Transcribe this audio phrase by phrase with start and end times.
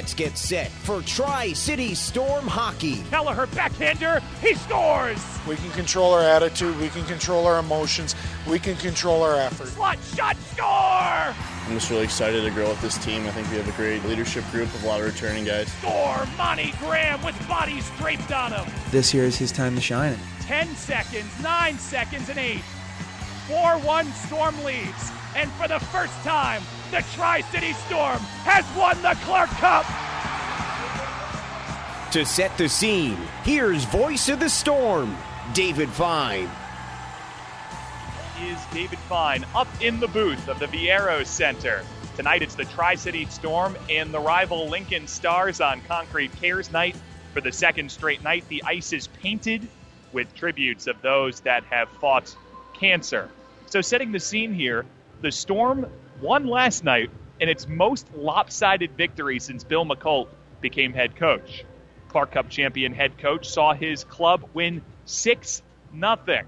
[0.00, 3.02] Let's get set for Tri City Storm hockey.
[3.10, 5.22] Kelleher backhander, he scores!
[5.46, 8.16] We can control our attitude, we can control our emotions,
[8.48, 9.66] we can control our effort.
[9.66, 10.66] Slot shot, score!
[10.66, 13.26] I'm just really excited to grow with this team.
[13.26, 15.70] I think we have a great leadership group of a lot of returning guys.
[15.70, 16.26] Score!
[16.38, 18.66] Monty Graham with bodies draped on him.
[18.90, 20.16] This year is his time to shine.
[20.40, 22.58] 10 seconds, 9 seconds, and 8.
[23.48, 25.12] 4 1 Storm leads.
[25.36, 29.86] And for the first time, the Tri City Storm has won the Clark Cup.
[32.12, 35.16] To set the scene, here's voice of the storm,
[35.54, 36.50] David Fine.
[38.42, 41.84] Is David Fine up in the booth of the Viaero Center?
[42.16, 46.96] Tonight it's the Tri City Storm and the rival Lincoln Stars on Concrete Cares Night.
[47.32, 49.68] For the second straight night, the ice is painted
[50.12, 52.34] with tributes of those that have fought
[52.74, 53.30] cancer.
[53.66, 54.84] So, setting the scene here,
[55.20, 55.86] the Storm
[56.20, 60.28] won last night in its most lopsided victory since Bill Muckalt
[60.60, 61.64] became head coach.
[62.08, 65.62] Clark Cup champion head coach saw his club win 6
[65.92, 66.44] nothing.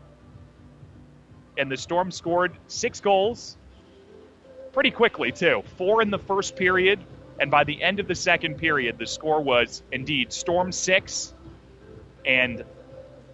[1.56, 3.56] And the Storm scored six goals
[4.72, 5.62] pretty quickly, too.
[5.76, 6.98] Four in the first period,
[7.38, 11.34] and by the end of the second period, the score was indeed Storm 6
[12.24, 12.64] and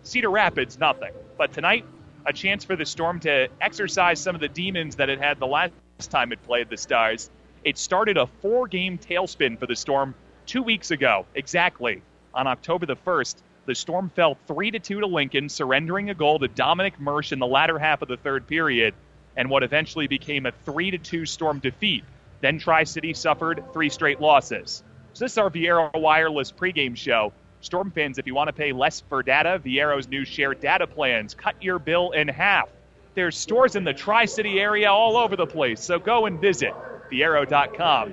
[0.02, 1.12] Cedar Rapids nothing.
[1.36, 1.84] But tonight,
[2.26, 5.46] a chance for the Storm to exercise some of the demons that it had the
[5.46, 5.72] last
[6.06, 7.30] time it played the Stars.
[7.64, 10.14] It started a four game tailspin for the Storm
[10.46, 12.02] two weeks ago, exactly.
[12.34, 16.38] On October the 1st, the Storm fell 3 to 2 to Lincoln, surrendering a goal
[16.38, 18.94] to Dominic Mersch in the latter half of the third period,
[19.36, 22.04] and what eventually became a 3 to 2 Storm defeat.
[22.40, 24.84] Then Tri City suffered three straight losses.
[25.14, 27.32] So, this is our Viaero Wireless pregame show.
[27.60, 31.34] Storm fans, if you want to pay less for data, Viaero's new shared data plans
[31.34, 32.68] cut your bill in half.
[33.14, 36.72] There's stores in the Tri City area all over the place, so go and visit
[37.10, 38.12] Viaero.com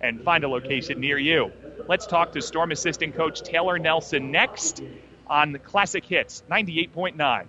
[0.00, 1.50] and find a location near you.
[1.88, 4.82] Let's talk to Storm assistant coach Taylor Nelson next
[5.26, 7.46] on Classic Hits 98.9.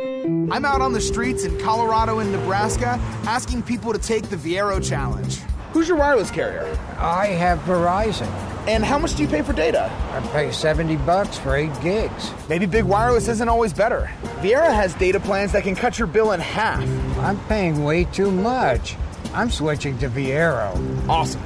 [0.00, 4.86] I'm out on the streets in Colorado and Nebraska asking people to take the Viaero
[4.86, 5.40] challenge.
[5.78, 6.66] Who's your wireless carrier?
[6.98, 8.26] I have Verizon.
[8.66, 9.88] And how much do you pay for data?
[10.10, 12.32] I pay 70 bucks for 8 gigs.
[12.48, 14.10] Maybe big wireless isn't always better.
[14.40, 16.82] Viaero has data plans that can cut your bill in half.
[17.20, 18.96] I'm paying way too much.
[19.32, 20.74] I'm switching to Viaero.
[21.08, 21.42] Awesome.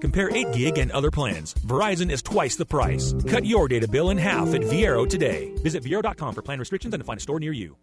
[0.00, 1.52] Compare 8 gig and other plans.
[1.52, 3.14] Verizon is twice the price.
[3.28, 5.52] Cut your data bill in half at Viaero today.
[5.56, 7.76] Visit Viaero.com for plan restrictions and to find a store near you.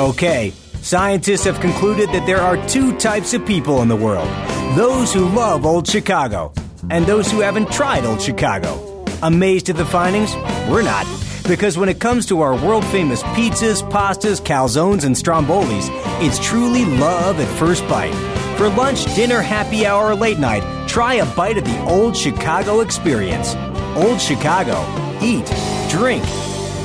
[0.00, 4.28] Okay, scientists have concluded that there are two types of people in the world
[4.76, 6.52] those who love Old Chicago
[6.90, 9.04] and those who haven't tried Old Chicago.
[9.22, 10.34] Amazed at the findings?
[10.68, 11.06] We're not.
[11.48, 15.88] Because when it comes to our world famous pizzas, pastas, calzones, and strombolis,
[16.20, 18.14] it's truly love at first bite.
[18.58, 22.80] For lunch, dinner, happy hour, or late night, try a bite of the Old Chicago
[22.80, 23.54] experience.
[23.96, 24.84] Old Chicago.
[25.22, 25.46] Eat,
[25.88, 26.24] drink,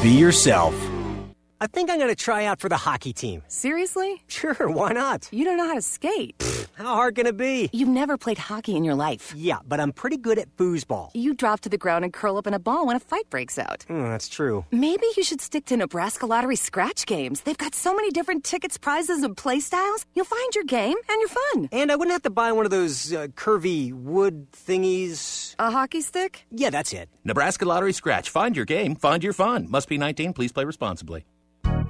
[0.02, 0.89] be yourself.
[1.62, 3.44] I think I'm going to try out for the hockey team.
[3.50, 4.24] Seriously?
[4.28, 5.28] Sure, why not?
[5.32, 6.42] You don't know how to skate.
[6.78, 7.70] How hard can it be?
[7.74, 9.34] You've never played hockey in your life.
[9.36, 11.10] Yeah, but I'm pretty good at foosball.
[11.14, 13.60] You drop to the ground and curl up in a ball when a fight breaks
[13.60, 13.86] out.
[13.90, 14.64] Mm, that's true.
[14.72, 17.42] Maybe you should stick to Nebraska Lottery scratch games.
[17.42, 20.06] They've got so many different tickets, prizes, and play styles.
[20.14, 21.70] You'll find your game and your fun.
[21.74, 25.56] And I wouldn't have to buy one of those uh, curvy wood thingies.
[25.60, 26.46] A hockey stick?
[26.52, 27.10] Yeah, that's it.
[27.26, 28.30] Nebraska Lottery Scratch.
[28.30, 29.70] Find your game, find your fun.
[29.70, 30.32] Must be 19.
[30.32, 31.26] Please play responsibly.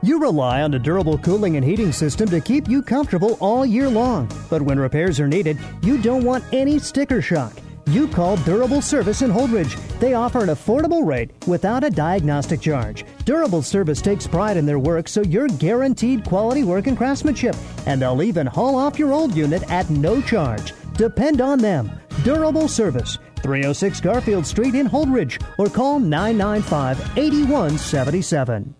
[0.01, 3.89] You rely on a durable cooling and heating system to keep you comfortable all year
[3.89, 4.31] long.
[4.49, 7.51] But when repairs are needed, you don't want any sticker shock.
[7.85, 9.77] You call Durable Service in Holdrege.
[9.99, 13.03] They offer an affordable rate without a diagnostic charge.
[13.25, 17.55] Durable Service takes pride in their work, so you're guaranteed quality work and craftsmanship.
[17.85, 20.71] And they'll even haul off your old unit at no charge.
[20.93, 21.91] Depend on them.
[22.23, 28.75] Durable Service, 306 Garfield Street in Holdrege, or call 995 8177.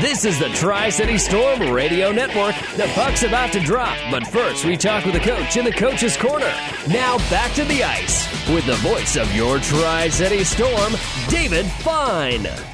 [0.00, 2.54] This is the Tri City Storm Radio Network.
[2.76, 6.16] The puck's about to drop, but first we talk with the coach in the coach's
[6.16, 6.50] corner.
[6.88, 10.94] Now back to the ice with the voice of your Tri City Storm,
[11.28, 12.71] David Fine.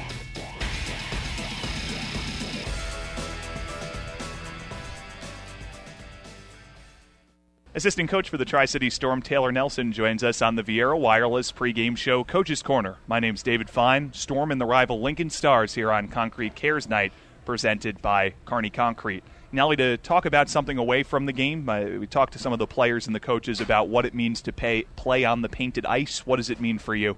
[7.79, 11.53] Assistant coach for the Tri City Storm, Taylor Nelson, joins us on the Viaero Wireless
[11.53, 12.97] pregame show, Coach's Corner.
[13.07, 14.11] My name's David Fine.
[14.11, 17.13] Storm and the rival Lincoln Stars here on Concrete Cares Night,
[17.45, 19.23] presented by Kearney Concrete.
[19.53, 22.59] Nelly, to talk about something away from the game, uh, we talked to some of
[22.59, 25.85] the players and the coaches about what it means to pay, play on the painted
[25.85, 26.27] ice.
[26.27, 27.15] What does it mean for you?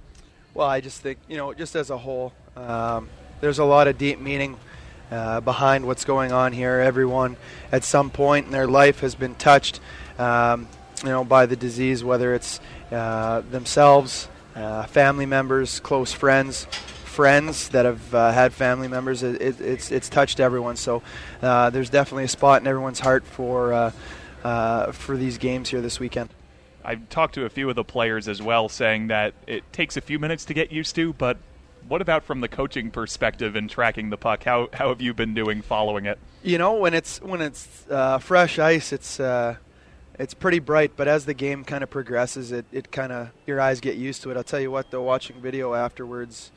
[0.53, 3.09] Well, I just think, you know, just as a whole, um,
[3.39, 4.59] there's a lot of deep meaning
[5.09, 6.79] uh, behind what's going on here.
[6.79, 7.35] Everyone,
[7.71, 9.79] at some point in their life, has been touched
[10.21, 10.67] um,
[11.03, 12.59] you know, by the disease, whether it's
[12.91, 16.65] uh, themselves, uh, family members, close friends,
[17.05, 19.23] friends that have uh, had family members.
[19.23, 20.75] It, it, it's it's touched everyone.
[20.75, 21.01] So
[21.41, 23.91] uh, there's definitely a spot in everyone's heart for uh,
[24.43, 26.29] uh, for these games here this weekend.
[26.83, 30.01] I've talked to a few of the players as well, saying that it takes a
[30.01, 31.37] few minutes to get used to, but
[31.87, 34.43] what about from the coaching perspective and tracking the puck?
[34.43, 36.19] How how have you been doing following it?
[36.43, 39.57] You know, when it's when it's uh, fresh ice, it's uh,
[40.19, 40.91] it's pretty bright.
[40.95, 44.23] But as the game kind of progresses, it, it kind of your eyes get used
[44.23, 44.37] to it.
[44.37, 46.51] I'll tell you what, though, watching video afterwards,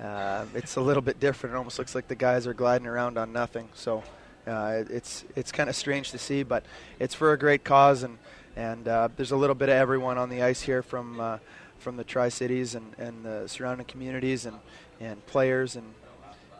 [0.00, 1.54] uh, it's a little bit different.
[1.54, 3.68] It almost looks like the guys are gliding around on nothing.
[3.74, 4.02] So
[4.46, 6.64] uh, it's it's kind of strange to see, but
[6.98, 8.18] it's for a great cause, and
[8.56, 11.38] and uh, there's a little bit of everyone on the ice here from uh,
[11.78, 14.58] from the Tri Cities and, and the surrounding communities and,
[15.00, 15.94] and players, and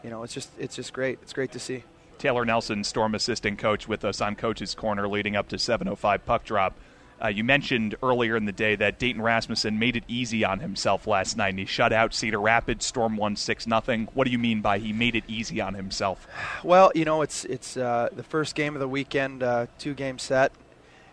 [0.02, 1.18] you know it's just it's just great.
[1.22, 1.84] It's great to see.
[2.18, 6.44] Taylor Nelson, Storm assistant coach, with us on Coach's Corner leading up to 7:05 puck
[6.44, 6.74] drop.
[7.22, 11.06] Uh, you mentioned earlier in the day that Dayton Rasmussen made it easy on himself
[11.06, 11.50] last night.
[11.50, 12.84] And he shut out Cedar Rapids.
[12.84, 14.08] Storm won six nothing.
[14.12, 16.26] What do you mean by he made it easy on himself?
[16.62, 20.18] Well, you know, it's it's uh, the first game of the weekend, uh, two game
[20.18, 20.52] set.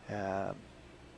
[0.09, 0.55] Um,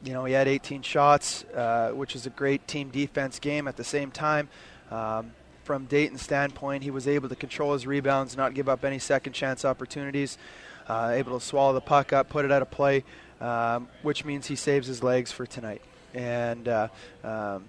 [0.03, 3.67] you know, he had 18 shots, uh, which is a great team defense game.
[3.67, 4.49] At the same time,
[4.91, 5.31] um,
[5.65, 9.33] from Dayton's standpoint, he was able to control his rebounds, not give up any second
[9.33, 10.37] chance opportunities,
[10.87, 13.03] uh, able to swallow the puck up, put it out of play
[13.41, 15.81] um, which means he saves his legs for tonight.
[16.13, 16.87] And uh,
[17.23, 17.65] um,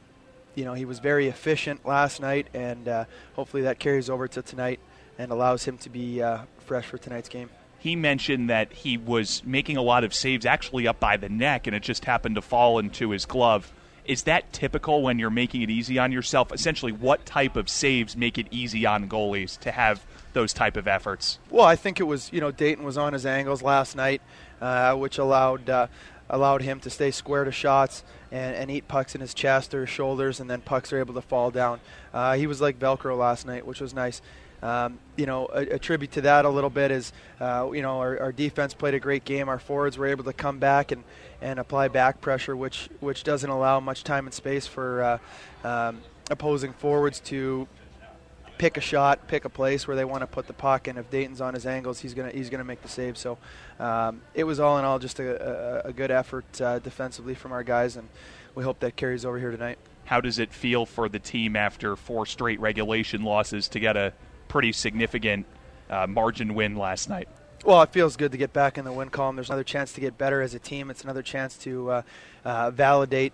[0.54, 3.04] you know he was very efficient last night, and uh,
[3.34, 4.80] hopefully that carries over to tonight
[5.18, 7.50] and allows him to be uh, fresh for tonight's game.
[7.78, 11.66] He mentioned that he was making a lot of saves actually up by the neck,
[11.66, 13.72] and it just happened to fall into his glove.
[14.08, 16.52] Is that typical when you're making it easy on yourself?
[16.52, 20.86] Essentially, what type of saves make it easy on goalies to have those type of
[20.86, 21.38] efforts?
[21.50, 24.20] Well, I think it was you know Dayton was on his angles last night
[24.60, 25.86] uh, which allowed uh,
[26.28, 29.82] allowed him to stay square to shots and, and, eat pucks in his chest or
[29.82, 31.78] his shoulders, and then pucks are able to fall down.
[32.12, 34.20] Uh, he was like Velcro last night, which was nice.
[34.66, 38.00] Um, you know, a, a, tribute to that a little bit is, uh, you know,
[38.00, 39.48] our, our, defense played a great game.
[39.48, 41.04] Our forwards were able to come back and,
[41.40, 45.20] and apply back pressure, which which doesn't allow much time and space for
[45.62, 46.00] uh, um,
[46.32, 47.68] opposing forwards to
[48.58, 51.08] pick a shot, pick a place where they want to put the puck, and if
[51.12, 53.16] Dayton's on his angles, he's gonna he's gonna make the save.
[53.16, 53.38] So
[53.78, 57.52] um, it was all in all just a, a, a good effort uh, defensively from
[57.52, 58.08] our guys, and
[58.56, 59.78] we hope that carries over here tonight.
[60.06, 64.12] How does it feel for the team after four straight regulation losses to get a
[64.48, 65.46] pretty significant
[65.90, 67.28] uh, margin win last night?
[67.64, 69.36] Well, it feels good to get back in the win column.
[69.36, 70.90] There's another chance to get better as a team.
[70.90, 72.02] It's another chance to uh,
[72.44, 73.32] uh validate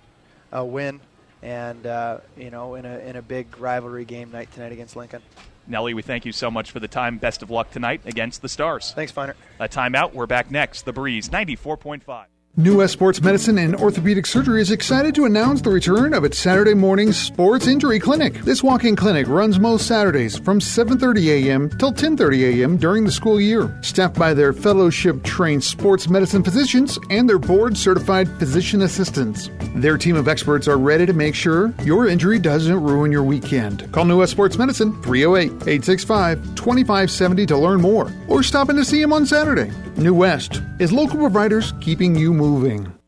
[0.53, 1.00] a win
[1.43, 5.23] and uh, you know, in a in a big rivalry game night tonight against Lincoln.
[5.67, 7.19] Nelly, we thank you so much for the time.
[7.19, 8.93] Best of luck tonight against the Stars.
[8.93, 9.37] Thanks, Feiner.
[9.61, 10.12] A timeout.
[10.12, 10.85] We're back next.
[10.85, 12.25] The Breeze, 94.5.
[12.55, 16.37] New West Sports Medicine and Orthopedic Surgery is excited to announce the return of its
[16.37, 18.35] Saturday morning sports injury clinic.
[18.43, 21.71] This walk-in clinic runs most Saturdays from 7:30 a.m.
[21.79, 22.77] till 10:30 a.m.
[22.77, 23.75] during the school year.
[23.81, 29.49] Staffed by their fellowship-trained sports medicine physicians and their board-certified physician assistants.
[29.75, 33.91] Their team of experts are ready to make sure your injury doesn't ruin your weekend.
[33.93, 39.15] Call New West Sports Medicine 308-865-2570 to learn more or stop in to see them
[39.15, 39.73] on Saturday.
[39.97, 43.02] New West is local providers keeping you moving.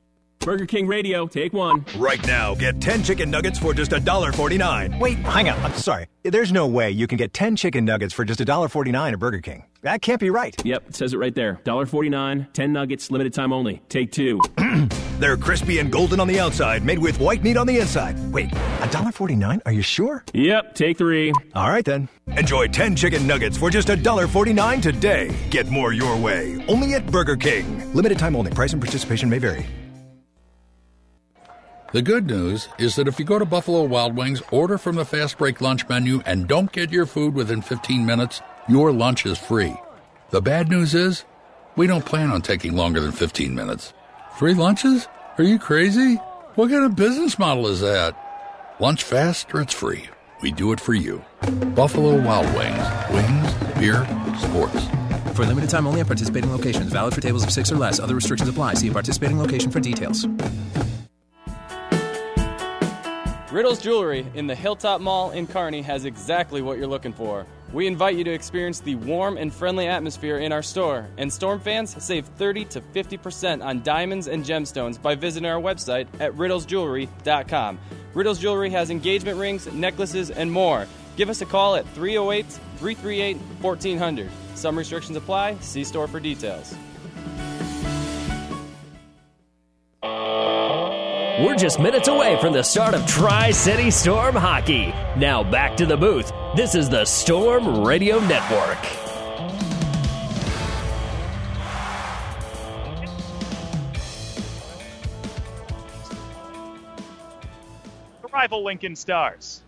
[0.45, 1.87] Burger King Radio, take one.
[1.97, 5.01] Right now, get 10 chicken nuggets for just $1.49.
[5.01, 5.59] Wait, hang on.
[5.63, 6.07] I'm sorry.
[6.23, 9.65] There's no way you can get 10 chicken nuggets for just $1.49 at Burger King.
[9.81, 10.55] That can't be right.
[10.63, 11.61] Yep, it says it right there.
[11.65, 13.81] $1.49, 10 nuggets, limited time only.
[13.89, 14.39] Take two.
[15.19, 18.17] They're crispy and golden on the outside, made with white meat on the inside.
[18.31, 19.63] Wait, $1.49?
[19.65, 20.25] Are you sure?
[20.35, 21.33] Yep, take three.
[21.55, 22.07] All right then.
[22.37, 25.35] Enjoy 10 chicken nuggets for just $1.49 today.
[25.49, 26.63] Get more your way.
[26.69, 27.95] Only at Burger King.
[27.95, 28.51] Limited time only.
[28.51, 29.65] Price and participation may vary.
[31.95, 35.05] The good news is that if you go to Buffalo Wild Wings, order from the
[35.05, 39.39] fast break lunch menu, and don't get your food within 15 minutes, your lunch is
[39.39, 39.77] free.
[40.31, 41.25] The bad news is,
[41.77, 43.93] we don't plan on taking longer than 15 minutes.
[44.37, 45.07] Free lunches?
[45.39, 46.17] Are you crazy?
[46.57, 48.19] What kind of business model is that?
[48.81, 50.09] Lunch fast or it's free.
[50.43, 51.25] We do it for you.
[51.77, 52.89] Buffalo Wild Wings.
[53.13, 54.05] Wings, beer,
[54.41, 54.85] sports.
[55.37, 56.91] For limited time only at participating locations.
[56.91, 58.01] Valid for tables of six or less.
[58.01, 58.75] Other restrictions apply.
[58.75, 60.27] See participating location for details.
[63.55, 67.47] Riddles Jewelry in the Hilltop Mall in Kearney has exactly what you're looking for.
[67.73, 71.61] We invite you to experience the warm and friendly atmosphere in our store, and Storm
[71.61, 77.79] fans save 30 to 50% on diamonds and gemstones by visiting our website at riddlesjewelry.com.
[78.13, 80.89] Riddles Jewelry has engagement rings, necklaces, and more.
[81.17, 82.47] Give us a call at 308
[82.79, 84.31] 338 1400.
[84.57, 85.59] Some restrictions apply.
[85.59, 86.75] See store for details.
[91.41, 94.95] We're just minutes away from the start of Tri City Storm hockey.
[95.19, 96.31] Now back to the booth.
[96.55, 98.79] This is the Storm Radio Network.
[108.33, 109.63] Rival Lincoln Stars.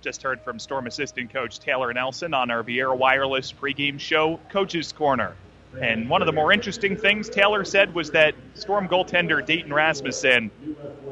[0.00, 4.92] Just heard from Storm assistant coach Taylor Nelson on our Viaero Wireless pregame show, Coach's
[4.92, 5.34] Corner.
[5.80, 10.50] And one of the more interesting things Taylor said was that Storm goaltender Dayton Rasmussen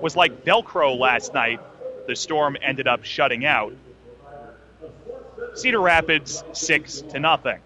[0.00, 1.60] was like Velcro last night.
[2.06, 3.72] The Storm ended up shutting out.
[5.54, 7.60] Cedar Rapids six to nothing.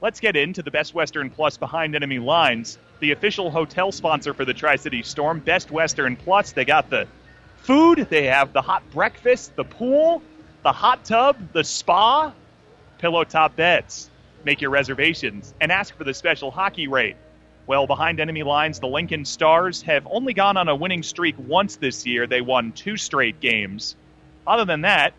[0.00, 2.78] Let's get into the Best Western Plus behind enemy lines.
[3.00, 6.52] The official hotel sponsor for the Tri City Storm, Best Western Plus.
[6.52, 7.06] They got the
[7.58, 10.22] food, they have the hot breakfast, the pool,
[10.62, 12.32] the hot tub, the spa,
[12.98, 14.10] pillow top beds.
[14.46, 17.16] Make your reservations and ask for the special hockey rate.
[17.66, 21.74] Well, behind enemy lines, the Lincoln Stars have only gone on a winning streak once
[21.74, 22.28] this year.
[22.28, 23.96] They won two straight games.
[24.46, 25.14] Other than that,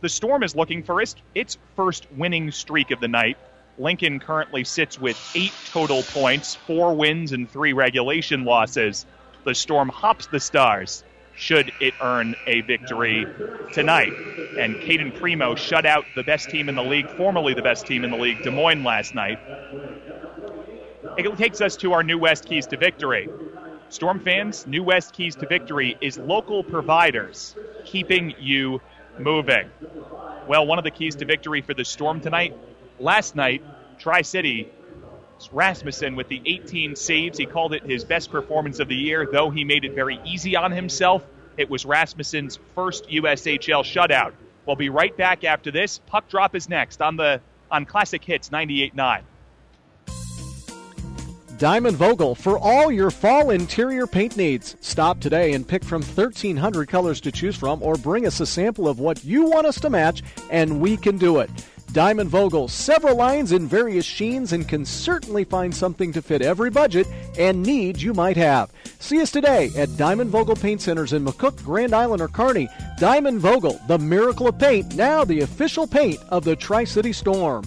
[0.00, 3.36] the Storm is looking for its, first winning streak of the night.
[3.76, 9.04] Lincoln currently sits with eight total points, four wins, and three regulation losses.
[9.44, 11.04] The Storm hops the Stars
[11.36, 13.26] should it earn a victory
[13.72, 14.12] tonight.
[14.58, 18.04] And Caden Primo shut out the best team in the league, formerly the best team
[18.04, 19.38] in the league, Des Moines, last night.
[21.16, 23.28] It takes us to our New West Keys to Victory.
[23.88, 28.80] Storm fans, New West Keys to Victory is local providers keeping you
[29.18, 29.70] moving.
[30.48, 32.56] Well, one of the keys to victory for the Storm tonight,
[32.98, 33.62] last night,
[33.98, 34.68] Tri City,
[35.52, 37.38] Rasmussen with the 18 saves.
[37.38, 40.56] He called it his best performance of the year, though he made it very easy
[40.56, 41.24] on himself.
[41.56, 44.32] It was Rasmussen's first USHL shutout.
[44.66, 45.98] We'll be right back after this.
[46.06, 49.22] Puck drop is next on the on Classic Hits 98.9.
[51.58, 54.76] Diamond Vogel for all your fall interior paint needs.
[54.80, 58.88] Stop today and pick from 1,300 colors to choose from, or bring us a sample
[58.88, 61.50] of what you want us to match, and we can do it.
[61.94, 66.68] Diamond Vogel, several lines in various sheens, and can certainly find something to fit every
[66.68, 67.06] budget
[67.38, 68.72] and need you might have.
[68.98, 72.68] See us today at Diamond Vogel Paint Centers in McCook, Grand Island, or Kearney.
[72.98, 77.62] Diamond Vogel, the miracle of paint, now the official paint of the Tri City Storm.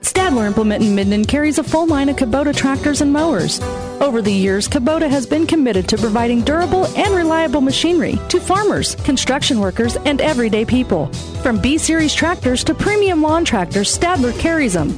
[0.00, 3.58] Stadler Implement in Minden carries a full line of Kubota tractors and mowers.
[4.00, 8.94] Over the years, Kubota has been committed to providing durable and reliable machinery to farmers,
[8.94, 11.06] construction workers, and everyday people.
[11.42, 14.96] From B Series tractors to premium lawn tractors, Stadler carries them.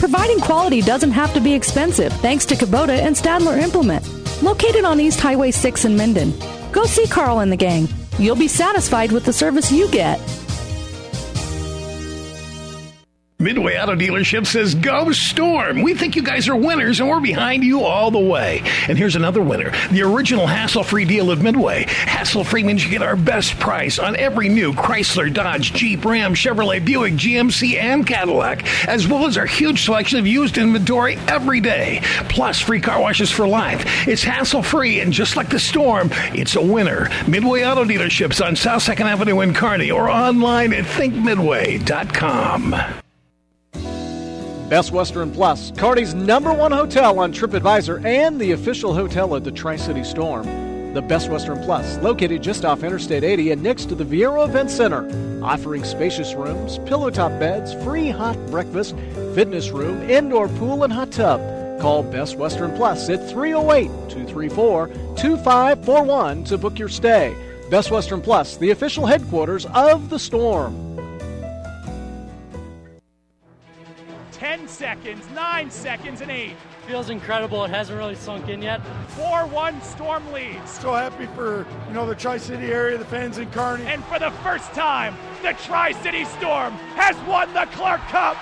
[0.00, 4.04] Providing quality doesn't have to be expensive thanks to Kubota and Stadler Implement.
[4.42, 6.32] Located on East Highway 6 in Minden.
[6.72, 7.88] Go see Carl and the gang.
[8.18, 10.18] You'll be satisfied with the service you get.
[13.40, 15.80] Midway Auto Dealership says, Go Storm!
[15.80, 18.62] We think you guys are winners and we're behind you all the way.
[18.86, 21.86] And here's another winner the original hassle free deal of Midway.
[21.88, 26.34] Hassle free means you get our best price on every new Chrysler, Dodge, Jeep, Ram,
[26.34, 31.60] Chevrolet, Buick, GMC, and Cadillac, as well as our huge selection of used inventory every
[31.60, 32.00] day.
[32.28, 34.06] Plus, free car washes for life.
[34.06, 37.08] It's hassle free, and just like the Storm, it's a winner.
[37.26, 42.74] Midway Auto Dealerships on South 2nd Avenue in Kearney or online at thinkmidway.com.
[44.70, 49.50] Best Western Plus, Kearney's number one hotel on TripAdvisor and the official hotel of the
[49.50, 50.46] Tri City Storm.
[50.94, 54.70] The Best Western Plus, located just off Interstate 80 and next to the Viaero Event
[54.70, 55.08] Center,
[55.44, 58.94] offering spacious rooms, pillow top beds, free hot breakfast,
[59.34, 61.40] fitness room, indoor pool, and hot tub.
[61.80, 64.86] Call Best Western Plus at 308 234
[65.16, 67.34] 2541 to book your stay.
[67.70, 70.99] Best Western Plus, the official headquarters of the Storm.
[74.40, 76.54] 10 seconds, 9 seconds, and 8.
[76.86, 77.62] Feels incredible.
[77.66, 78.80] It hasn't really sunk in yet.
[79.08, 80.70] 4 1 Storm leads.
[80.70, 83.84] So happy for, you know, the Tri City area, the fans in Kearney.
[83.84, 88.38] And for the first time, the Tri City Storm has won the Clark Cup.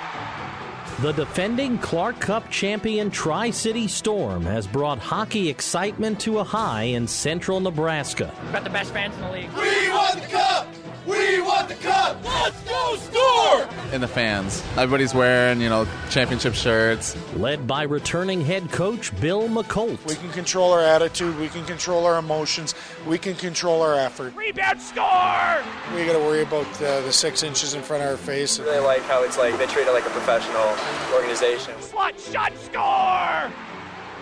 [1.00, 6.84] The defending Clark Cup champion Tri City Storm has brought hockey excitement to a high
[6.84, 8.32] in central Nebraska.
[8.44, 9.50] We've got the best fans in the league.
[9.50, 10.68] We won the cup!
[11.08, 12.22] We want the cup!
[12.22, 13.68] Let's go, Storm!
[13.92, 14.62] And the fans.
[14.76, 17.16] Everybody's wearing, you know, championship shirts.
[17.34, 20.04] Led by returning head coach Bill Muckalt.
[20.04, 22.74] We can control our attitude, we can control our emotions,
[23.06, 24.36] we can control our effort.
[24.36, 25.64] Rebound score!
[25.94, 28.60] We got to worry about uh, the six inches in front of our face.
[28.60, 30.76] I really like how it's like they treat it like a professional
[31.14, 31.72] organization.
[31.80, 33.50] Slot shot score!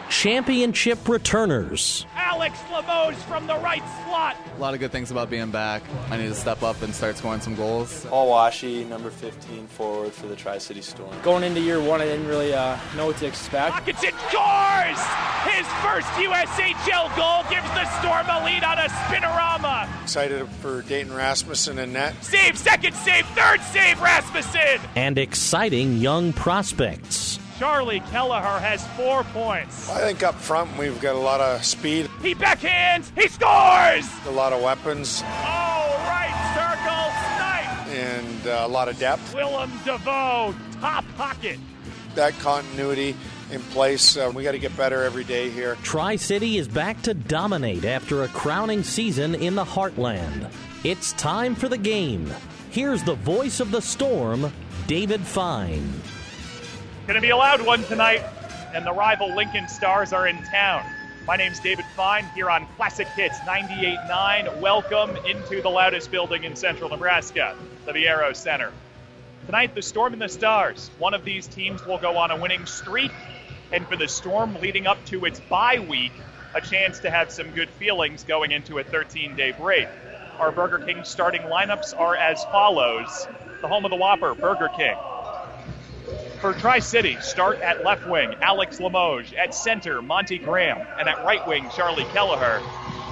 [0.09, 2.07] Championship returners.
[2.15, 4.37] Alex Alex Limoges from the right slot.
[4.57, 5.83] A lot of good things about being back.
[6.11, 8.05] I need to step up and start scoring some goals.
[8.07, 11.11] Paul Washe, number 15 forward for the Tri City Storm.
[11.23, 13.75] Going into year one, I didn't really uh, know what to expect.
[13.75, 15.01] Hawkinson scores!
[15.51, 19.89] His first USHL goal gives the Storm a lead on a spinorama.
[20.05, 22.15] Excited for Dayton Rasmussen and net.
[22.23, 24.81] Save, second save, third save, Rasmussen!
[24.95, 27.41] And exciting young prospects.
[27.59, 29.89] Charlie Kelleher has four points.
[29.89, 32.11] I think up front we've got a lot of speed.
[32.21, 34.07] He backhands, he scores!
[34.27, 35.23] A lot of weapons.
[35.25, 37.89] Oh, right circle, snipe!
[37.97, 39.35] And uh, a lot of depth.
[39.35, 41.59] Willem DeVoe, top pocket.
[42.15, 43.17] That continuity
[43.51, 44.17] in place.
[44.17, 45.77] Uh, we got to get better every day here.
[45.83, 50.51] Tri City is back to dominate after a crowning season in the heartland.
[50.85, 52.31] It's time for the game.
[52.71, 54.53] Here's the voice of the storm,
[54.87, 56.03] David Fine.
[57.07, 58.25] Going to be a loud one tonight,
[58.75, 60.85] and the rival Lincoln Stars are in town.
[61.25, 64.61] My name's David Fine here on Classic Hits 98.9.
[64.61, 68.73] Welcome into the loudest building in central Nebraska, the Viaero Center.
[69.47, 70.91] Tonight, the Storm and the Stars.
[70.99, 73.13] One of these teams will go on a winning streak,
[73.71, 76.13] and for the Storm leading up to its bye week,
[76.57, 79.87] a chance to have some good feelings going into a 13 day break.
[80.41, 83.29] Our Burger King starting lineups are as follows
[83.61, 84.97] the home of the Whopper, Burger King.
[86.41, 89.33] For Tri City, start at left wing, Alex Limoges.
[89.39, 90.87] At center, Monty Graham.
[90.99, 92.61] And at right wing, Charlie Kelleher.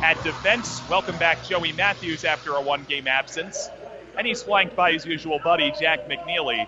[0.03, 3.71] At defense, welcome back Joey Matthews after a one game absence.
[4.19, 6.67] And he's flanked by his usual buddy, Jack McNeely,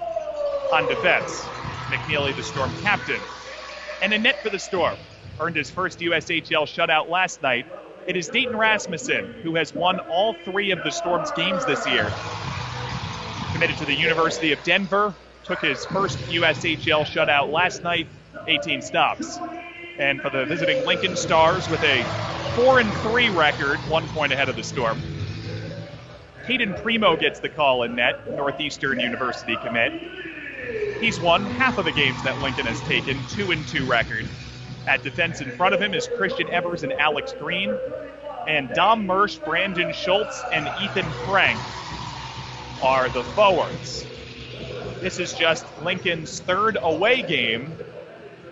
[0.73, 1.43] on defense.
[1.91, 3.21] McNeely, the Storm captain.
[4.03, 4.97] And a net for the Storm.
[5.39, 7.67] Earned his first USHL shutout last night.
[8.07, 12.11] It is Dayton Rasmussen, who has won all three of the Storm's games this year.
[13.53, 15.15] Committed to the University of Denver,
[15.47, 18.09] took his first USHL shutout last night,
[18.49, 19.39] 18 stops.
[19.97, 22.03] And for the visiting Lincoln Stars with a
[22.57, 25.01] 4 and 3 record, one point ahead of the Storm.
[26.47, 29.93] Caden Primo gets the call in net, Northeastern University commit.
[31.01, 34.29] He's won half of the games that Lincoln has taken, 2 and 2 record.
[34.89, 37.77] At defense in front of him is Christian Evers and Alex Green.
[38.49, 41.59] And Dom Mersch, Brandon Schultz, and Ethan Frank
[42.83, 44.07] are the forwards.
[45.07, 47.79] This is just Lincoln's third away game.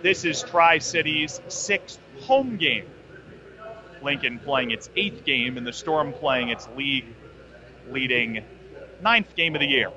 [0.01, 2.85] This is Tri City's sixth home game.
[4.01, 7.07] Lincoln playing its eighth game, and the Storm playing its league
[7.91, 8.41] leading
[9.01, 9.91] ninth game of the year.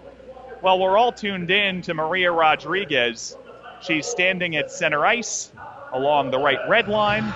[0.61, 3.37] Well, we're all tuned in to Maria Rodriguez.
[3.81, 5.53] She's standing at center ice
[5.92, 7.33] along the right red line.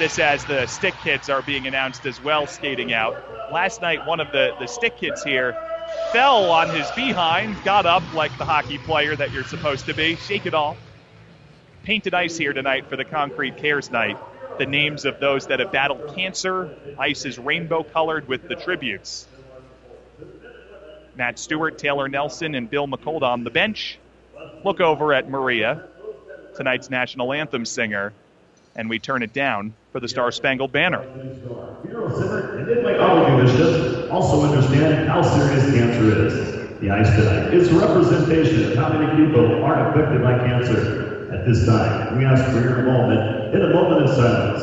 [0.00, 3.14] This as the stick kids are being announced as well, skating out.
[3.52, 5.56] Last night, one of the, the stick kids here
[6.12, 10.16] fell on his behind, got up like the hockey player that you're supposed to be,
[10.16, 10.76] shake it off.
[11.82, 14.18] Painted ice here tonight for the Concrete Cares Night.
[14.58, 16.74] The names of those that have battled cancer.
[16.98, 19.28] Ice is rainbow colored with the tributes.
[21.14, 23.98] Matt Stewart, Taylor Nelson, and Bill Muckalt on the bench.
[24.64, 25.84] Look over at Maria,
[26.56, 28.12] tonight's national anthem singer,
[28.76, 31.08] and we turn it down for the Star Spangled Banner.
[32.56, 36.34] And then, like all of also understand how serious cancer is.
[36.80, 41.28] The ice tonight is a representation of how many people are affected by cancer.
[41.30, 44.62] At this time, we ask for your involvement in a moment of silence.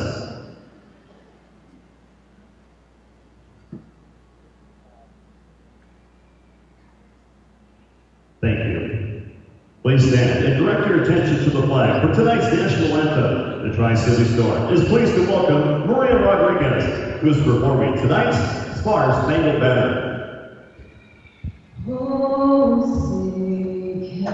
[8.40, 8.93] Thank you.
[9.84, 13.68] Please stand and direct your attention to the flag for tonight's national anthem.
[13.68, 19.60] The Tri-City Storm is pleased to welcome Maria Rodriguez, who is performing tonight's Star Spangled
[19.60, 20.56] Banner.
[21.86, 22.80] Oh,
[23.28, 24.24] say,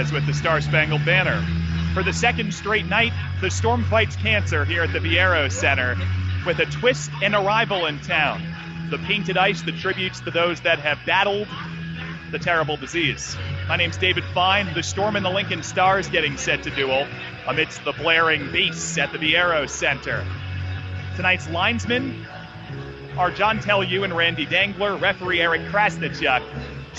[0.00, 1.44] Rodriguez with the Star Spangled Banner.
[1.92, 5.94] For the second straight night, the Storm fights cancer here at the Viaero Center
[6.46, 8.42] with a twist and arrival in town.
[8.90, 11.48] The painted ice, the tributes to those that have battled
[12.30, 13.36] the terrible disease.
[13.68, 14.72] My name's David Fine.
[14.72, 17.06] The Storm and the Lincoln Stars getting set to duel
[17.46, 20.24] amidst the blaring bass at the Viaero Center.
[21.16, 22.26] Tonight's linesmen
[23.18, 26.42] are John Tellew and Randy Dangler, referee Eric Krasnichuk.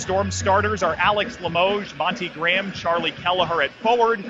[0.02, 4.26] Storm starters are Alex Limoges, Monty Graham, Charlie Kelleher at forward,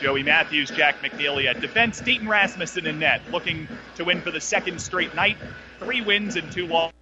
[0.00, 4.40] Joey Matthews, Jack McNeely at defense, Dayton Rasmussen in net, looking to win for the
[4.40, 5.36] second straight night.
[5.80, 6.94] Three wins and two losses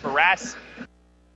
[0.00, 0.56] for Rass.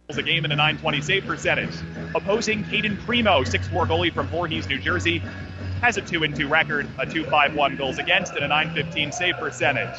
[0.09, 1.77] A game and a 920 save percentage.
[2.17, 5.23] Opposing Caden Primo, 6'4 goalie from Voorhees, New Jersey,
[5.81, 9.97] has a 2 2 record, a 2.51 goals against, and a 915 save percentage.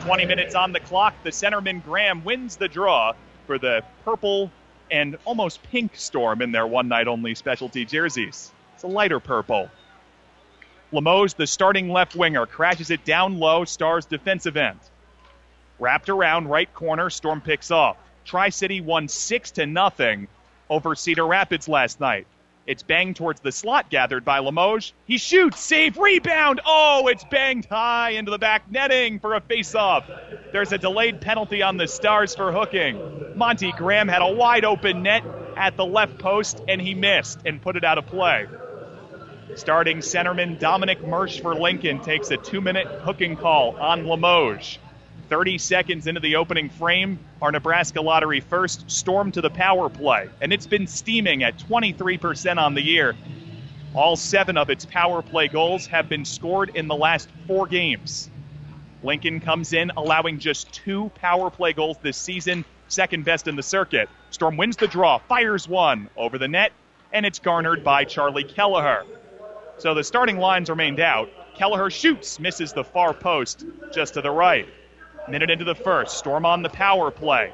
[0.00, 1.14] 20 minutes on the clock.
[1.22, 3.12] The centerman Graham wins the draw
[3.46, 4.50] for the purple
[4.90, 8.52] and almost pink storm in their one night only specialty jerseys.
[8.74, 9.70] It's a lighter purple.
[10.92, 14.78] Limoges, the starting left winger, crashes it down low, Stars defensive end.
[15.78, 17.96] Wrapped around right corner, Storm picks off.
[18.24, 20.28] Tri City won six to nothing
[20.70, 22.26] over Cedar Rapids last night.
[22.66, 24.92] It's banged towards the slot gathered by Limoges.
[25.06, 26.60] He shoots, save, rebound.
[26.66, 30.04] Oh, it's banged high into the back netting for a face-off.
[30.52, 33.34] There's a delayed penalty on the Stars for hooking.
[33.36, 35.22] Monty Graham had a wide open net
[35.56, 38.46] at the left post, and he missed and put it out of play.
[39.54, 44.78] Starting centerman Dominic Mersch for Lincoln takes a two-minute hooking call on Limoges.
[45.28, 50.28] 30 seconds into the opening frame, our Nebraska Lottery first storm to the power play,
[50.40, 53.14] and it's been steaming at 23% on the year.
[53.94, 58.30] All seven of its power play goals have been scored in the last four games.
[59.02, 63.62] Lincoln comes in allowing just two power play goals this season, second best in the
[63.62, 64.08] circuit.
[64.30, 66.72] Storm wins the draw, fires one over the net,
[67.12, 69.04] and it's garnered by Charlie Kelleher.
[69.78, 71.28] So the starting lines remained out.
[71.54, 74.68] Kelleher shoots, misses the far post just to the right.
[75.28, 77.52] Minute into the first, Storm on the power play.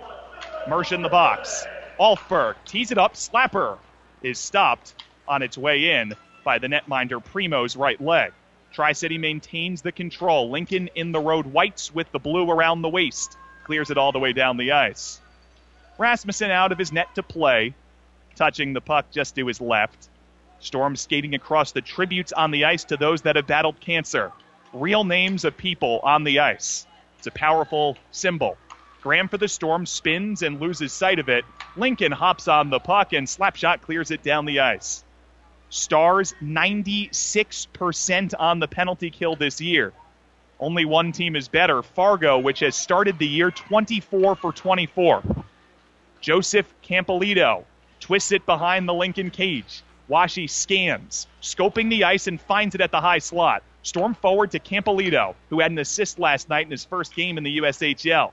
[0.69, 1.67] Mersch in the box.
[1.99, 3.15] Alfberg tees it up.
[3.15, 3.79] Slapper
[4.23, 4.95] is stopped
[5.27, 8.33] on its way in by the netminder Primo's right leg.
[8.73, 10.51] Tri City maintains the control.
[10.51, 13.39] Lincoln in the road whites with the blue around the waist.
[13.65, 15.21] Clears it all the way down the ice.
[15.97, 17.75] Rasmussen out of his net to play,
[18.35, 20.11] touching the puck just to his left.
[20.61, 24.31] Storm skating across the tributes on the ice to those that have battled cancer.
[24.75, 26.87] Real names of people on the ice.
[27.23, 28.57] It's a powerful symbol.
[29.01, 31.45] Graham for the Storm spins and loses sight of it.
[31.77, 35.05] Lincoln hops on the puck and Slapshot clears it down the ice.
[35.71, 39.93] Stars 96% on the penalty kill this year.
[40.59, 45.23] Only one team is better, Fargo, which has started the year 24 for 24.
[46.21, 47.63] Joseph Campolito
[48.01, 49.85] twists it behind the Lincoln cage.
[50.09, 53.63] Washe scans, scoping the ice and finds it at the high slot.
[53.83, 57.45] Storm forward to Campolito, who had an assist last night in his first game in
[57.45, 58.33] the USHL.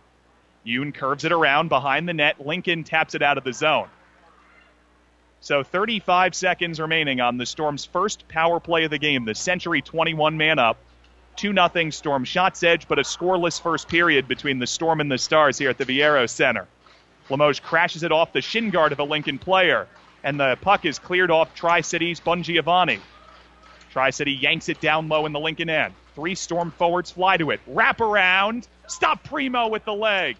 [0.66, 2.46] Yoon curves it around behind the net.
[2.46, 3.88] Lincoln taps it out of the zone.
[5.42, 9.26] So 35 seconds remaining on the Storm's first power play of the game.
[9.26, 10.78] The Century 21 man up.
[11.38, 15.18] 2 0 Storm shots edge, but a scoreless first period between the Storm and the
[15.18, 16.68] Stars here at the Viaero Center.
[17.30, 19.88] Limoges crashes it off the shin guard of a Lincoln player,
[20.24, 23.00] and the puck is cleared off Tri City's Bungiovanni.
[23.92, 25.94] Tri City yanks it down low in the Lincoln end.
[26.16, 27.60] Three Storm forwards fly to it.
[27.66, 28.68] Wrap around.
[28.88, 30.38] Stop Primo with the leg.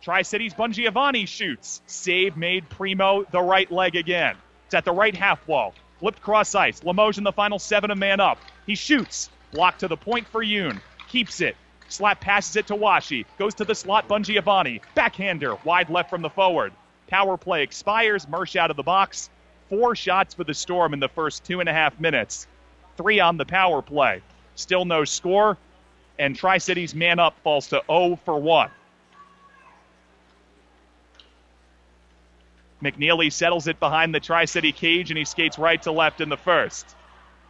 [0.00, 1.82] Tri City's Bungiovanni shoots.
[1.86, 4.36] Save made Primo the right leg again.
[4.66, 5.74] It's at the right half wall.
[6.00, 6.82] Flipped cross ice.
[6.82, 8.38] Limoges in the final seven, a man up.
[8.66, 9.30] He shoots.
[9.52, 10.80] Blocked to the point for Yoon.
[11.08, 11.56] Keeps it.
[11.88, 13.24] Slap passes it to Washe.
[13.38, 14.80] Goes to the slot, Bungiovanni.
[14.94, 15.56] Backhander.
[15.64, 16.72] Wide left from the forward.
[17.06, 18.26] Power play expires.
[18.26, 19.28] Mersch out of the box.
[19.68, 22.46] Four shots for the Storm in the first two and a half minutes.
[22.96, 24.22] Three on the power play.
[24.54, 25.56] Still no score.
[26.18, 28.70] And Tri City's man up falls to 0 for 1.
[32.82, 36.28] McNeely settles it behind the Tri City cage and he skates right to left in
[36.28, 36.96] the first.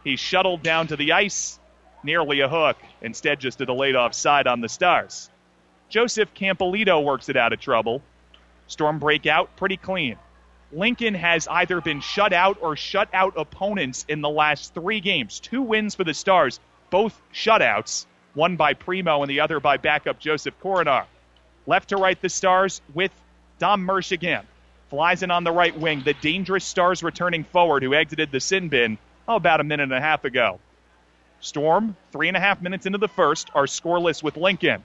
[0.03, 1.59] He's shuttled down to the ice,
[2.03, 5.29] nearly a hook, instead, just a delayed offside on the Stars.
[5.89, 8.01] Joseph Campolito works it out of trouble.
[8.67, 10.17] Storm breakout, pretty clean.
[10.75, 15.39] Lincoln has either been shut out or shut out opponents in the last three games.
[15.39, 16.59] Two wins for the Stars,
[16.89, 21.05] both shutouts, one by Primo and the other by backup Joseph Coronar.
[21.67, 23.11] Left to right, the Stars with
[23.59, 24.45] Dom Mersch again.
[24.89, 26.01] Flies in on the right wing.
[26.03, 29.93] The dangerous Stars returning forward who exited the sin bin oh, about a minute and
[29.93, 30.59] a half ago.
[31.39, 34.83] Storm, three and a half minutes into the first, are scoreless with Lincoln.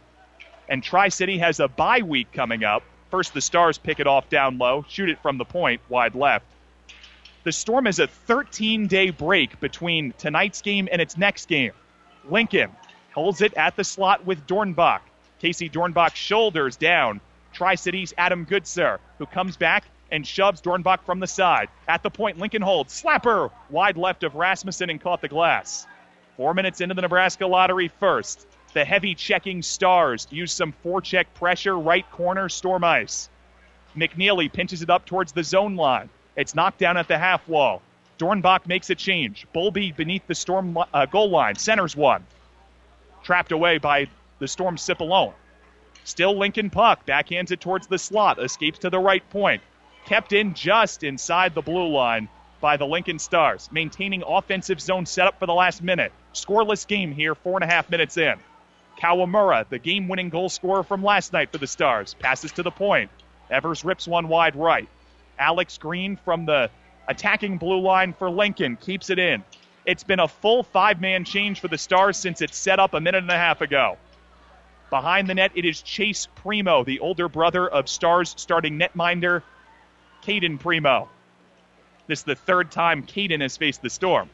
[0.69, 4.29] And Tri City has a bye week coming up First, the Stars pick it off
[4.29, 6.45] down low, shoot it from the point, wide left.
[7.45, 11.73] The Storm has a 13 day break between tonight's game and its next game.
[12.29, 12.71] Lincoln
[13.15, 15.01] holds it at the slot with Dornbach.
[15.41, 17.21] Casey Dornbach shoulders down.
[17.53, 21.69] Tri Cities Adam Goodsir, who comes back and shoves Dornbach from the side.
[21.87, 23.01] At the point, Lincoln holds.
[23.01, 23.51] Slapper!
[23.71, 25.87] Wide left of Rasmussen and caught the glass.
[26.37, 28.47] Four minutes into the Nebraska lottery first.
[28.75, 33.31] The heavy checking Stars use some forecheck pressure, right corner, storm ice.
[33.97, 36.11] McNeely pinches it up towards the zone line.
[36.37, 37.83] It's knocked down at the half wall.
[38.19, 39.47] Dornbach makes a change.
[39.55, 41.55] Bolby beneath the storm uh, goal line.
[41.55, 42.25] Centers one.
[43.23, 45.33] Trapped away by the Storm sip alone.
[46.05, 47.07] Still Lincoln puck.
[47.07, 48.43] Backhands it towards the slot.
[48.43, 49.63] Escapes to the right point.
[50.05, 52.29] Kept in just inside the blue line
[52.61, 53.69] by the Lincoln Stars.
[53.73, 56.13] Maintaining offensive zone setup for the last minute.
[56.35, 58.39] Scoreless game here, four and a half minutes in.
[58.99, 62.71] Kawamura, the game winning goal scorer from last night for the Stars, passes to the
[62.71, 63.11] point.
[63.51, 64.89] Evers rips one wide right.
[65.39, 66.69] Alex Green from the
[67.07, 69.43] attacking blue line for Lincoln keeps it in.
[69.87, 73.01] It's been a full five man change for the Stars since it set up a
[73.01, 73.97] minute and a half ago.
[74.91, 79.43] Behind the net, it is Chase Primo, the older brother of Stars starting netminder
[80.25, 81.09] Caden Primo.
[82.07, 84.29] This is the third time Caden has faced the Storm.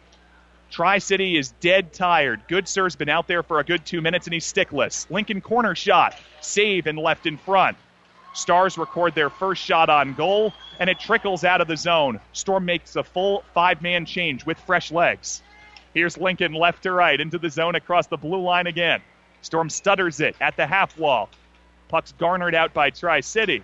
[0.75, 2.49] Tri City is dead tired.
[2.49, 5.09] Goodsir's been out there for a good two minutes and he's stickless.
[5.09, 7.77] Lincoln corner shot, save and left in front.
[8.33, 12.19] Stars record their first shot on goal, and it trickles out of the zone.
[12.33, 15.45] Storm makes a full five man change with fresh legs.
[15.95, 19.01] Here's Lincoln left to right into the zone across the blue line again.
[19.43, 21.29] Storm stutters it at the half wall.
[21.87, 23.63] Puck's garnered out by Tri City.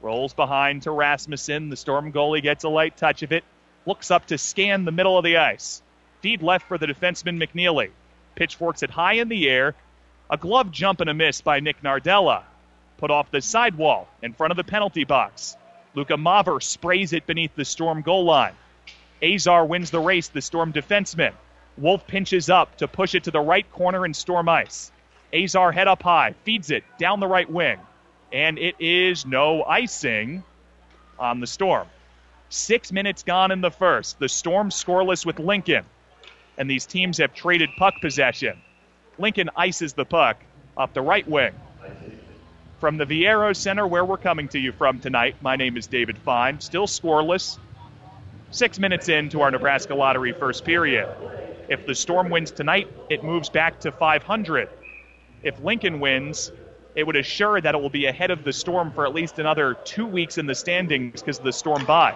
[0.00, 1.68] Rolls behind to Rasmussen.
[1.68, 3.44] The Storm goalie gets a light touch of it.
[3.86, 5.80] Looks up to scan the middle of the ice.
[6.22, 7.90] Feed left for the defenseman McNeely.
[8.36, 9.74] Pitchforks it high in the air.
[10.30, 12.44] A glove jump and a miss by Nick Nardella.
[12.96, 15.56] Put off the sidewall in front of the penalty box.
[15.94, 18.54] Luca Maver sprays it beneath the Storm goal line.
[19.20, 21.32] Azar wins the race, the Storm defenseman.
[21.76, 24.92] Wolf pinches up to push it to the right corner in Storm ice.
[25.34, 27.78] Azar head up high, feeds it down the right wing.
[28.32, 30.44] And it is no icing
[31.18, 31.88] on the Storm.
[32.48, 34.18] Six minutes gone in the first.
[34.18, 35.84] The Storm scoreless with Lincoln.
[36.58, 38.58] And these teams have traded puck possession.
[39.18, 40.36] Lincoln ices the puck
[40.76, 41.52] up the right wing.
[42.80, 46.18] From the Viaero Center, where we're coming to you from tonight, my name is David
[46.18, 46.60] Fine.
[46.60, 47.58] Still scoreless.
[48.50, 51.08] Six minutes into our Nebraska Lottery first period.
[51.68, 54.68] If the Storm wins tonight, it moves back to 500.
[55.42, 56.52] If Lincoln wins,
[56.94, 59.74] it would assure that it will be ahead of the Storm for at least another
[59.84, 62.14] two weeks in the standings because of the Storm bye.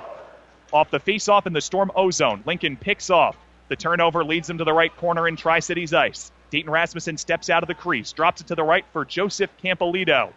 [0.72, 3.36] Off the face-off in the Storm O-zone, Lincoln picks off.
[3.68, 6.30] The turnover leads them to the right corner in Tri-Cities ice.
[6.50, 10.32] Dayton Rasmussen steps out of the crease, drops it to the right for Joseph Campolito.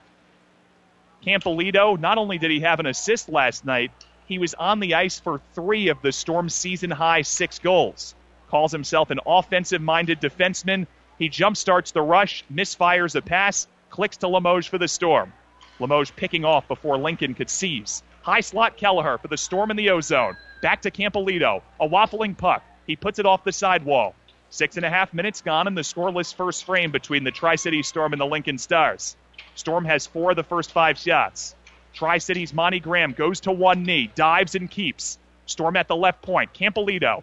[1.23, 3.91] Campolito, not only did he have an assist last night,
[4.25, 8.15] he was on the ice for three of the Storm's season high six goals.
[8.49, 10.87] Calls himself an offensive minded defenseman.
[11.17, 15.33] He jumpstarts the rush, misfires a pass, clicks to Limoges for the Storm.
[15.79, 18.01] Limoges picking off before Lincoln could seize.
[18.21, 20.35] High slot Kelleher for the Storm in the ozone.
[20.61, 21.61] Back to Campolito.
[21.79, 22.63] A waffling puck.
[22.89, 24.15] He puts it off the sidewall.
[24.49, 27.83] Six and a half minutes gone in the scoreless first frame between the Tri City
[27.83, 29.15] Storm and the Lincoln Stars.
[29.53, 31.53] Storm has four of the first five shots.
[31.93, 35.19] Tri City's Monty Graham goes to one knee, dives and keeps.
[35.45, 36.51] Storm at the left point.
[36.55, 37.21] Campolito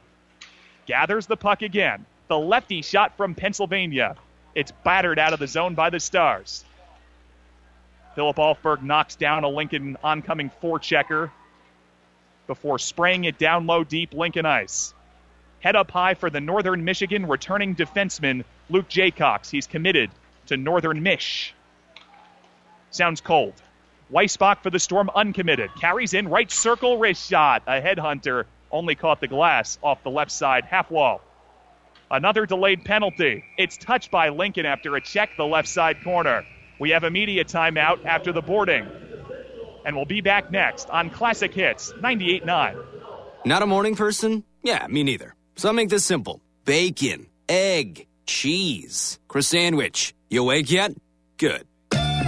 [0.87, 2.07] gathers the puck again.
[2.29, 4.14] The lefty shot from Pennsylvania.
[4.55, 6.64] It's battered out of the zone by the Stars.
[8.14, 11.33] Philip Alfberg knocks down a Lincoln oncoming forechecker
[12.46, 14.94] before spraying it down low deep Lincoln ice.
[15.66, 19.50] Head up high for the Northern Michigan returning defenseman Luke Jaycox.
[19.50, 20.12] He's committed
[20.46, 21.55] to Northern Mich.
[22.92, 23.55] Sounds cold.
[24.12, 25.70] Weisbach for the Storm uncommitted.
[25.74, 27.64] Carries in right circle wrist shot.
[27.66, 31.20] A headhunter only caught the glass off the left side half wall.
[32.12, 33.42] Another delayed penalty.
[33.59, 36.46] It's touched by Lincoln after a check the left side corner.
[36.79, 38.87] We have a media timeout after the boarding.
[39.85, 42.85] And we'll be back next on Classic Hits 98.9.
[43.44, 44.44] Not a morning person?
[44.62, 45.36] Yeah, me neither.
[45.57, 49.57] So I'll make this simple bacon, egg, cheese, croissant.
[49.62, 50.14] Sandwich.
[50.29, 50.92] You awake yet?
[51.38, 51.66] Good.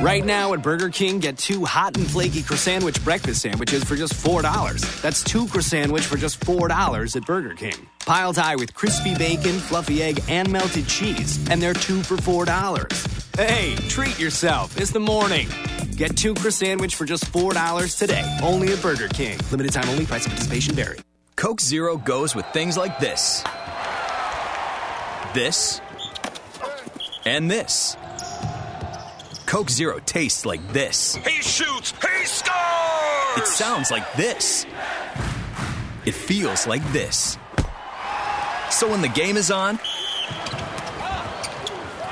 [0.00, 3.96] Right now at Burger King, get two hot and flaky croissant sandwich breakfast sandwiches for
[3.96, 5.02] just $4.
[5.02, 7.74] That's two croissant for just $4 at Burger King.
[8.06, 11.38] Piled high with crispy bacon, fluffy egg, and melted cheese.
[11.50, 13.36] And they're two for $4.
[13.36, 14.78] Hey, treat yourself.
[14.78, 15.48] It's the morning.
[15.96, 18.38] Get two croissant for just $4 today.
[18.42, 19.38] Only at Burger King.
[19.50, 20.06] Limited time only.
[20.06, 20.98] Price of participation vary.
[21.38, 23.44] Coke Zero goes with things like this.
[25.34, 25.80] This.
[27.24, 27.96] And this.
[29.46, 31.14] Coke Zero tastes like this.
[31.14, 33.38] He shoots, he scores!
[33.38, 34.66] It sounds like this.
[36.04, 37.38] It feels like this.
[38.72, 39.78] So when the game is on,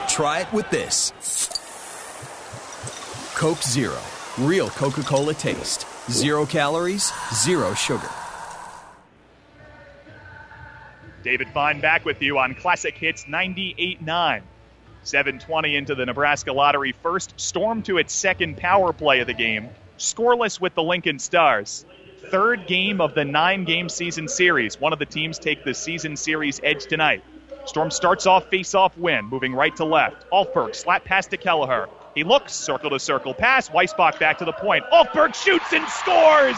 [0.09, 1.11] try it with this
[3.35, 3.99] Coke Zero.
[4.39, 5.85] Real Coca Cola taste.
[6.09, 8.09] Zero calories, zero sugar.
[11.27, 14.43] David Fine back with you on Classic Hits 98.9.
[15.03, 17.35] 720 into the Nebraska Lottery first.
[17.37, 19.69] Storm to its second power play of the game.
[19.99, 21.85] Scoreless with the Lincoln Stars.
[22.31, 24.79] Third game of the nine game season series.
[24.79, 27.25] One of the teams take the season series edge tonight.
[27.65, 30.31] Storm starts off face off win, moving right to left.
[30.31, 31.89] Alfberg slap pass to Kelleher.
[32.17, 33.69] He looks, circle to circle pass.
[33.69, 34.83] Weisbach back to the point.
[34.91, 36.57] Alfberg shoots and scores!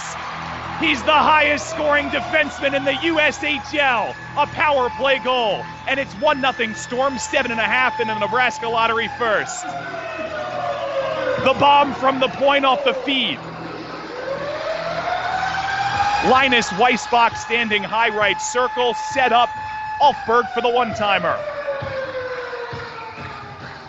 [0.79, 4.15] He's the highest scoring defenseman in the USHL.
[4.37, 5.65] A power play goal.
[5.89, 9.65] And it's 1 0 Storm, 7.5 in the Nebraska Lottery first.
[11.45, 13.39] The bomb from the point off the feed.
[16.31, 19.49] Linus Weisbach standing high right circle, set up
[20.01, 21.37] Alfberg for the one timer.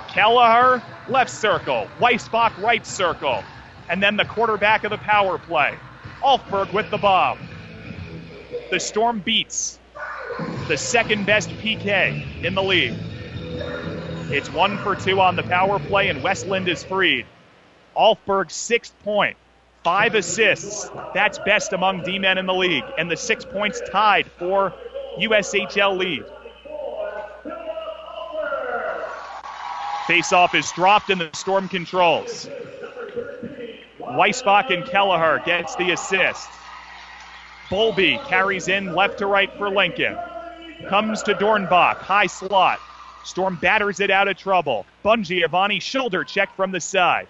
[0.08, 1.90] Kelleher, left circle.
[2.00, 3.46] Weisbach, right circle.
[3.90, 5.78] And then the quarterback of the power play.
[6.24, 7.40] Alfberg with the bomb.
[8.70, 9.80] The Storm beats
[10.68, 12.94] the second best PK in the league.
[14.32, 17.26] It's one for two on the power play, and Westland is freed.
[17.98, 19.38] Alfberg, sixth point,
[19.84, 20.92] five assists.
[21.14, 24.74] That's best among D men in the league, and the six points tied for
[25.20, 26.26] USHL lead.
[30.10, 32.50] Faceoff is dropped, and the Storm controls.
[34.00, 36.50] Weisbach and Kelleher gets the assist.
[37.70, 40.18] Bolby carries in left to right for Lincoln.
[40.88, 42.80] Comes to Dornbach, high slot.
[43.24, 44.88] Storm batters it out of trouble.
[45.06, 47.28] Bungiovanni shoulder check from the side.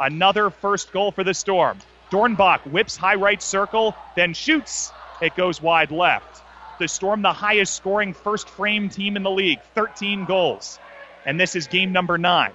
[0.00, 1.78] Another first goal for the Storm.
[2.10, 4.92] Dornbach whips high right circle, then shoots.
[5.22, 6.42] It goes wide left.
[6.80, 10.80] The Storm, the highest scoring first frame team in the league, 13 goals.
[11.26, 12.52] And this is game number nine.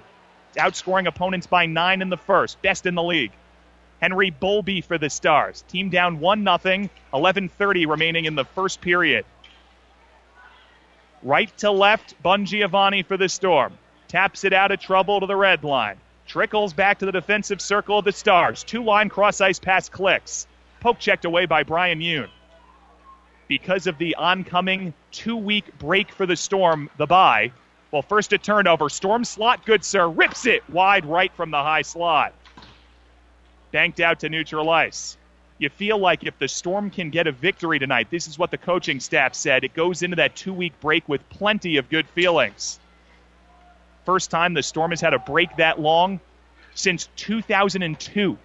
[0.56, 3.32] Outscoring opponents by nine in the first, best in the league.
[4.00, 5.62] Henry Bolby for the Stars.
[5.68, 9.24] Team down 1 0, 11.30 remaining in the first period.
[11.22, 13.78] Right to left, Bungiovanni for the Storm.
[14.08, 15.98] Taps it out of trouble to the red line.
[16.26, 18.64] Trickles back to the defensive circle of the Stars.
[18.64, 20.46] Two line cross ice pass clicks.
[20.80, 22.28] Poke checked away by Brian Yoon.
[23.46, 27.52] Because of the oncoming two week break for the Storm, the bye.
[27.92, 28.88] Well, first a turnover.
[28.88, 32.32] Storm slot, Goodsir, rips it wide right from the high slot.
[33.70, 35.18] Banked out to neutral ice.
[35.58, 38.58] You feel like if the Storm can get a victory tonight, this is what the
[38.58, 42.80] coaching staff said, it goes into that two week break with plenty of good feelings.
[44.06, 46.18] First time the Storm has had a break that long
[46.74, 48.38] since 2002.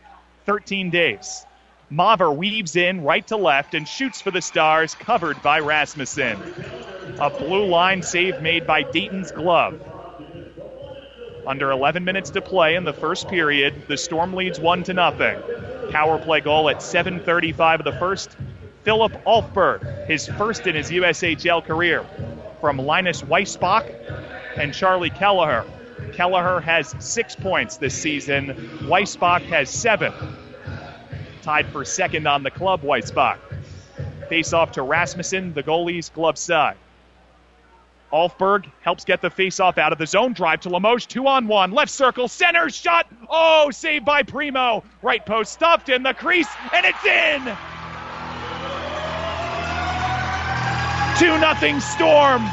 [0.45, 1.46] 13 days.
[1.91, 6.37] Maver weaves in right to left and shoots for the Stars, covered by Rasmussen.
[7.19, 9.79] A blue line save made by Dayton's glove.
[11.45, 15.39] Under 11 minutes to play in the first period, the Storm leads 1 to nothing.
[15.91, 18.35] Power play goal at 7:35 of the first.
[18.83, 22.05] Philip Alfberg, his first in his USHL career,
[22.59, 23.89] from Linus Weisbach
[24.57, 25.63] and Charlie Kelleher.
[26.11, 28.47] Kelleher has six points this season.
[28.83, 30.11] Weisbach has seven.
[31.47, 33.37] Tied for second on the club, Weisbach.
[34.27, 36.75] Face off to Rasmussen, the goalie's glove side.
[38.11, 40.33] Alfberg helps get the face-off out of the zone.
[40.33, 41.71] Drive to Limoges, two on one.
[41.71, 43.07] Left circle, center shot.
[43.29, 44.83] Oh, saved by Primo.
[45.01, 47.41] Right post stuffed in the crease, and it's in.
[51.17, 52.45] Two nothing Storm.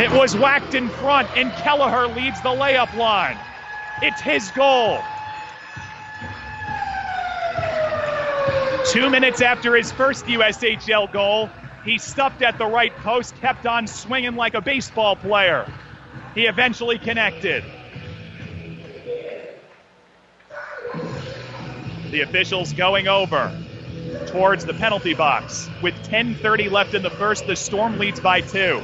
[0.00, 3.36] It was whacked in front, and Kelleher leads the layup line.
[4.00, 4.98] It's his goal.
[8.86, 11.50] Two minutes after his first USHL goal,
[11.84, 15.70] he stuffed at the right post, kept on swinging like a baseball player.
[16.34, 17.62] He eventually connected.
[22.10, 23.54] The officials going over
[24.28, 25.68] towards the penalty box.
[25.82, 28.80] With 10:30 left in the first, the Storm leads by two,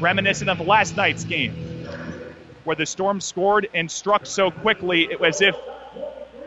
[0.00, 1.52] reminiscent of last night's game,
[2.64, 5.56] where the Storm scored and struck so quickly it was if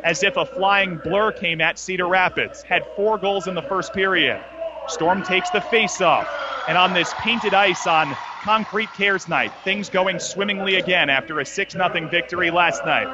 [0.04, 2.64] as if a flying blur came at Cedar Rapids.
[2.64, 4.40] Had four goals in the first period.
[4.88, 6.28] Storm takes the face-off,
[6.68, 11.46] and on this painted ice on concrete cares night, things going swimmingly again after a
[11.46, 13.08] 6 0 victory last night.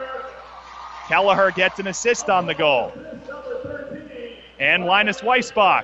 [1.08, 2.94] Kelleher gets an assist on the goal.
[4.60, 5.84] And Linus Weisbach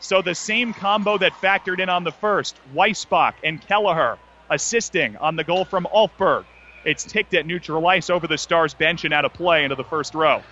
[0.00, 4.18] So the same combo that factored in on the first, Weisbach and Kelleher
[4.48, 6.44] assisting on the goal from Alfberg.
[6.84, 9.84] It's ticked at neutral ice over the Stars bench and out of play into the
[9.84, 10.42] first row.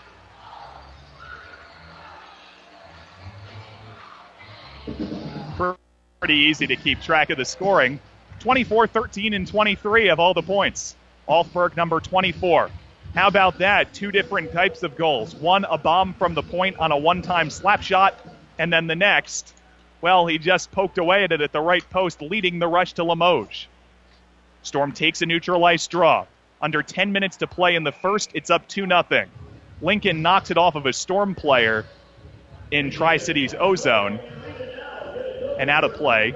[6.20, 8.00] Pretty easy to keep track of the scoring.
[8.40, 10.96] 24 13 and 23 of all the points.
[11.28, 12.70] Alfberg number 24.
[13.14, 13.94] How about that?
[13.94, 15.34] Two different types of goals.
[15.34, 18.14] One, a bomb from the point on a one time slap shot,
[18.58, 19.54] and then the next,
[20.00, 23.04] well, he just poked away at it at the right post, leading the rush to
[23.04, 23.66] Limoges.
[24.62, 26.26] Storm takes a neutralized draw.
[26.60, 29.26] Under 10 minutes to play in the first, it's up 2 0.
[29.82, 31.84] Lincoln knocks it off of a Storm player
[32.70, 34.18] in Tri City's ozone.
[35.58, 36.34] And out of play,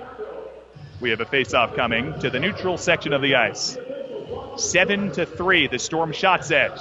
[1.00, 3.78] we have a face-off coming to the neutral section of the ice.
[4.56, 6.80] Seven to three, the Storm shots edge.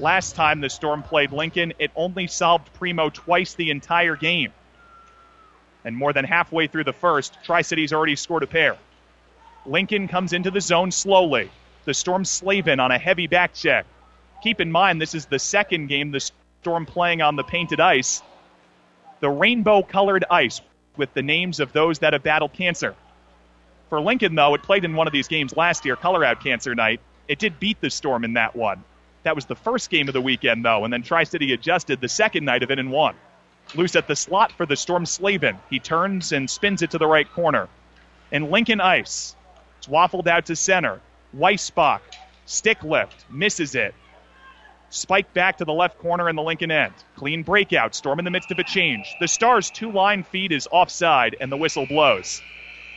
[0.00, 4.52] Last time the Storm played Lincoln, it only solved Primo twice the entire game.
[5.84, 8.76] And more than halfway through the first, Tri City's already scored a pair.
[9.66, 11.50] Lincoln comes into the zone slowly.
[11.84, 13.86] The Storm Slavin on a heavy back check.
[14.42, 16.20] Keep in mind, this is the second game the
[16.62, 18.22] Storm playing on the painted ice.
[19.20, 20.60] The rainbow colored ice
[20.96, 22.94] with the names of those that have battled cancer.
[23.90, 26.74] For Lincoln, though, it played in one of these games last year, Color Out Cancer
[26.74, 27.00] Night.
[27.28, 28.82] It did beat the Storm in that one.
[29.24, 32.08] That was the first game of the weekend, though, and then Tri City adjusted the
[32.08, 33.14] second night of it and won.
[33.74, 35.58] Loose at the slot for the Storm Slavin.
[35.70, 37.68] He turns and spins it to the right corner.
[38.30, 39.34] And Lincoln Ice.
[39.78, 41.00] It's waffled out to center.
[41.36, 42.00] Weisbach,
[42.46, 43.94] stick lift, misses it.
[44.90, 46.94] Spike back to the left corner in the Lincoln end.
[47.16, 47.94] Clean breakout.
[47.94, 49.12] Storm in the midst of a change.
[49.18, 52.42] The Stars' two line feed is offside, and the whistle blows.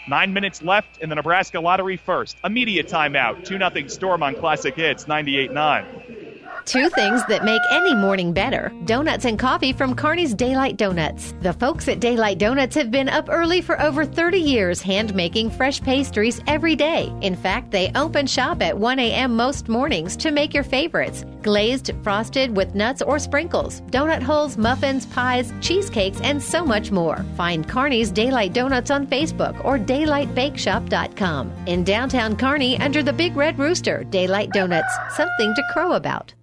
[0.08, 2.38] Nine minutes left in the Nebraska Lottery first.
[2.44, 3.44] Immediate timeout.
[3.44, 6.27] 2 0 Storm on Classic Hits 98 9.
[6.68, 11.34] Two things that make any morning better donuts and coffee from Kearney's Daylight Donuts.
[11.40, 15.50] The folks at Daylight Donuts have been up early for over 30 years hand making
[15.52, 17.10] fresh pastries every day.
[17.22, 19.34] In fact, they open shop at 1 a.m.
[19.34, 25.06] most mornings to make your favorites glazed, frosted with nuts or sprinkles, donut holes, muffins,
[25.06, 27.26] pies, cheesecakes, and so much more.
[27.38, 31.54] Find Kearney's Daylight Donuts on Facebook or daylightbakeshop.com.
[31.66, 36.34] In downtown Kearney, under the Big Red Rooster, Daylight Donuts, something to crow about.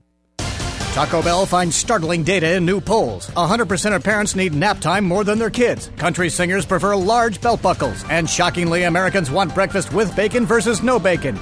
[0.94, 3.26] Taco Bell finds startling data in new polls.
[3.30, 5.90] 100% of parents need nap time more than their kids.
[5.96, 8.04] Country singers prefer large belt buckles.
[8.08, 11.40] And shockingly, Americans want breakfast with bacon versus no bacon.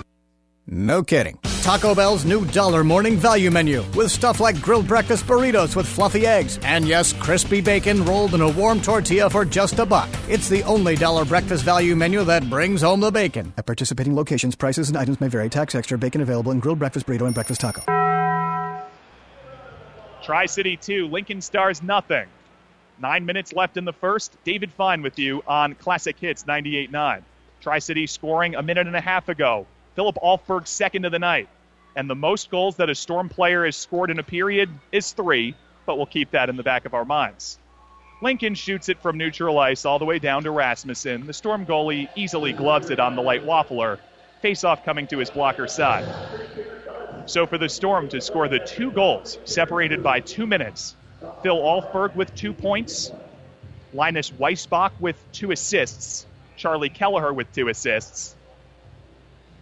[0.66, 1.38] No kidding.
[1.60, 6.26] Taco Bell's new dollar morning value menu with stuff like grilled breakfast burritos with fluffy
[6.26, 10.08] eggs and yes, crispy bacon rolled in a warm tortilla for just a buck.
[10.30, 13.52] It's the only dollar breakfast value menu that brings home the bacon.
[13.58, 15.50] At participating locations, prices and items may vary.
[15.50, 18.01] Tax extra bacon available in grilled breakfast burrito and breakfast taco.
[20.22, 22.28] Tri City 2, Lincoln Stars nothing.
[23.00, 24.36] Nine minutes left in the first.
[24.44, 27.22] David Fine with you on Classic Hits 98.9.
[27.60, 29.66] Tri City scoring a minute and a half ago.
[29.96, 31.48] Philip Alfberg second of the night.
[31.96, 35.56] And the most goals that a Storm player has scored in a period is three,
[35.86, 37.58] but we'll keep that in the back of our minds.
[38.22, 41.26] Lincoln shoots it from neutral ice all the way down to Rasmussen.
[41.26, 43.98] The Storm goalie easily gloves it on the light waffler.
[44.40, 46.04] Face off coming to his blocker side.
[47.26, 50.96] So for the Storm to score the two goals, separated by two minutes,
[51.42, 53.12] Phil Alfberg with two points,
[53.92, 58.34] Linus Weisbach with two assists, Charlie Kelleher with two assists,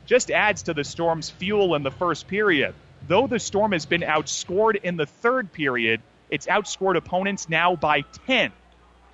[0.07, 2.75] just adds to the Storm's fuel in the first period.
[3.07, 6.01] Though the Storm has been outscored in the third period,
[6.31, 8.53] it's outscored opponents now by 10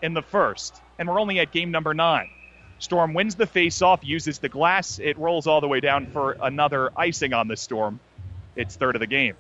[0.02, 2.28] in the first, and we're only at game number nine.
[2.78, 6.90] Storm wins the face-off, uses the glass, it rolls all the way down for another
[6.96, 7.98] icing on the Storm.
[8.56, 9.34] It's third of the game.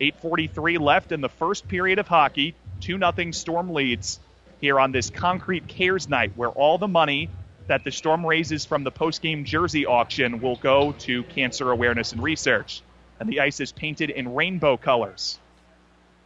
[0.00, 2.54] 8:43 left in the first period of hockey.
[2.80, 4.18] 2 0 Storm leads
[4.60, 7.28] here on this concrete cares night where all the money
[7.66, 12.22] that the Storm raises from the post-game jersey auction will go to cancer awareness and
[12.22, 12.82] research.
[13.20, 15.38] And the ice is painted in rainbow colors.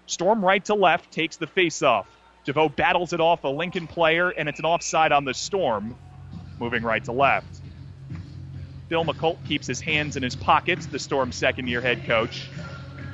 [0.07, 2.07] Storm right to left takes the face-off.
[2.45, 5.97] DeVoe battles it off a Lincoln player, and it's an offside on the Storm,
[6.59, 7.61] moving right to left.
[8.95, 12.49] Bill Muckalt keeps his hands in his pockets, the Storm's second year head coach.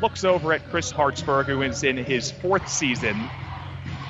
[0.03, 3.19] Looks over at Chris Hartsburg, who is in his fourth season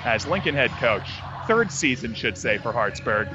[0.05, 1.09] as Lincoln head coach.
[1.47, 3.29] Third season, should say, for Hartsburg.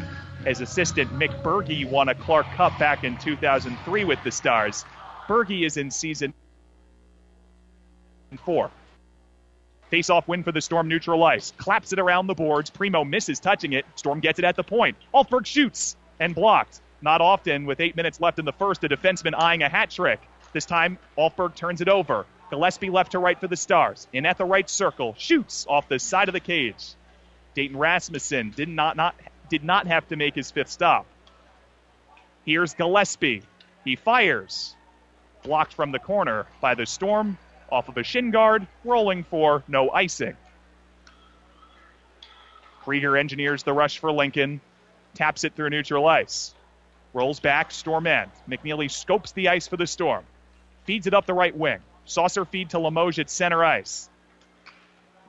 [0.46, 4.84] As assistant, Mick Berge won a Clark Cup back in 2003 with the Stars.
[5.30, 6.34] Berge is in season
[8.44, 8.70] four.
[9.92, 11.54] Face off win for the Storm neutral ice.
[11.58, 12.70] Claps it around the boards.
[12.70, 13.86] Primo misses touching it.
[13.96, 14.98] Storm gets it at the point.
[15.14, 16.82] Alfberg shoots and blocked.
[17.06, 20.20] Not often, with eight minutes left in the first, a defenseman eyeing a hat trick.
[20.54, 22.26] This time, Alfberg turns it over.
[22.50, 24.08] Gillespie left to right for the Stars.
[24.12, 26.96] In at the right circle, shoots off the side of the cage.
[27.54, 29.14] Dayton Rasmussen did not, not,
[29.50, 31.06] did not have to make his fifth stop.
[32.44, 33.44] Here's Gillespie.
[33.84, 34.76] He fires.
[35.44, 37.38] Blocked from the corner by the Storm
[37.72, 40.36] off of a shin guard, rolling for no icing.
[42.82, 44.60] Krieger engineers the rush for Lincoln,
[45.14, 46.56] taps it through neutral ice.
[47.16, 48.30] Rolls back, Storm end.
[48.46, 50.26] McNeely scopes the ice for the Storm.
[50.84, 51.80] Feeds it up the right wing.
[52.04, 54.10] Saucer feed to Limoges at center ice.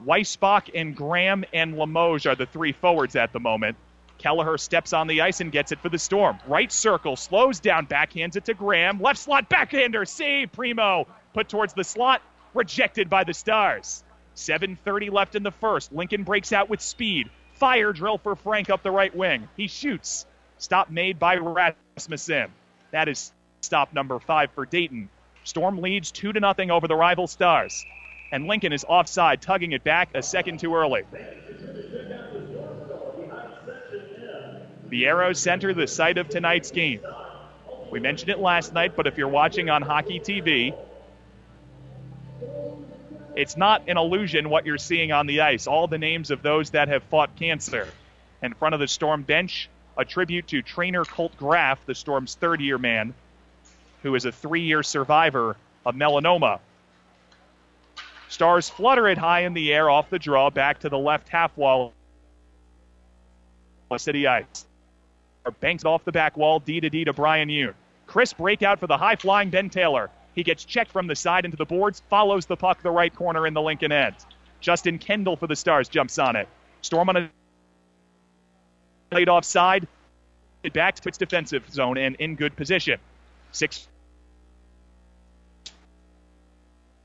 [0.05, 3.77] Weisbach and Graham and Limoges are the three forwards at the moment.
[4.19, 6.41] Kelleher steps on the ice and gets it for the Storm.
[6.49, 9.01] Right circle, slows down, backhands it to Graham.
[9.01, 10.51] Left slot, backhander, save.
[10.51, 12.21] Primo put towards the slot,
[12.53, 14.03] rejected by the Stars.
[14.35, 15.93] 7.30 left in the first.
[15.93, 17.31] Lincoln breaks out with speed.
[17.55, 19.49] Fire drill for Frank up the right wing.
[19.57, 20.27] He shoots.
[20.59, 22.51] Stop made by Rasmussen.
[22.91, 25.09] That is stop number five for Dayton.
[25.45, 27.85] Storm leads 2 to nothing over the rival Stars.
[28.33, 31.03] And Lincoln is offside, tugging it back a second too early.
[34.89, 37.01] The Arrow Center, the site of tonight's game.
[37.91, 40.75] We mentioned it last night, but if you're watching on Hockey TV,
[43.37, 45.67] it's not an illusion what you're seeing on the ice.
[45.67, 47.89] All the names of those that have fought cancer.
[48.43, 52.61] In front of the Storm bench, a tribute to trainer Colt Graff, the Storm's third
[52.61, 53.15] year man,
[54.03, 56.59] who is a three year survivor of melanoma.
[58.29, 61.57] Stars flutter it high in the air off the draw back to the left half
[61.57, 61.93] wall
[63.91, 64.67] of City Ice.
[65.61, 67.75] Banks off the back wall, D to D to Brian Yoon.
[68.07, 70.11] Crisp breakout for the high flying Ben Taylor.
[70.35, 73.47] He gets checked from the side into the boards, follows the puck the right corner
[73.47, 74.17] in the Lincoln end.
[74.61, 76.49] Justin Kendall for the Stars jumps on it.
[76.83, 77.31] Storm on a
[79.13, 79.87] laid offside,
[80.63, 82.99] it back to its defensive zone and in good position.
[83.53, 83.87] Six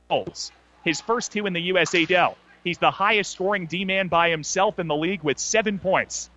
[0.09, 0.51] goals.
[0.83, 2.35] His first two in the USHL.
[2.63, 6.29] He's the highest scoring D man by himself in the league with seven points.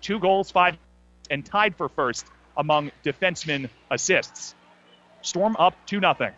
[0.00, 0.76] Two goals, five,
[1.30, 2.26] and tied for first
[2.56, 4.54] among defenseman assists.
[5.22, 6.32] Storm up 2 0.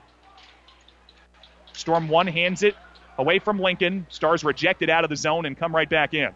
[1.73, 2.77] Storm one hands it
[3.19, 4.07] away from Lincoln.
[4.11, 6.33] Stars rejected out of the zone and come right back in.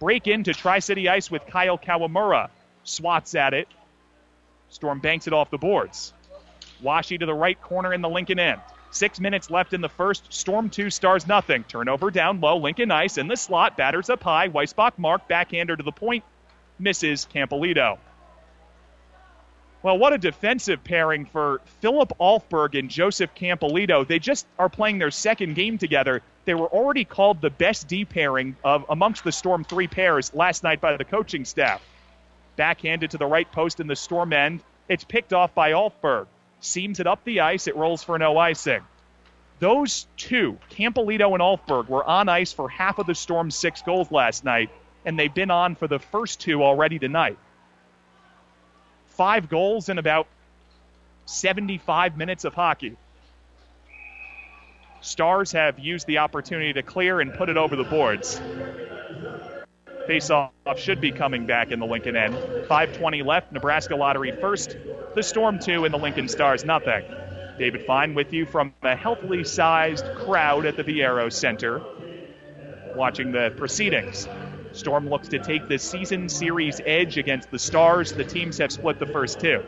[0.00, 2.48] Break into Tri City Ice with Kyle Kawamura.
[2.84, 3.68] Swats at it.
[4.70, 6.14] Storm banks it off the boards.
[6.80, 8.60] Washe to the right corner in the Lincoln end.
[8.90, 10.32] Six minutes left in the first.
[10.32, 11.64] Storm two, Stars nothing.
[11.64, 12.56] Turnover down low.
[12.56, 13.76] Lincoln Ice in the slot.
[13.76, 14.48] Batters up high.
[14.48, 15.28] Weisbach mark.
[15.28, 16.24] Backhander to the point.
[16.78, 17.98] Misses Campolito.
[19.82, 24.06] Well, what a defensive pairing for Philip Alfberg and Joseph Campolito.
[24.06, 26.22] They just are playing their second game together.
[26.44, 30.62] They were already called the best D pairing of amongst the Storm three pairs last
[30.62, 31.82] night by the coaching staff.
[32.56, 34.62] Backhanded to the right post in the Storm end.
[34.88, 36.26] It's picked off by Alfberg.
[36.60, 37.66] Seams it up the ice.
[37.66, 38.80] It rolls for no icing.
[39.60, 44.10] Those two, Campolito and Alfberg, were on ice for half of the Storm's six goals
[44.10, 44.70] last night,
[45.04, 47.38] and they've been on for the first two already tonight
[49.20, 50.26] five goals in about
[51.26, 52.96] 75 minutes of hockey.
[55.00, 58.40] Stars have used the opportunity to clear and put it over the boards.
[60.06, 62.34] Face-off should be coming back in the Lincoln end.
[62.68, 63.52] 5:20 left.
[63.52, 64.76] Nebraska Lottery first.
[65.14, 67.04] The Storm two and the Lincoln Stars nothing.
[67.58, 71.82] David Fine with you from a healthily sized crowd at the Viaero Center,
[72.94, 74.28] watching the proceedings.
[74.72, 78.12] Storm looks to take the season series edge against the Stars.
[78.12, 79.62] The teams have split the first two.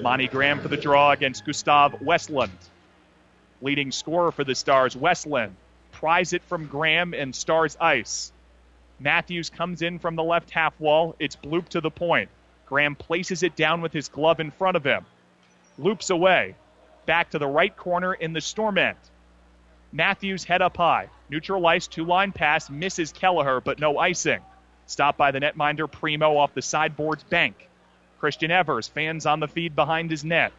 [0.00, 2.52] Monty Graham for the draw against Gustav Westland.
[3.62, 5.54] Leading scorer for the Stars, Westland.
[5.92, 8.32] Pries it from Graham and Stars ice.
[8.98, 11.14] Matthews comes in from the left half wall.
[11.20, 12.28] It's bloop to the point.
[12.66, 15.06] Graham places it down with his glove in front of him.
[15.78, 16.56] Loops away.
[17.06, 18.98] Back to the right corner in the storm end.
[19.92, 21.08] Matthews head up high.
[21.30, 24.40] Neutral ice, two line pass, misses Kelleher, but no icing.
[24.86, 27.68] Stopped by the netminder Primo off the sideboards bank.
[28.18, 30.52] Christian Evers, fans on the feed behind his net.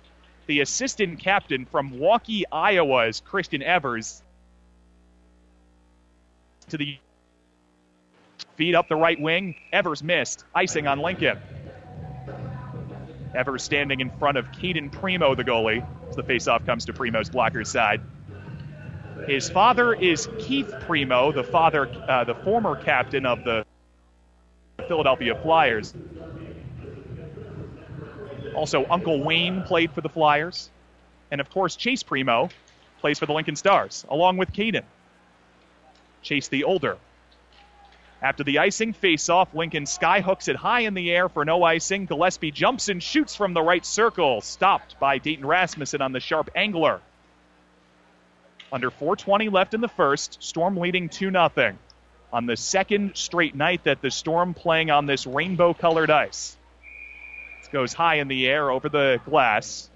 [0.46, 4.22] The assistant captain from Waukee, Iowa is Christian Evers.
[6.70, 6.98] To the
[8.58, 9.56] feed up the right wing.
[9.72, 10.44] Evers missed.
[10.54, 11.40] Icing on Lincoln.
[13.36, 15.86] Evers standing in front of Caden Primo, the goalie.
[16.10, 18.02] As the faceoff comes to Primo's blocker side.
[19.28, 23.66] His father is Keith Primeau, the father, uh, the former captain of the
[24.88, 25.94] Philadelphia Flyers.
[28.56, 30.70] Also, Uncle Wayne played for the Flyers,
[31.32, 32.50] and of course, Chase Primo
[33.00, 34.84] plays for the Lincoln Stars, along with Caden.
[36.22, 36.98] Chase the older.
[38.22, 42.06] After the icing face-off, Lincoln skyhooks it high in the air for no icing.
[42.06, 46.50] Gillespie jumps and shoots from the right circle, stopped by Dayton Rasmussen on the sharp
[46.56, 47.02] angler.
[48.72, 51.78] Under 420 left in the first, Storm leading 2 0
[52.32, 56.56] on the second straight night that the Storm playing on this rainbow colored ice.
[57.74, 59.90] Goes high in the air over the glass.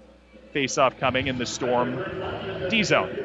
[0.52, 2.04] Face off coming in the Storm
[2.68, 3.16] D zone.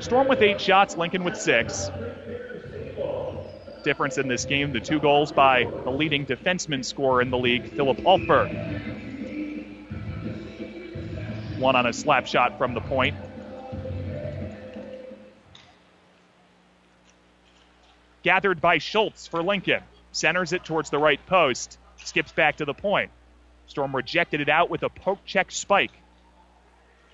[0.00, 1.90] Storm with eight shots, Lincoln with six.
[3.84, 7.68] Difference in this game the two goals by the leading defenseman scorer in the league,
[7.68, 8.48] Philip Alfberg.
[11.58, 13.14] One on a slap shot from the point.
[18.22, 19.82] Gathered by Schultz for Lincoln.
[20.12, 21.78] Centers it towards the right post.
[22.04, 23.10] Skips back to the point.
[23.66, 25.92] Storm rejected it out with a poke check spike.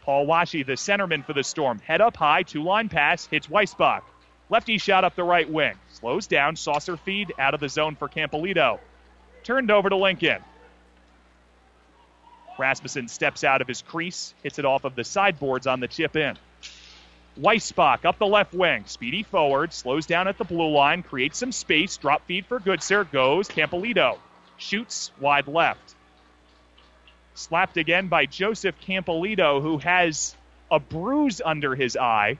[0.03, 4.03] Paul Washe, the centerman for the Storm, head up high, two line pass, hits Weisbach.
[4.49, 5.75] Lefty shot up the right wing.
[5.93, 8.79] Slows down, saucer feed out of the zone for Campolito.
[9.43, 10.43] Turned over to Lincoln.
[12.59, 16.17] Rasmussen steps out of his crease, hits it off of the sideboards on the chip
[16.17, 16.39] in.
[17.39, 21.53] Weisbach up the left wing, speedy forward, slows down at the blue line, creates some
[21.53, 24.19] space, drop feed for Goodsir, goes Campolito.
[24.57, 25.95] Shoots wide left.
[27.35, 30.35] Slapped again by Joseph Campolito, who has
[30.71, 32.39] a bruise under his eye.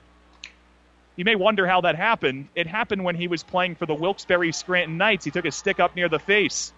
[1.15, 2.47] You may wonder how that happened.
[2.55, 5.25] It happened when he was playing for the Wilkes-Barre Scranton Knights.
[5.25, 6.73] He took a stick up near the face.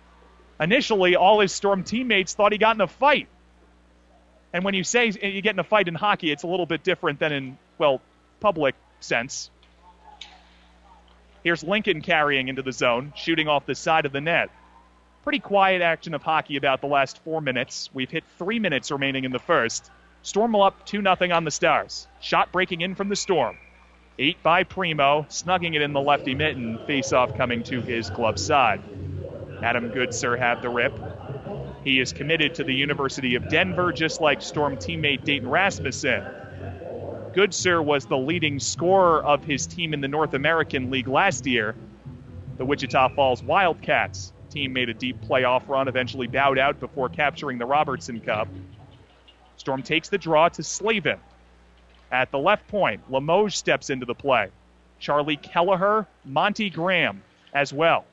[0.60, 3.28] Initially, all his Storm teammates thought he got in a fight.
[4.52, 6.84] And when you say you get in a fight in hockey, it's a little bit
[6.84, 8.02] different than in, well,
[8.40, 9.50] public sense.
[11.44, 14.50] Here's Lincoln carrying into the zone, shooting off the side of the net.
[15.24, 17.90] Pretty quiet action of hockey about the last four minutes.
[17.94, 19.92] We've hit three minutes remaining in the first.
[20.22, 22.08] Storm will up 2 0 on the Stars.
[22.22, 23.58] Shot breaking in from the Storm.
[24.18, 28.40] Eight by Primo, snugging it in the lefty mitten, face off coming to his club
[28.40, 28.82] side.
[29.62, 30.98] Adam Goodsir had the rip.
[31.84, 36.24] He is committed to the University of Denver, just like Storm teammate Dayton Rasmussen.
[37.34, 41.76] Goodsir was the leading scorer of his team in the North American League last year.
[42.58, 47.58] The Wichita Falls Wildcats team made a deep playoff run, eventually bowed out before capturing
[47.58, 48.48] the Robertson Cup.
[49.58, 51.20] Storm takes the draw to Slavin.
[52.12, 54.50] At the left point, Limoges steps into the play.
[55.00, 57.22] Charlie Kelleher, Monty Graham
[57.54, 58.06] as well.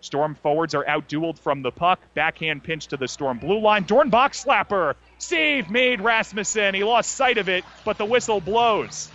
[0.00, 2.00] Storm forwards are outdueled from the puck.
[2.14, 3.84] Backhand pinch to the Storm blue line.
[3.84, 4.94] Dornbach slapper.
[5.18, 6.74] Save made Rasmussen.
[6.74, 9.10] He lost sight of it, but the whistle blows.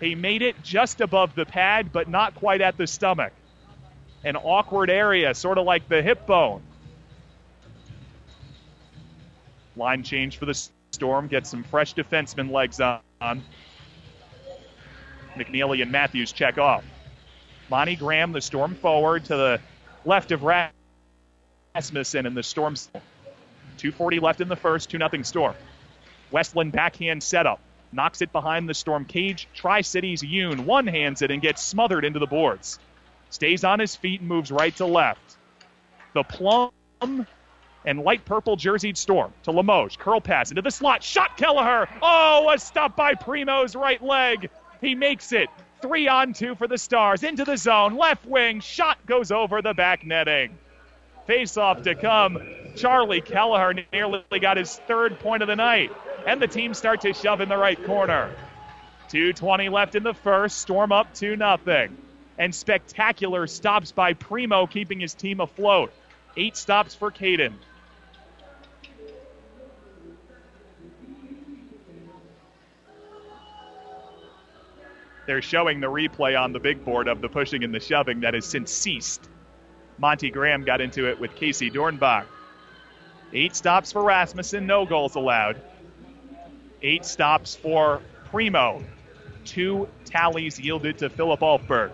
[0.00, 3.32] He made it just above the pad, but not quite at the stomach.
[4.24, 6.62] An awkward area, sort of like the hip bone.
[9.76, 11.28] Line change for the Storm.
[11.28, 13.42] Get some fresh defenseman legs on.
[15.36, 16.84] McNeely and Matthews check off.
[17.70, 19.60] Monty Graham, the Storm forward to the
[20.04, 22.90] left of Rasmussen, and the Storm's
[23.78, 25.54] 240 left in the first, 2 0 Storm.
[26.30, 27.60] Westland backhand setup.
[27.92, 29.48] Knocks it behind the Storm cage.
[29.54, 32.78] Tri Cities Yoon one hands it and gets smothered into the boards.
[33.30, 35.36] Stays on his feet and moves right to left.
[36.14, 36.72] The plum
[37.84, 39.96] and light purple jerseyed Storm to Limoges.
[39.96, 41.02] Curl pass into the slot.
[41.02, 41.88] Shot Kelleher.
[42.02, 44.50] Oh, a stop by Primo's right leg.
[44.80, 45.48] He makes it.
[45.80, 47.22] Three on two for the Stars.
[47.22, 47.96] Into the zone.
[47.96, 48.60] Left wing.
[48.60, 50.58] Shot goes over the back netting.
[51.26, 52.38] Face off to come.
[52.76, 55.92] Charlie Kelleher nearly got his third point of the night.
[56.26, 58.34] And the team start to shove in the right corner.
[59.10, 60.58] 2.20 left in the first.
[60.58, 61.96] Storm up 2 nothing.
[62.40, 65.92] And spectacular stops by Primo, keeping his team afloat.
[66.38, 67.52] Eight stops for Caden.
[75.26, 78.32] They're showing the replay on the big board of the pushing and the shoving that
[78.32, 79.28] has since ceased.
[79.98, 82.24] Monty Graham got into it with Casey Dornbach.
[83.34, 85.60] Eight stops for Rasmussen, no goals allowed.
[86.80, 88.82] Eight stops for Primo.
[89.44, 91.90] Two tallies yielded to Philip Alfberg.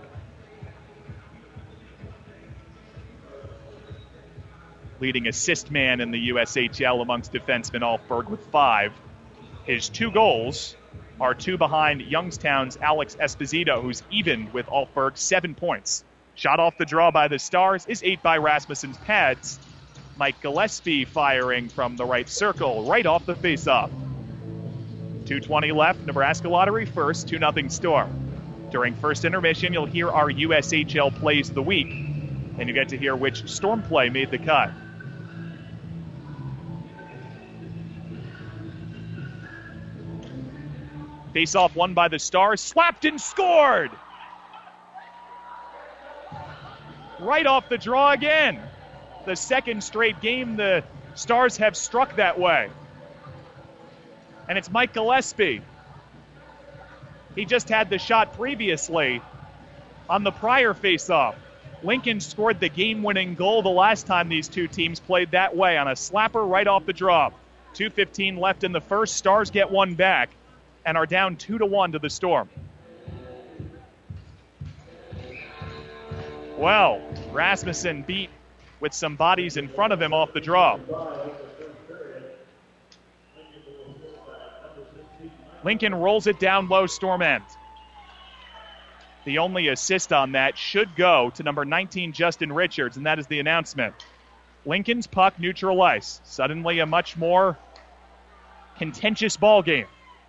[4.98, 8.92] Leading assist man in the USHL amongst defensemen Alfberg with five.
[9.64, 10.74] His two goals
[11.20, 16.04] are two behind Youngstown's Alex Esposito, who's even with Alfberg, seven points.
[16.34, 19.58] Shot off the draw by the Stars is eight by Rasmussen's pads.
[20.16, 23.90] Mike Gillespie firing from the right circle, right off the faceoff.
[25.24, 28.68] 2.20 left, Nebraska Lottery first, 2 0 Storm.
[28.70, 31.88] During first intermission, you'll hear our USHL plays of the week,
[32.58, 34.70] and you get to hear which Storm play made the cut.
[41.36, 43.90] Face off won by the Stars, slapped and scored!
[47.20, 48.58] Right off the draw again.
[49.26, 50.82] The second straight game the
[51.14, 52.70] Stars have struck that way.
[54.48, 55.60] And it's Mike Gillespie.
[57.34, 59.20] He just had the shot previously
[60.08, 61.34] on the prior faceoff.
[61.82, 65.76] Lincoln scored the game winning goal the last time these two teams played that way
[65.76, 67.34] on a slapper right off the drop.
[67.74, 69.16] 2.15 left in the first.
[69.16, 70.30] Stars get one back
[70.86, 72.48] and are down 2 to 1 to the Storm.
[76.56, 78.30] Well, Rasmussen beat
[78.80, 80.78] with some bodies in front of him off the draw.
[85.64, 87.42] Lincoln rolls it down low, storm end.
[89.24, 93.26] The only assist on that should go to number 19, Justin Richards, and that is
[93.26, 93.94] the announcement.
[94.64, 96.20] Lincoln's puck neutral ice.
[96.22, 97.58] Suddenly a much more
[98.78, 99.86] contentious ball game.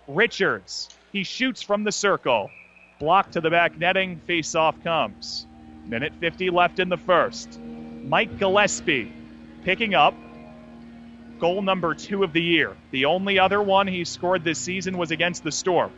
[0.08, 2.50] Richards, he shoots from the circle.
[2.98, 5.46] Blocked to the back netting, face off comes.
[5.86, 7.60] Minute 50 left in the first.
[7.60, 9.12] Mike Gillespie
[9.64, 10.14] picking up
[11.38, 12.74] goal number two of the year.
[12.90, 15.92] The only other one he scored this season was against the Storm.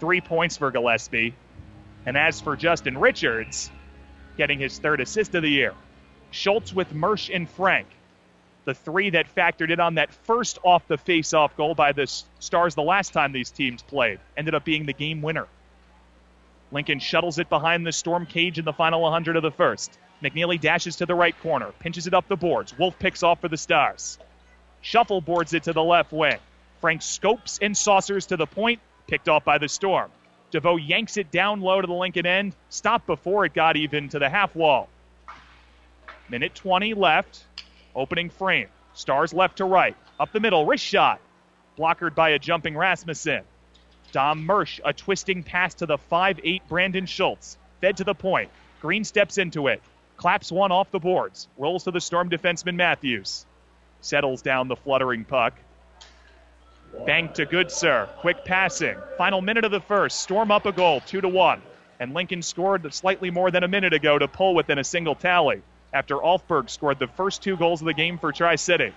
[0.00, 1.34] Three points for Gillespie.
[2.04, 3.70] And as for Justin Richards,
[4.36, 5.74] getting his third assist of the year.
[6.32, 7.86] Schultz with Mersch and Frank.
[8.64, 12.06] The three that factored in on that first off the face off goal by the
[12.38, 15.48] Stars the last time these teams played ended up being the game winner.
[16.70, 19.98] Lincoln shuttles it behind the Storm cage in the final 100 of the first.
[20.22, 22.76] McNeely dashes to the right corner, pinches it up the boards.
[22.78, 24.18] Wolf picks off for the Stars.
[24.80, 26.38] Shuffle boards it to the left wing.
[26.80, 30.10] Frank scopes and saucers to the point, picked off by the Storm.
[30.52, 34.18] DeVoe yanks it down low to the Lincoln end, stopped before it got even to
[34.18, 34.88] the half wall.
[36.28, 37.44] Minute 20 left.
[37.94, 38.68] Opening frame.
[38.94, 39.96] Stars left to right.
[40.18, 40.66] Up the middle.
[40.66, 41.20] Wrist shot.
[41.76, 43.42] Blockered by a jumping Rasmussen.
[44.12, 47.56] Dom Mersch, a twisting pass to the 5'8 Brandon Schultz.
[47.80, 48.50] Fed to the point.
[48.80, 49.82] Green steps into it.
[50.16, 51.48] Claps one off the boards.
[51.56, 53.46] Rolls to the Storm defenseman Matthews.
[54.00, 55.54] Settles down the fluttering puck.
[57.06, 58.08] Bank to Goodsir.
[58.18, 58.96] Quick passing.
[59.16, 60.20] Final minute of the first.
[60.20, 61.62] Storm up a goal, 2 to 1.
[62.00, 65.62] And Lincoln scored slightly more than a minute ago to pull within a single tally
[65.92, 68.92] after Alfberg scored the first two goals of the game for Tri City.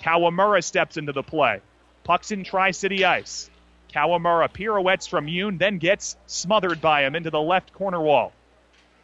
[0.00, 1.60] Kawamura steps into the play.
[2.04, 3.50] Pucks in Tri City ice.
[3.94, 8.32] Kawamura pirouettes from Yoon, then gets smothered by him into the left corner wall.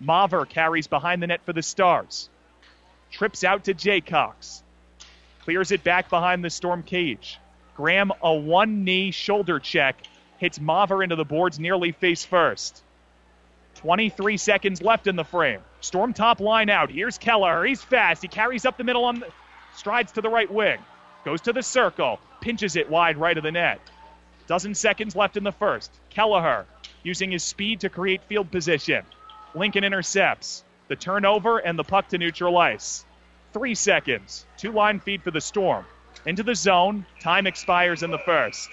[0.03, 2.29] Maver carries behind the net for the Stars.
[3.11, 4.63] Trips out to Jaycox.
[5.43, 7.39] Clears it back behind the Storm cage.
[7.77, 9.97] Graham, a one knee shoulder check,
[10.39, 12.83] hits Maver into the boards nearly face first.
[13.79, 15.61] 23 seconds left in the frame.
[15.81, 16.91] Storm top line out.
[16.91, 17.65] Here's Keller.
[17.65, 18.23] He's fast.
[18.23, 19.29] He carries up the middle on the,
[19.77, 20.79] strides to the right wing.
[21.25, 22.19] Goes to the circle.
[22.41, 23.81] Pinches it wide right of the net.
[24.49, 25.93] Dozen seconds left in the first.
[26.11, 26.67] Kelleher
[27.05, 29.05] using his speed to create field position.
[29.55, 30.65] Lincoln intercepts.
[30.89, 33.05] The turnover and the puck to neutral ice.
[33.53, 34.45] Three seconds.
[34.57, 35.85] Two line feed for the Storm.
[36.27, 37.07] Into the zone.
[37.21, 38.71] Time expires in the first.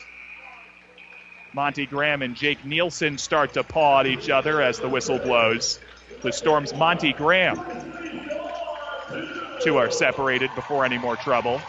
[1.55, 5.79] Monty Graham and Jake Nielsen start to paw at each other as the whistle blows.
[6.21, 7.57] The Storm's Monty Graham.
[9.61, 11.61] Two are separated before any more trouble.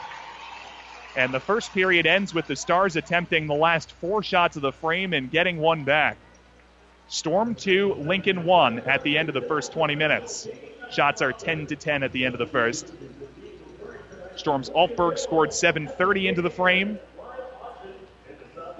[1.14, 4.72] And the first period ends with the Stars attempting the last four shots of the
[4.72, 6.16] frame and getting one back.
[7.06, 10.48] Storm 2, Lincoln 1 at the end of the first 20 minutes.
[10.90, 12.92] Shots are 10 to 10 at the end of the first.
[14.34, 16.98] Storm's Alfberg scored 7:30 into the frame.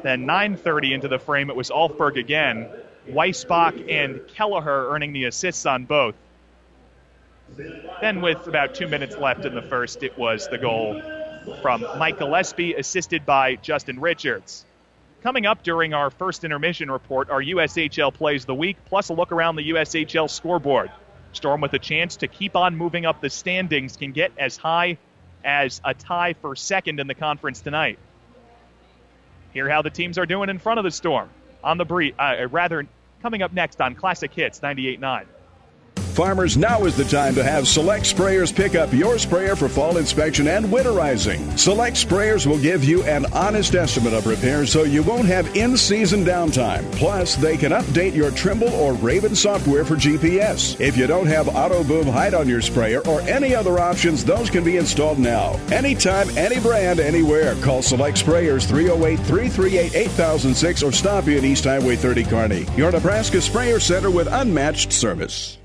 [0.03, 2.69] Then 9:30 into the frame, it was Alfberg again.
[3.09, 6.15] Weisbach and Kelleher earning the assists on both.
[8.01, 11.01] Then, with about two minutes left in the first, it was the goal
[11.63, 14.65] from Mike Gillespie, assisted by Justin Richards.
[15.23, 19.33] Coming up during our first intermission report, our USHL plays the week, plus a look
[19.33, 20.91] around the USHL scoreboard.
[21.33, 24.99] Storm with a chance to keep on moving up the standings can get as high
[25.45, 27.99] as a tie for second in the conference tonight.
[29.57, 31.31] Hear how the teams are doing in front of the Storm
[31.65, 32.87] on the brief, uh, rather
[33.23, 35.25] coming up next on Classic Hits 98.9.
[36.17, 39.99] Farmers, now is the time to have Select Sprayers pick up your sprayer for fall
[39.99, 41.59] inspection and winterizing.
[41.59, 45.77] Select Sprayers will give you an honest estimate of repairs so you won't have in
[45.77, 46.91] season downtime.
[46.93, 50.81] Plus, they can update your Trimble or Raven software for GPS.
[50.81, 54.49] If you don't have Auto Boom Hide on your sprayer or any other options, those
[54.49, 55.61] can be installed now.
[55.71, 57.57] Anytime, any brand, anywhere.
[57.57, 62.67] Call Select Sprayers 308 338 8006 or stop in East Highway 30 Kearney.
[62.75, 65.59] Your Nebraska Sprayer Center with unmatched service.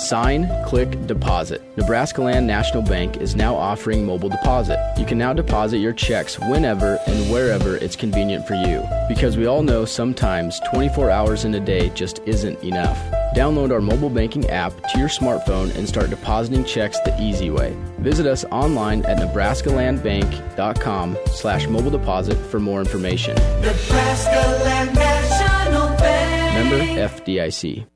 [0.00, 1.60] Sign, click, deposit.
[1.76, 4.78] Nebraska Land National Bank is now offering mobile deposit.
[4.96, 8.82] You can now deposit your checks whenever and wherever it's convenient for you.
[9.08, 12.98] Because we all know sometimes 24 hours in a day just isn't enough.
[13.36, 17.76] Download our mobile banking app to your smartphone and start depositing checks the easy way.
[17.98, 23.34] Visit us online at nebraskalandbank.com slash mobile deposit for more information.
[23.60, 26.70] Nebraska Land National Bank.
[26.70, 27.86] Member FDIC.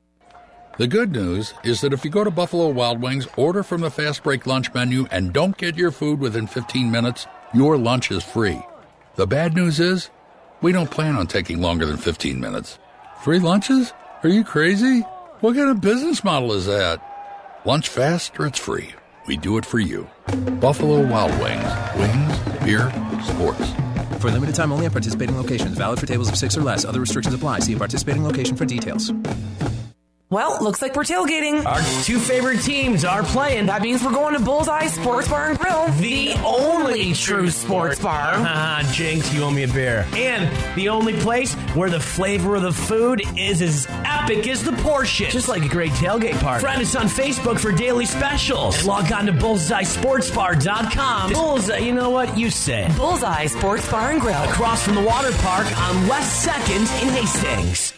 [0.77, 3.89] The good news is that if you go to Buffalo Wild Wings, order from the
[3.89, 8.25] fast break lunch menu, and don't get your food within 15 minutes, your lunch is
[8.25, 8.61] free.
[9.15, 10.09] The bad news is,
[10.61, 12.77] we don't plan on taking longer than 15 minutes.
[13.23, 13.93] Free lunches?
[14.23, 14.99] Are you crazy?
[15.39, 16.99] What kind of business model is that?
[17.63, 18.93] Lunch fast or it's free.
[19.27, 20.09] We do it for you.
[20.59, 21.71] Buffalo Wild Wings.
[21.95, 22.91] Wings, beer,
[23.23, 23.71] sports.
[24.19, 25.77] For a limited time only at participating locations.
[25.77, 26.83] Valid for tables of six or less.
[26.83, 27.59] Other restrictions apply.
[27.59, 29.13] See participating location for details.
[30.35, 31.65] Well, looks like we're tailgating.
[31.65, 33.67] Our two favorite teams are playing.
[33.67, 35.87] That means we're going to Bullseye Sports Bar and Grill.
[36.01, 38.33] The only true sports bar.
[38.35, 40.05] Ah, Jinx, you owe me a beer.
[40.13, 44.73] And the only place where the flavor of the food is as epic as the
[44.73, 45.31] portion.
[45.31, 46.59] Just like a great tailgate party.
[46.59, 48.77] Friend us on Facebook for daily specials.
[48.79, 51.31] And log on to bullseyesportsbar.com.
[51.31, 52.37] Bullseye, you know what?
[52.37, 52.91] You say.
[52.97, 54.43] Bullseye Sports Bar and Grill.
[54.43, 57.93] Across from the water park on West 2nd in Hastings.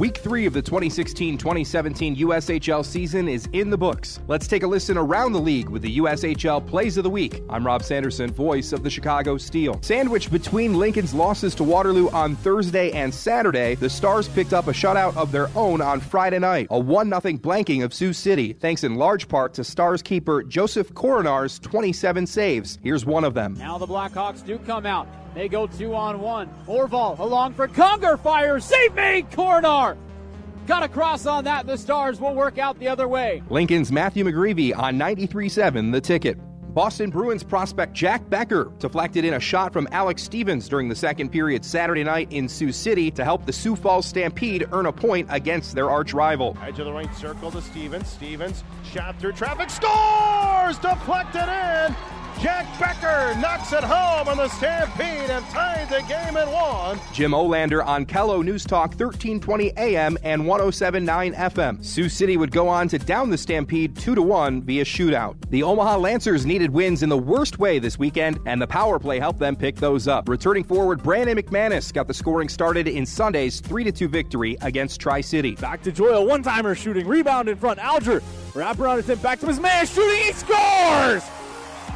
[0.00, 4.18] Week three of the 2016 2017 USHL season is in the books.
[4.28, 7.42] Let's take a listen around the league with the USHL Plays of the Week.
[7.50, 9.78] I'm Rob Sanderson, voice of the Chicago Steel.
[9.82, 14.72] Sandwiched between Lincoln's losses to Waterloo on Thursday and Saturday, the Stars picked up a
[14.72, 18.84] shutout of their own on Friday night, a 1 0 blanking of Sioux City, thanks
[18.84, 22.78] in large part to Stars keeper Joseph Coronar's 27 saves.
[22.82, 23.52] Here's one of them.
[23.58, 25.06] Now the Blackhawks do come out.
[25.34, 26.48] They go two on one.
[26.66, 28.64] Orval along for Conger fires.
[28.64, 29.96] Save me, Coronar.
[30.66, 31.66] Got a cross on that.
[31.66, 33.42] The Stars will work out the other way.
[33.50, 36.38] Lincoln's Matthew McGreevy on 93.7 The Ticket.
[36.74, 41.30] Boston Bruins prospect Jack Becker deflected in a shot from Alex Stevens during the second
[41.30, 45.26] period Saturday night in Sioux City to help the Sioux Falls Stampede earn a point
[45.30, 46.56] against their arch rival.
[46.62, 48.08] Edge of the right circle to Stevens.
[48.08, 50.78] Stevens shot through traffic, scores!
[50.78, 52.19] Deflected in.
[52.42, 56.98] Jack Becker knocks it home on the Stampede and ties the game at one.
[57.12, 61.84] Jim Olander on KELO News Talk 1320 AM and 1079 FM.
[61.84, 65.36] Sioux City would go on to down the Stampede 2 to 1 via shootout.
[65.50, 69.18] The Omaha Lancers needed wins in the worst way this weekend, and the power play
[69.18, 70.26] helped them pick those up.
[70.26, 75.20] Returning forward, Brandon McManus got the scoring started in Sunday's 3 2 victory against Tri
[75.20, 75.56] City.
[75.56, 77.78] Back to Joyle, one timer shooting, rebound in front.
[77.80, 78.22] Alger,
[78.54, 81.22] wrap around his hip, back to his man, shooting, he scores!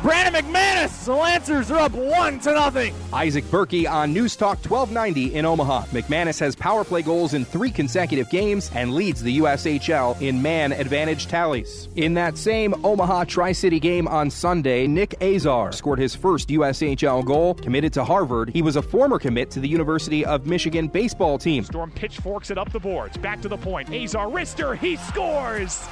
[0.05, 2.95] Brandon McManus, the Lancers are up one to nothing.
[3.11, 5.85] Isaac Berkey on News Talk 1290 in Omaha.
[5.87, 10.73] McManus has power play goals in three consecutive games and leads the USHL in man
[10.73, 11.89] advantage tallies.
[11.97, 17.25] In that same Omaha Tri City game on Sunday, Nick Azar scored his first USHL
[17.25, 17.55] goal.
[17.55, 21.65] Committed to Harvard, he was a former commit to the University of Michigan baseball team.
[21.65, 23.17] Storm pitchforks it up the boards.
[23.17, 23.89] Back to the point.
[23.89, 24.77] Azar wrister.
[24.77, 25.89] He scores.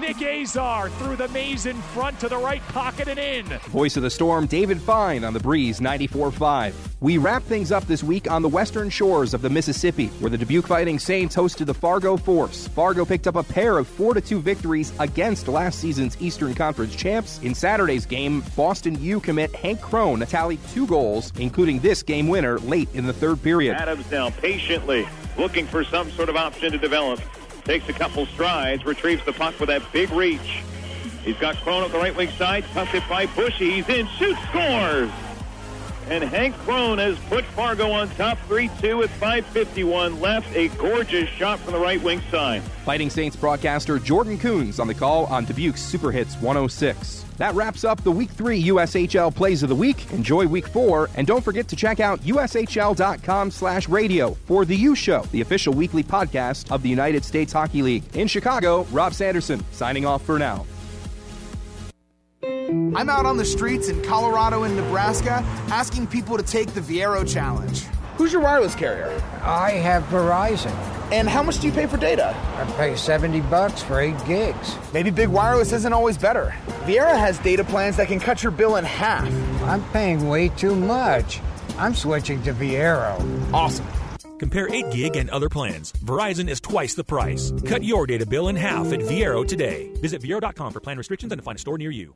[0.00, 3.44] Nick Azar through the maze in front to the right pocket and in.
[3.70, 6.74] Voice of the Storm, David Fine on the Breeze 94.5.
[7.00, 10.38] We wrap things up this week on the western shores of the Mississippi, where the
[10.38, 12.68] Dubuque Fighting Saints hosted the Fargo Force.
[12.68, 17.40] Fargo picked up a pair of 4 2 victories against last season's Eastern Conference champs.
[17.42, 22.58] In Saturday's game, Boston U commit Hank Crone tallied two goals, including this game winner
[22.60, 23.76] late in the third period.
[23.76, 27.20] Adams now patiently looking for some sort of option to develop
[27.68, 30.62] takes a couple strides, retrieves the puck with that big reach.
[31.22, 33.72] He's got Crone at the right wing side, tucked it by Bushy.
[33.72, 35.10] He's in, shoots, scores!
[36.10, 40.54] And Hank Crone has put Fargo on top 3-2 with 5.51 left.
[40.56, 42.62] A gorgeous shot from the right wing side.
[42.84, 47.26] Fighting Saints broadcaster Jordan Coons on the call on Dubuque's Super Hits 106.
[47.36, 50.10] That wraps up the Week 3 USHL Plays of the Week.
[50.12, 54.96] Enjoy Week 4, and don't forget to check out ushl.com slash radio for The U
[54.96, 58.02] Show, the official weekly podcast of the United States Hockey League.
[58.16, 60.66] In Chicago, Rob Sanderson, signing off for now.
[62.98, 67.26] I'm out on the streets in Colorado and Nebraska asking people to take the Viaero
[67.26, 67.84] Challenge.
[68.16, 69.10] Who's your wireless carrier?
[69.42, 70.72] I have Verizon.
[71.12, 72.36] And how much do you pay for data?
[72.56, 74.76] I pay 70 bucks for 8 gigs.
[74.92, 76.52] Maybe big wireless isn't always better.
[76.84, 79.32] Viaero has data plans that can cut your bill in half.
[79.62, 81.40] I'm paying way too much.
[81.78, 83.16] I'm switching to Viaero.
[83.54, 83.86] Awesome.
[84.38, 85.92] Compare 8 gig and other plans.
[86.04, 87.52] Verizon is twice the price.
[87.66, 89.90] Cut your data bill in half at Viaero today.
[90.00, 92.14] Visit Viaero.com for plan restrictions and to find a store near you.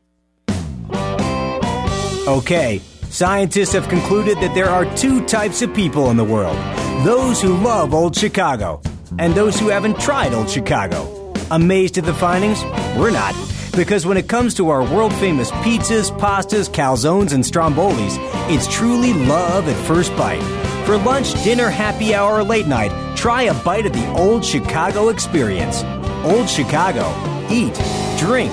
[2.28, 6.56] Okay, scientists have concluded that there are two types of people in the world
[7.04, 8.80] those who love Old Chicago
[9.18, 11.32] and those who haven't tried Old Chicago.
[11.50, 12.62] Amazed at the findings?
[12.96, 13.34] We're not.
[13.76, 18.16] Because when it comes to our world famous pizzas, pastas, calzones, and strombolis,
[18.50, 20.42] it's truly love at first bite.
[20.86, 25.08] For lunch, dinner, happy hour, or late night, Try a bite of the Old Chicago
[25.08, 25.84] experience.
[26.24, 27.06] Old Chicago.
[27.48, 27.80] Eat,
[28.18, 28.52] drink,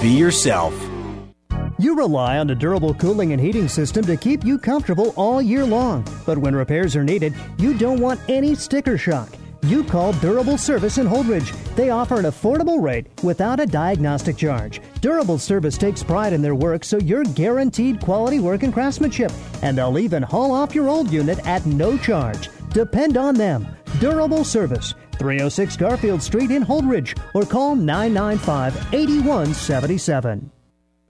[0.00, 0.87] be yourself.
[1.80, 5.64] You rely on a durable cooling and heating system to keep you comfortable all year
[5.64, 6.04] long.
[6.26, 9.28] But when repairs are needed, you don't want any sticker shock.
[9.62, 11.54] You call Durable Service in Holdrege.
[11.76, 14.80] They offer an affordable rate without a diagnostic charge.
[15.00, 19.30] Durable Service takes pride in their work, so you're guaranteed quality work and craftsmanship.
[19.62, 22.50] And they'll even haul off your old unit at no charge.
[22.70, 23.68] Depend on them.
[24.00, 30.50] Durable Service, 306 Garfield Street in Holdrege, or call 995 8177.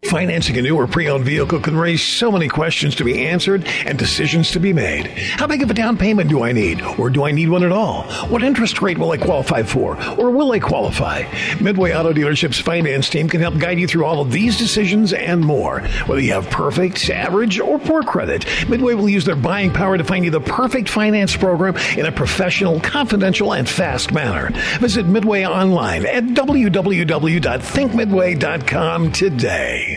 [0.04, 3.98] Financing a new or pre-owned vehicle can raise so many questions to be answered and
[3.98, 5.08] decisions to be made.
[5.08, 6.80] How big of a down payment do I need?
[6.80, 8.04] Or do I need one at all?
[8.28, 10.00] What interest rate will I qualify for?
[10.14, 11.24] Or will I qualify?
[11.60, 15.44] Midway Auto Dealership's finance team can help guide you through all of these decisions and
[15.44, 15.80] more.
[16.06, 20.04] Whether you have perfect, average, or poor credit, Midway will use their buying power to
[20.04, 24.50] find you the perfect finance program in a professional, confidential, and fast manner.
[24.78, 29.87] Visit Midway online at www.thinkmidway.com today.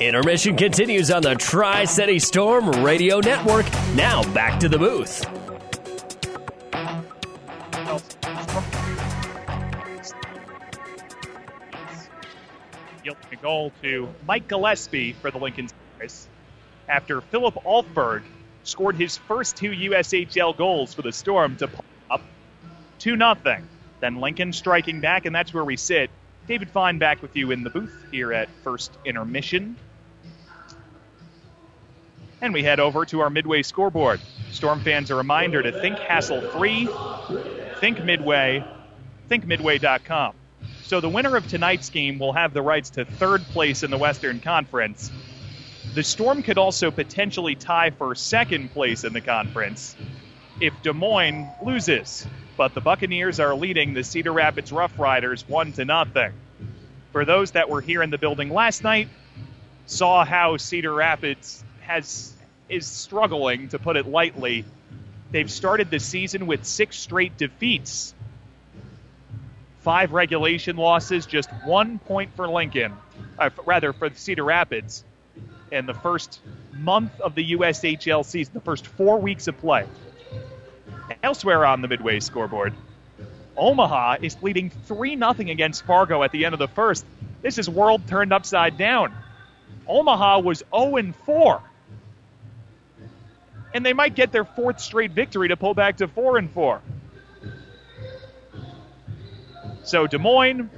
[0.00, 3.66] Intermission continues on the Tri City Storm Radio Network.
[3.96, 5.26] Now back to the booth.
[13.30, 16.28] A goal to Mike Gillespie for the Lincoln Stars
[16.88, 18.22] after Philip Alfberg
[18.62, 22.22] scored his first two USHL goals for the Storm to put up
[23.00, 23.34] 2 0.
[24.00, 26.10] Then Lincoln striking back, and that's where we sit.
[26.46, 29.76] David Fine back with you in the booth here at First Intermission.
[32.40, 34.20] And we head over to our Midway scoreboard.
[34.52, 36.88] Storm fans, a reminder to think hassle free,
[37.80, 38.64] think Midway,
[39.28, 40.34] thinkmidway.com.
[40.82, 43.98] So the winner of tonight's game will have the rights to third place in the
[43.98, 45.10] Western Conference.
[45.94, 49.96] The Storm could also potentially tie for second place in the conference
[50.60, 52.26] if Des Moines loses.
[52.56, 56.32] But the Buccaneers are leading the Cedar Rapids Rough Riders one to nothing.
[57.12, 59.08] For those that were here in the building last night,
[59.86, 62.32] saw how Cedar Rapids has
[62.68, 64.64] is struggling, to put it lightly.
[65.30, 68.14] They've started the season with six straight defeats.
[69.80, 72.92] Five regulation losses, just one point for Lincoln,
[73.38, 75.02] uh, rather for Cedar Rapids,
[75.72, 76.40] in the first
[76.72, 79.86] month of the USHL season, the first four weeks of play.
[81.22, 82.74] Elsewhere on the Midway scoreboard,
[83.56, 87.06] Omaha is leading 3 0 against Fargo at the end of the first.
[87.40, 89.14] This is world turned upside down.
[89.86, 91.62] Omaha was 0 4.
[93.74, 96.80] And they might get their fourth straight victory to pull back to 4 and 4.
[99.84, 100.70] So Des Moines,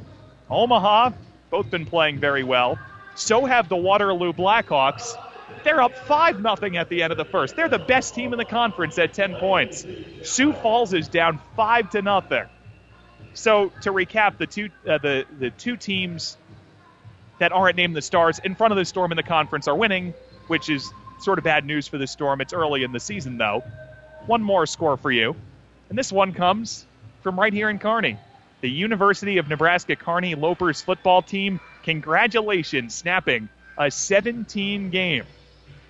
[0.49, 1.11] Omaha,
[1.51, 2.79] both been playing very well.
[3.15, 5.17] So have the Waterloo Blackhawks.
[5.65, 7.57] They're up 5 0 at the end of the first.
[7.57, 9.85] They're the best team in the conference at 10 points.
[10.23, 12.45] Sioux Falls is down 5 to nothing.
[13.35, 16.37] So to recap, the two uh, the the two teams
[17.39, 20.15] that aren't named the Stars in front of the Storm in the conference are winning,
[20.49, 20.91] which is
[21.23, 22.41] sort of bad news for the Storm.
[22.41, 23.63] It's early in the season though.
[24.27, 25.35] One more score for you,
[25.89, 26.87] and this one comes
[27.23, 28.19] from right here in Kearney.
[28.61, 31.61] The University of Nebraska Kearney Lopers football team.
[31.83, 33.49] Congratulations, snapping
[33.79, 35.25] a 17 game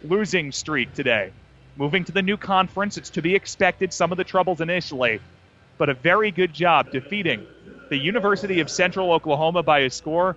[0.04, 1.32] losing streak today.
[1.76, 5.20] Moving to the new conference, it's to be expected some of the troubles initially,
[5.78, 7.46] but a very good job defeating
[7.88, 10.36] the University of Central Oklahoma by a score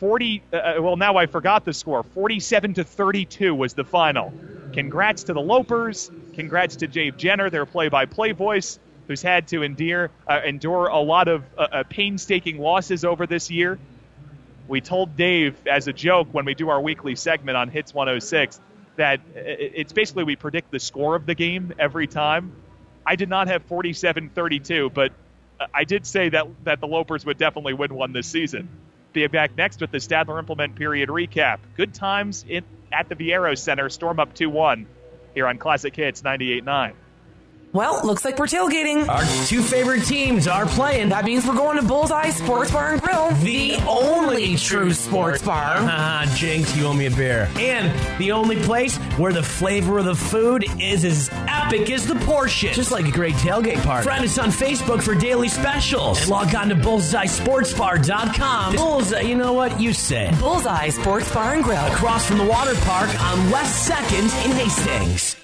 [0.00, 4.32] 40 uh, well now I forgot the score 47 to 32 was the final.
[4.72, 8.78] Congrats to the Lopers, congrats to Dave Jenner, their play-by-play voice
[9.08, 13.50] who's had to endure uh, endure a lot of uh, uh painstaking losses over this
[13.50, 13.78] year.
[14.68, 18.58] We told Dave as a joke when we do our weekly segment on Hits 106
[18.96, 22.52] that it's basically we predict the score of the game every time.
[23.04, 25.12] I did not have 47-32, but
[25.74, 28.68] I did say that that the Lopers would definitely win one this season.
[29.12, 31.58] Be back next with the Stadler Implement period recap.
[31.76, 33.88] Good times in, at the Viaero Center.
[33.88, 34.86] Storm up 2-1
[35.34, 36.92] here on Classic Hits 98.9.
[37.72, 39.08] Well, looks like we're tailgating.
[39.08, 41.10] Our two favorite teams are playing.
[41.10, 43.30] That means we're going to Bullseye Sports Bar and Grill.
[43.42, 45.76] The only true sports bar.
[45.78, 47.48] Ah, Jinx, you owe me a beer.
[47.56, 52.16] And the only place where the flavor of the food is as epic as the
[52.16, 52.74] portion.
[52.74, 54.02] Just like a great tailgate party.
[54.02, 56.22] Friend us on Facebook for daily specials.
[56.22, 58.74] And log on to bullseyesportsbar.com.
[58.74, 59.80] Bullseye, you know what?
[59.80, 60.34] You say.
[60.40, 61.86] Bullseye Sports Bar and Grill.
[61.86, 65.36] Across from the water park on West 2nd in Hastings.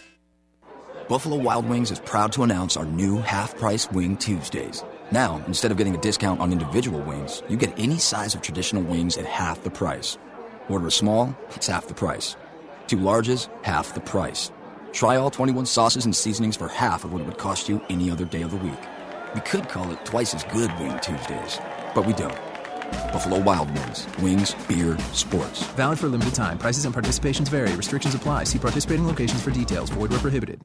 [1.09, 4.83] Buffalo Wild Wings is proud to announce our new half price Wing Tuesdays.
[5.13, 8.83] Now, instead of getting a discount on individual wings, you get any size of traditional
[8.83, 10.19] wings at half the price.
[10.69, 12.35] Order a small, it's half the price.
[12.89, 14.51] Two larges, half the price.
[14.91, 18.11] Try all 21 sauces and seasonings for half of what it would cost you any
[18.11, 18.81] other day of the week.
[19.33, 21.61] We could call it twice as good Wing Tuesdays,
[21.95, 22.39] but we don't.
[23.13, 24.09] Buffalo Wild Wings.
[24.21, 25.63] Wings, beer, sports.
[25.75, 26.59] Valid for limited time.
[26.59, 27.73] Prices and participations vary.
[27.77, 28.43] Restrictions apply.
[28.45, 29.89] See participating locations for details.
[29.91, 30.61] Void where prohibited.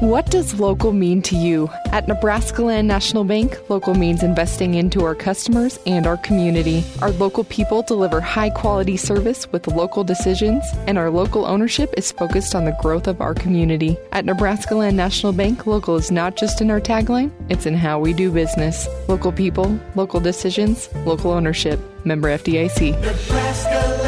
[0.00, 1.68] What does local mean to you?
[1.92, 6.82] At Nebraska Land National Bank, local means investing into our customers and our community.
[7.02, 12.12] Our local people deliver high quality service with local decisions, and our local ownership is
[12.12, 13.98] focused on the growth of our community.
[14.12, 18.00] At Nebraska Land National Bank, local is not just in our tagline, it's in how
[18.00, 18.88] we do business.
[19.06, 21.78] Local people, local decisions, local ownership.
[22.06, 22.98] Member FDIC.
[23.02, 23.99] Nebraska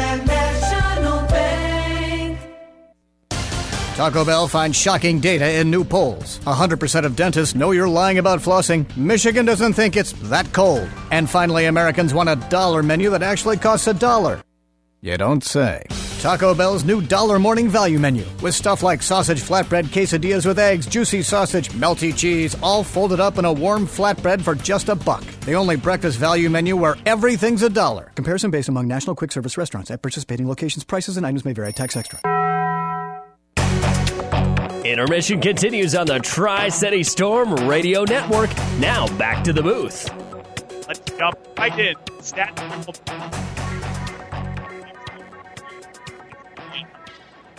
[3.95, 6.39] Taco Bell finds shocking data in new polls.
[6.45, 8.85] 100% of dentists know you're lying about flossing.
[8.97, 10.89] Michigan doesn't think it's that cold.
[11.11, 14.41] And finally, Americans want a dollar menu that actually costs a dollar.
[15.01, 15.85] You don't say.
[16.21, 20.87] Taco Bell's new dollar morning value menu with stuff like sausage flatbread quesadillas with eggs,
[20.87, 25.23] juicy sausage, melty cheese, all folded up in a warm flatbread for just a buck.
[25.41, 28.11] The only breakfast value menu where everything's a dollar.
[28.15, 30.83] Comparison based among national quick service restaurants at participating locations.
[30.83, 31.73] Prices and items may vary.
[31.73, 32.19] Tax extra.
[34.85, 38.49] Intermission continues on the Tri City Storm Radio Network.
[38.79, 40.11] Now back to the booth.
[40.89, 41.95] Let's jump right in.
[42.19, 42.53] Stat.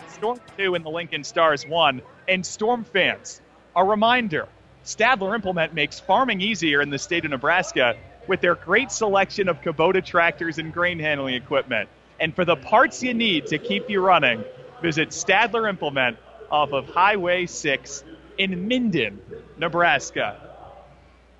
[0.09, 2.03] Storm 2 and the Lincoln Stars 1.
[2.29, 3.41] And Storm fans,
[3.75, 4.47] a reminder
[4.85, 7.97] Stadler Implement makes farming easier in the state of Nebraska
[8.29, 11.89] with their great selection of Kubota tractors and grain handling equipment.
[12.21, 14.45] And for the parts you need to keep you running,
[14.83, 16.19] visit Stadler Implement
[16.55, 18.05] off of Highway 6
[18.39, 19.21] in Minden,
[19.59, 20.41] Nebraska.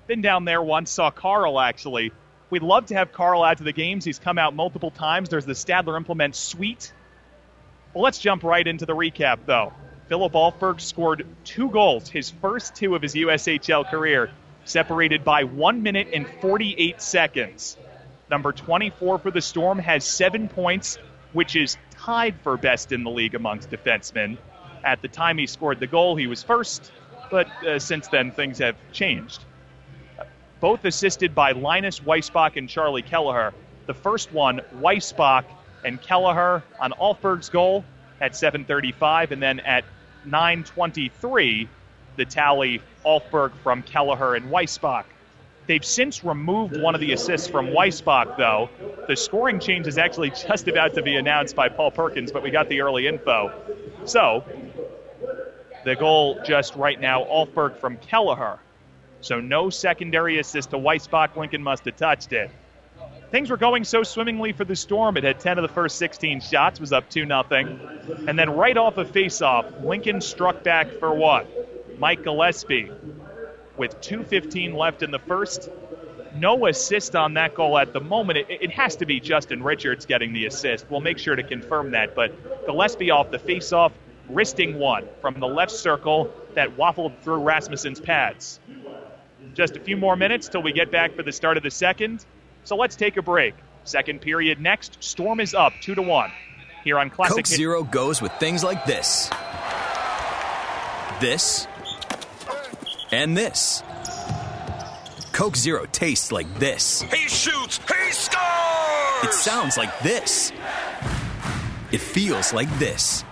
[0.07, 2.11] Been down there once, saw Carl actually.
[2.49, 4.03] We'd love to have Carl out to the games.
[4.03, 5.29] He's come out multiple times.
[5.29, 6.91] There's the Stadler Implement Suite.
[7.93, 9.71] Well, let's jump right into the recap, though.
[10.09, 14.31] Philip Alfberg scored two goals, his first two of his USHL career,
[14.65, 17.77] separated by 1 minute and 48 seconds.
[18.29, 20.97] Number 24 for the Storm has seven points,
[21.31, 24.37] which is tied for best in the league amongst defensemen.
[24.85, 26.91] At the time he scored the goal, he was first,
[27.31, 29.43] but uh, since then things have changed.
[30.59, 33.53] Both assisted by Linus Weisbach and Charlie Kelleher.
[33.87, 35.45] The first one, Weisbach
[35.83, 37.83] and Kelleher on Alfberg's goal
[38.21, 39.83] at 7:35, and then at
[40.25, 41.67] 9:23,
[42.15, 45.05] the tally Alfberg from Kelleher and Weisbach.
[45.67, 48.69] They've since removed one of the assists from Weisbach, though.
[49.07, 52.51] The scoring change is actually just about to be announced by Paul Perkins, but we
[52.51, 53.51] got the early info.
[54.05, 54.43] So,
[55.85, 58.59] the goal just right now, Alfberg from Kelleher.
[59.21, 61.35] So, no secondary assist to Weisbach.
[61.37, 62.51] Lincoln must have touched it.
[63.31, 65.17] Things were going so swimmingly for the Storm.
[65.17, 67.79] It had 10 of the first 16 shots, was up 2 nothing,
[68.27, 71.47] And then right off a of faceoff, Lincoln struck back for what?
[71.99, 72.91] Mike Gillespie
[73.77, 75.69] with 2.15 left in the first.
[76.35, 78.39] No assist on that goal at the moment.
[78.39, 80.85] It, it, has to be Justin Richards getting the assist.
[80.89, 82.15] We'll make sure to confirm that.
[82.15, 83.91] But Gillespie off the faceoff,
[84.29, 88.59] wristing one from the left circle that waffled through Rasmussen's pads.
[89.53, 92.25] Just a few more minutes till we get back for the start of the second.
[92.63, 93.53] So let's take a break.
[93.83, 95.03] Second period next.
[95.03, 96.31] Storm is up two to one.
[96.83, 97.37] Here on Classic.
[97.37, 99.29] Coke Zero goes with things like this,
[101.19, 101.67] this,
[103.11, 103.81] and this.
[105.31, 107.01] Coke Zero tastes like this.
[107.01, 107.79] He shoots.
[107.79, 109.23] He scores.
[109.23, 110.51] It sounds like this.
[111.91, 113.23] It feels like this.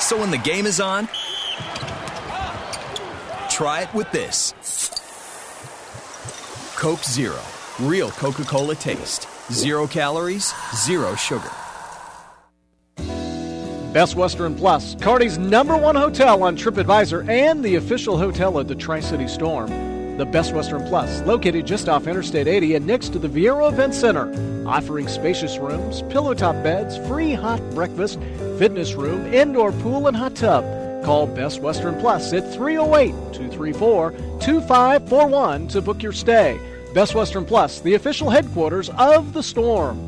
[0.00, 1.06] So when the game is on,
[3.50, 4.54] try it with this.
[6.76, 7.40] Coke Zero.
[7.80, 9.28] Real Coca Cola taste.
[9.52, 11.50] Zero calories, zero sugar.
[13.92, 18.74] Best Western Plus, Kearney's number one hotel on TripAdvisor and the official hotel of the
[18.74, 19.97] Tri City Storm.
[20.18, 23.94] The Best Western Plus, located just off Interstate 80 and next to the Viaero Event
[23.94, 24.28] Center,
[24.66, 28.18] offering spacious rooms, pillow top beds, free hot breakfast,
[28.58, 30.64] fitness room, indoor pool, and hot tub.
[31.04, 36.58] Call Best Western Plus at 308 234 2541 to book your stay.
[36.92, 40.07] Best Western Plus, the official headquarters of the Storm.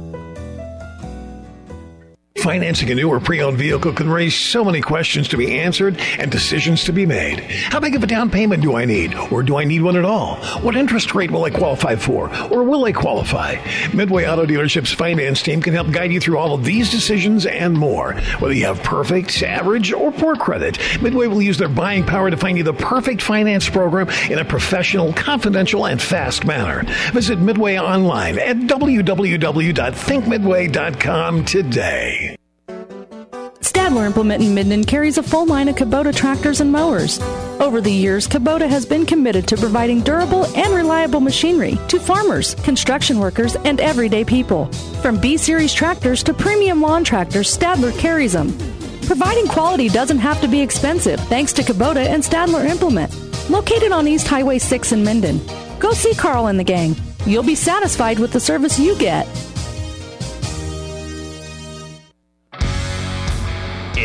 [2.38, 6.30] Financing a new or pre-owned vehicle can raise so many questions to be answered and
[6.30, 7.40] decisions to be made.
[7.40, 9.14] How big of a down payment do I need?
[9.14, 10.36] Or do I need one at all?
[10.62, 12.34] What interest rate will I qualify for?
[12.50, 13.56] Or will I qualify?
[13.92, 17.76] Midway Auto Dealership's finance team can help guide you through all of these decisions and
[17.76, 18.14] more.
[18.38, 22.38] Whether you have perfect, average, or poor credit, Midway will use their buying power to
[22.38, 26.84] find you the perfect finance program in a professional, confidential, and fast manner.
[27.12, 32.29] Visit Midway online at www.thinkmidway.com today.
[33.70, 37.20] Stadler Implement in Minden carries a full line of Kubota tractors and mowers.
[37.60, 42.56] Over the years, Kubota has been committed to providing durable and reliable machinery to farmers,
[42.56, 44.66] construction workers, and everyday people.
[45.02, 48.48] From B Series tractors to premium lawn tractors, Stadler carries them.
[49.02, 53.14] Providing quality doesn't have to be expensive thanks to Kubota and Stadler Implement.
[53.48, 55.40] Located on East Highway 6 in Minden.
[55.78, 56.96] Go see Carl and the gang.
[57.24, 59.28] You'll be satisfied with the service you get.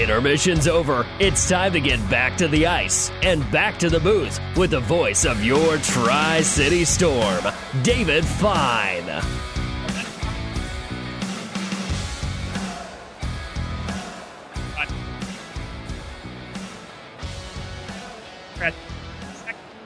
[0.05, 1.03] Intermission's over.
[1.19, 4.79] It's time to get back to the ice and back to the booth with the
[4.79, 7.43] voice of your Tri City Storm,
[7.81, 9.07] David Fine.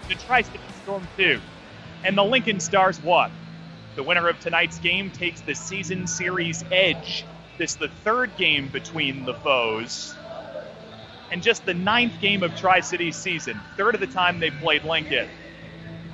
[0.09, 1.39] The Tri City Storm 2.
[2.03, 3.31] And the Lincoln Stars one.
[3.95, 7.23] The winner of tonight's game takes the season series edge.
[7.59, 10.15] This is the third game between the foes.
[11.29, 13.59] And just the ninth game of Tri City's season.
[13.75, 15.27] Third of the time they played Lincoln.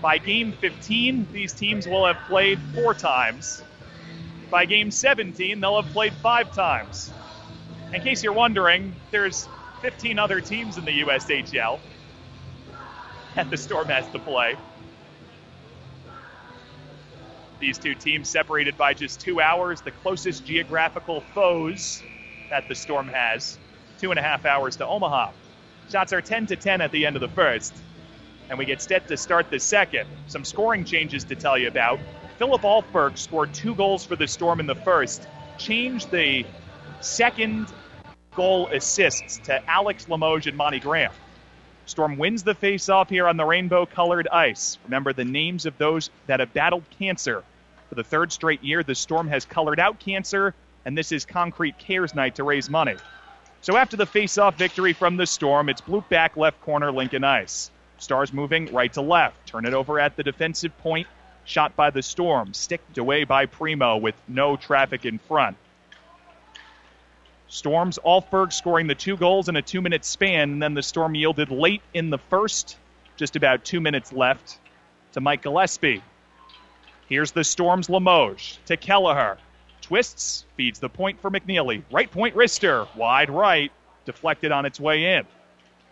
[0.01, 3.63] By game 15, these teams will have played four times.
[4.49, 7.11] By game 17, they'll have played five times.
[7.93, 9.47] In case you're wondering, there's
[9.81, 11.79] 15 other teams in the USHL
[13.35, 14.57] that the Storm has to play.
[17.59, 22.03] These two teams separated by just two hours, the closest geographical foes
[22.49, 23.57] that the Storm has.
[23.99, 25.31] Two and a half hours to Omaha.
[25.89, 27.73] Shots are 10 to 10 at the end of the first.
[28.49, 30.07] And we get set to start the second.
[30.27, 31.99] Some scoring changes to tell you about.
[32.37, 35.27] Philip Alfberg scored two goals for the Storm in the first,
[35.57, 36.45] changed the
[36.99, 37.71] second
[38.35, 41.11] goal assists to Alex Limoges and Monty Graham.
[41.85, 44.79] Storm wins the face-off here on the rainbow-colored ice.
[44.85, 47.43] Remember the names of those that have battled cancer.
[47.89, 50.55] For the third straight year, the Storm has colored out cancer,
[50.85, 52.95] and this is Concrete Cares Night to raise money.
[53.61, 57.69] So after the face-off victory from the Storm, it's blue back left corner Lincoln ice.
[57.97, 59.47] Stars moving right to left.
[59.47, 61.07] Turn it over at the defensive point.
[61.45, 62.53] Shot by the Storm.
[62.53, 65.55] Sticked away by Primo with no traffic in front.
[67.47, 71.15] Storms Alfberg scoring the two goals in a two minute span, and then the Storm
[71.15, 72.77] yielded late in the first,
[73.17, 74.59] just about two minutes left,
[75.13, 76.01] to Mike Gillespie.
[77.07, 79.37] Here's the Storm's Limoges to Kelleher.
[79.81, 81.83] Twists, feeds the point for McNeely.
[81.91, 83.71] Right point wrister, wide right,
[84.05, 85.25] deflected on its way in.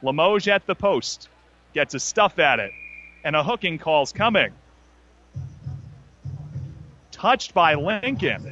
[0.02, 1.30] Limoges at the post,
[1.76, 2.72] gets a stuff at it,
[3.24, 4.52] and a hooking call's coming.
[7.12, 8.52] Touched by Lincoln.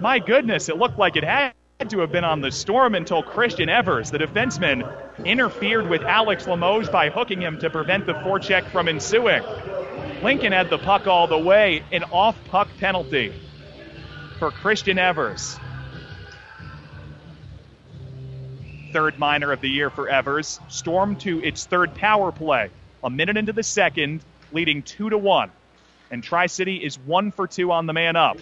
[0.00, 1.54] My goodness, it looked like it had
[1.88, 4.86] to have been on the storm until Christian Evers, the defenseman,
[5.24, 9.42] interfered with Alex Limoges by hooking him to prevent the forecheck from ensuing.
[10.22, 13.32] Lincoln had the puck all the way, an off puck penalty
[14.38, 15.58] for Christian Evers.
[18.92, 20.60] Third minor of the year for Evers.
[20.68, 22.70] Storm to its third power play.
[23.02, 25.50] A minute into the second, leading two to one.
[26.10, 28.38] And Tri City is one for two on the man up.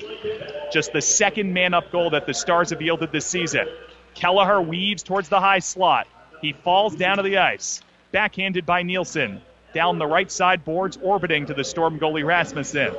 [0.73, 3.66] Just the second man up goal that the Stars have yielded this season.
[4.15, 6.07] Kelleher weaves towards the high slot.
[6.40, 7.82] He falls down to the ice.
[8.11, 9.43] Backhanded by Nielsen.
[9.74, 12.95] Down the right side boards, orbiting to the Storm goalie Rasmussen.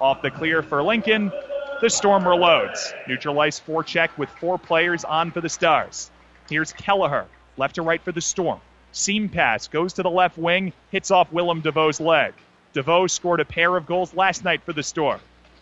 [0.00, 1.32] Off the clear for Lincoln.
[1.80, 2.92] The Storm reloads.
[3.08, 6.10] Neutral ice forecheck with four players on for the Stars.
[6.48, 7.26] Here's Kelleher,
[7.56, 8.60] left to right for the Storm.
[8.92, 12.34] Seam pass goes to the left wing, hits off Willem DeVoe's leg.
[12.72, 15.20] DeVoe scored a pair of goals last night for the Storm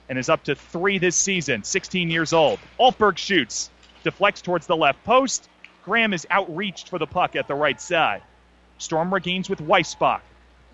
[0.09, 2.59] and is up to three this season, 16 years old.
[2.78, 3.70] Alfberg shoots,
[4.05, 5.48] deflects towards the left post.
[5.85, 8.22] Graham is outreached for the puck at the right side.
[8.76, 10.20] Storm regains with Weisbach.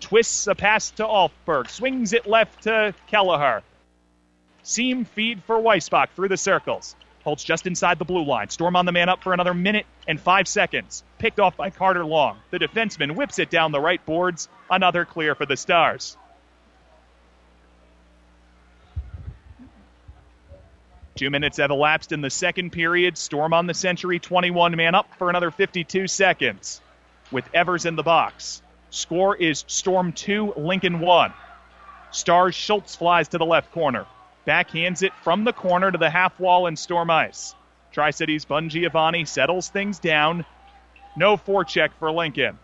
[0.01, 3.63] Twists a pass to Alfberg, swings it left to Kelleher.
[4.61, 6.95] Seam feed for Weisbach through the circles.
[7.23, 8.49] Holds just inside the blue line.
[8.49, 11.03] Storm on the man up for another minute and five seconds.
[11.17, 12.37] Picked off by Carter Long.
[12.51, 14.49] The defenseman whips it down the right boards.
[14.69, 16.17] Another clear for the Stars.
[21.15, 23.17] Two minutes have elapsed in the second period.
[23.17, 26.81] Storm on the century, 21 man up for another 52 seconds
[27.31, 28.61] with Evers in the box.
[28.89, 31.33] Score is Storm 2, Lincoln 1.
[32.11, 34.05] Stars Schultz flies to the left corner.
[34.45, 37.55] Backhands it from the corner to the half wall in Storm Ice.
[37.93, 40.45] Tri City's Bongiovanni settles things down.
[41.15, 42.59] No forecheck for Lincoln.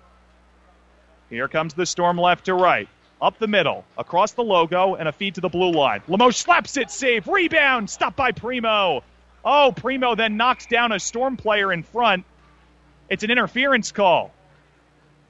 [1.29, 2.89] Here comes the Storm left to right.
[3.21, 6.01] Up the middle, across the logo, and a feed to the blue line.
[6.07, 9.03] Limoges slaps it, save, rebound, stopped by Primo.
[9.45, 12.25] Oh, Primo then knocks down a Storm player in front.
[13.09, 14.31] It's an interference call.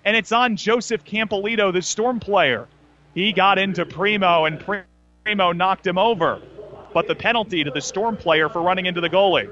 [0.05, 2.67] And it's on Joseph Campolito, the Storm player.
[3.13, 4.59] He got into Primo, and
[5.25, 6.41] Primo knocked him over.
[6.93, 9.49] But the penalty to the Storm player for running into the goalie.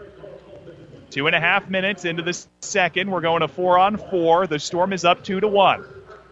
[1.09, 3.11] Two and a half minutes into the second.
[3.11, 4.47] We're going to four on four.
[4.47, 5.83] The Storm is up two to one.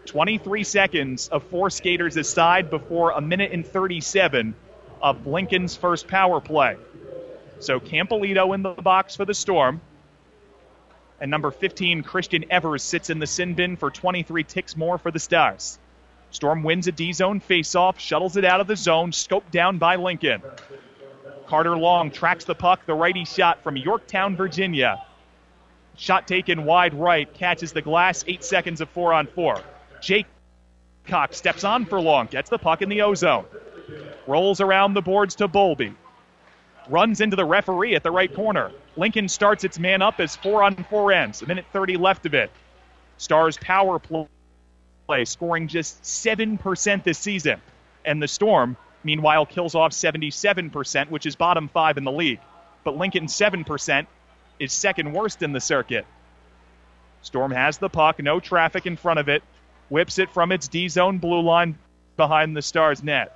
[0.08, 4.54] 23 seconds of four skaters aside before a minute and 37
[5.02, 6.76] of Lincoln's first power play.
[7.60, 9.82] So Campolito in the box for the Storm.
[11.20, 15.10] And number 15, Christian Evers, sits in the sin bin for 23 ticks more for
[15.10, 15.78] the Stars.
[16.30, 19.96] Storm wins a D zone faceoff, shuttles it out of the zone, scoped down by
[19.96, 20.40] Lincoln.
[21.46, 25.04] Carter Long tracks the puck, the righty shot from Yorktown, Virginia.
[25.98, 29.60] Shot taken wide right, catches the glass, eight seconds of four on four.
[30.00, 30.26] Jake
[31.06, 33.44] Cox steps on for Long, gets the puck in the O zone.
[34.26, 35.94] Rolls around the boards to Bolby.
[36.88, 38.72] Runs into the referee at the right corner.
[38.96, 41.42] Lincoln starts its man up as four on four ends.
[41.42, 42.50] A minute 30 left of it.
[43.16, 47.60] Stars power play, scoring just 7% this season.
[48.04, 52.40] And the Storm meanwhile, kills off 77%, which is bottom five in the league.
[52.84, 54.06] But Lincoln 7%
[54.58, 56.06] is second worst in the circuit.
[57.22, 59.42] Storm has the puck, no traffic in front of it,
[59.88, 61.78] whips it from its D zone blue line
[62.16, 63.34] behind the Stars net.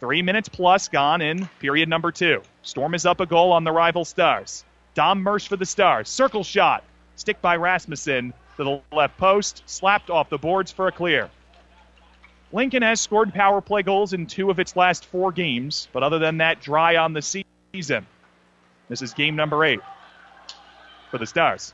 [0.00, 2.42] Three minutes plus gone in period number two.
[2.62, 4.64] Storm is up a goal on the rival Stars.
[4.94, 6.08] Dom Mersch for the Stars.
[6.08, 6.84] Circle shot.
[7.16, 9.62] Stick by Rasmussen to the left post.
[9.66, 11.30] Slapped off the boards for a clear.
[12.52, 16.18] Lincoln has scored power play goals in two of its last four games, but other
[16.18, 18.06] than that, dry on the season.
[18.88, 19.80] This is game number eight
[21.10, 21.72] for the Stars.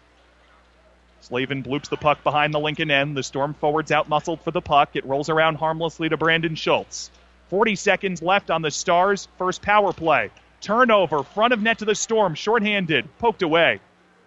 [1.20, 3.16] Slavin bloops the puck behind the Lincoln end.
[3.16, 4.90] The Storm forwards out muscled for the puck.
[4.94, 7.10] It rolls around harmlessly to Brandon Schultz.
[7.50, 10.30] 40 seconds left on the Stars' first power play.
[10.60, 13.80] Turnover, front of net to the Storm, shorthanded, poked away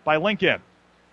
[0.03, 0.61] by Lincoln.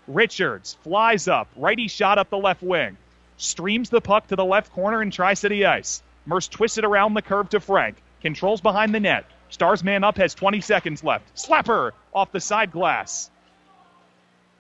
[0.06, 2.96] Richards flies up, righty shot up the left wing
[3.38, 6.02] streams the puck to the left corner in Tri City ice.
[6.26, 7.96] Mersch twists it around the curve to Frank.
[8.20, 9.24] Controls behind the net.
[9.48, 11.34] Stars man up has 20 seconds left.
[11.34, 13.30] Slapper off the side glass.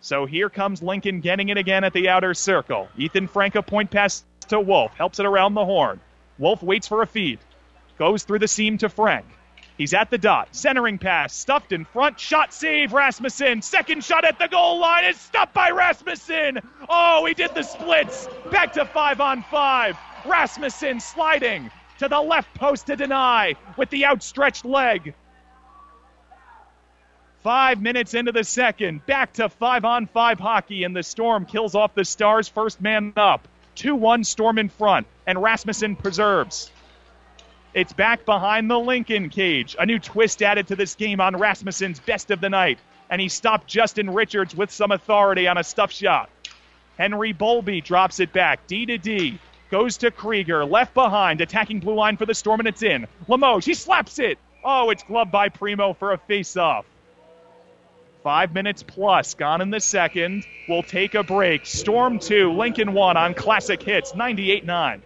[0.00, 2.88] So here comes Lincoln getting it again at the outer circle.
[2.96, 4.92] Ethan Frank a point pass to Wolf.
[4.94, 6.00] Helps it around the horn.
[6.38, 7.40] Wolf waits for a feed.
[7.98, 9.26] Goes through the seam to Frank.
[9.76, 10.48] He's at the dot.
[10.52, 11.34] Centering pass.
[11.34, 12.18] Stuffed in front.
[12.18, 12.92] Shot save.
[12.92, 13.62] Rasmussen.
[13.62, 16.60] Second shot at the goal line is stopped by Rasmussen.
[16.88, 18.28] Oh, he did the splits.
[18.50, 19.96] Back to five on five.
[20.24, 25.14] Rasmussen sliding to the left post to deny with the outstretched leg.
[27.48, 29.06] Five minutes into the second.
[29.06, 33.14] Back to five on five hockey, and the Storm kills off the Stars' first man
[33.16, 33.48] up.
[33.76, 36.70] 2 1 Storm in front, and Rasmussen preserves.
[37.72, 39.76] It's back behind the Lincoln cage.
[39.78, 42.80] A new twist added to this game on Rasmussen's best of the night.
[43.08, 46.28] And he stopped Justin Richards with some authority on a stuff shot.
[46.98, 48.66] Henry Bolby drops it back.
[48.66, 49.38] D to D.
[49.70, 50.66] Goes to Krieger.
[50.66, 51.40] Left behind.
[51.40, 53.06] Attacking blue line for the Storm, and it's in.
[53.26, 54.36] Limoges, he slaps it.
[54.62, 56.84] Oh, it's gloved by Primo for a face-off.
[58.22, 60.44] Five minutes plus gone in the second.
[60.68, 61.64] We'll take a break.
[61.66, 65.02] Storm 2, Lincoln 1 on Classic Hits 98 9.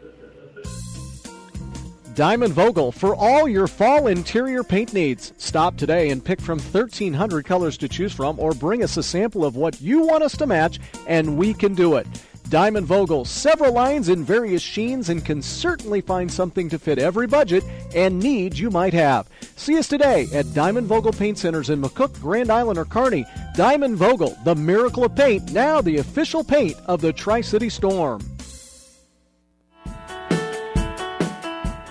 [2.15, 5.33] Diamond Vogel for all your fall interior paint needs.
[5.39, 9.45] Stop today and pick from 1,300 colors to choose from, or bring us a sample
[9.45, 12.07] of what you want us to match, and we can do it.
[12.53, 17.27] Diamond Vogel, several lines in various sheens, and can certainly find something to fit every
[17.27, 17.65] budget
[17.95, 19.27] and need you might have.
[19.57, 23.25] See us today at Diamond Vogel Paint Centers in McCook, Grand Island, or Kearney.
[23.57, 28.21] Diamond Vogel, the miracle of paint, now the official paint of the Tri City Storm.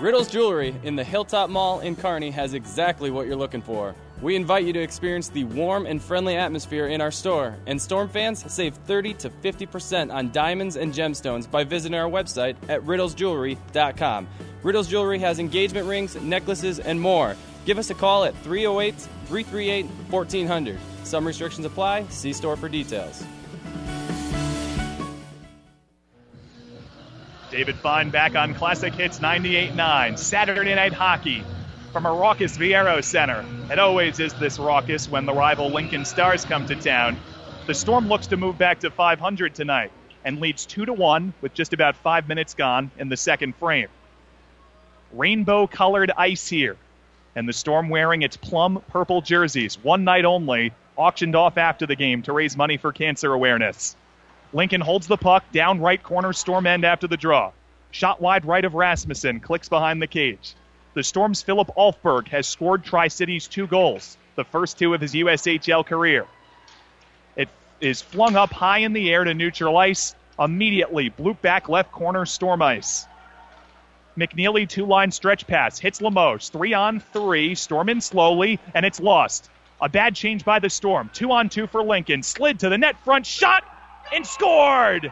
[0.00, 3.96] Riddles Jewelry in the Hilltop Mall in Kearney has exactly what you're looking for.
[4.22, 8.08] We invite you to experience the warm and friendly atmosphere in our store, and Storm
[8.08, 14.28] fans save 30 to 50% on diamonds and gemstones by visiting our website at riddlesjewelry.com.
[14.62, 17.34] Riddles Jewelry has engagement rings, necklaces, and more.
[17.64, 18.94] Give us a call at 308
[19.26, 20.78] 338 1400.
[21.02, 22.06] Some restrictions apply.
[22.06, 23.24] See store for details.
[27.50, 30.16] David Fine back on Classic Hits 98.9.
[30.16, 31.44] Saturday Night Hockey
[31.92, 33.44] from a raucous Viaero Center.
[33.70, 37.18] It always is this raucous when the rival Lincoln Stars come to town.
[37.66, 39.92] The Storm looks to move back to 500 tonight
[40.24, 43.88] and leads 2 to 1 with just about 5 minutes gone in the second frame.
[45.12, 46.78] Rainbow colored ice here,
[47.36, 51.96] and the Storm wearing its plum purple jerseys, one night only, auctioned off after the
[51.96, 53.96] game to raise money for cancer awareness.
[54.54, 57.52] Lincoln holds the puck down right corner storm end after the draw.
[57.90, 60.54] Shot wide right of Rasmussen, clicks behind the cage.
[60.94, 65.14] The Storm's Philip Alfberg has scored Tri City's two goals, the first two of his
[65.14, 66.26] USHL career.
[67.34, 67.48] It
[67.80, 70.14] is flung up high in the air to neutral ice.
[70.38, 73.06] Immediately, bloop back left corner, storm ice.
[74.18, 76.50] McNeely two line stretch pass hits Limoges.
[76.50, 77.54] Three on three.
[77.54, 79.48] Storm in slowly, and it's lost.
[79.80, 81.10] A bad change by the Storm.
[81.14, 82.22] Two on two for Lincoln.
[82.22, 83.64] Slid to the net front, shot,
[84.14, 85.10] and scored.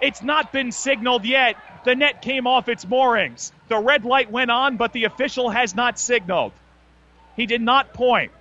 [0.00, 1.56] It's not been signaled yet.
[1.84, 3.52] The net came off its moorings.
[3.68, 6.52] The red light went on, but the official has not signaled.
[7.36, 8.32] He did not point.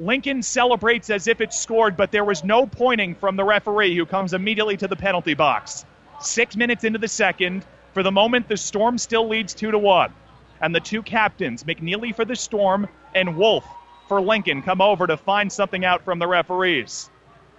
[0.00, 4.06] Lincoln celebrates as if it scored, but there was no pointing from the referee who
[4.06, 5.84] comes immediately to the penalty box.
[6.20, 7.64] Six minutes into the second.
[7.94, 10.12] For the moment, the Storm still leads 2 to 1.
[10.60, 13.64] And the two captains, McNeely for the Storm and Wolf
[14.08, 17.10] for Lincoln, come over to find something out from the referees.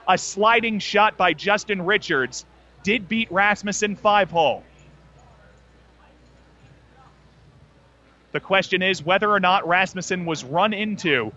[0.08, 2.46] A sliding shot by Justin Richards
[2.84, 4.64] did beat Rasmussen five hole.
[8.32, 11.32] The question is whether or not Rasmussen was run into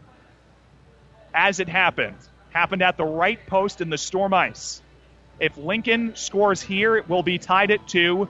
[1.34, 2.16] as it happened.
[2.50, 4.82] Happened at the right post in the storm ice.
[5.40, 8.28] If Lincoln scores here, it will be tied at two,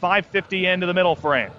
[0.00, 1.50] 550 into the middle frame.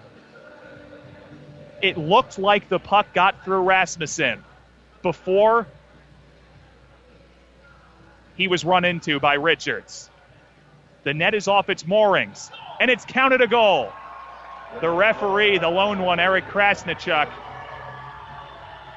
[1.82, 4.44] It looked like the puck got through Rasmussen
[5.02, 5.68] before
[8.36, 10.10] he was run into by Richards.
[11.04, 13.92] The net is off its moorings, and it's counted a goal.
[14.80, 17.28] The referee, the lone one, Eric Krasnichuk,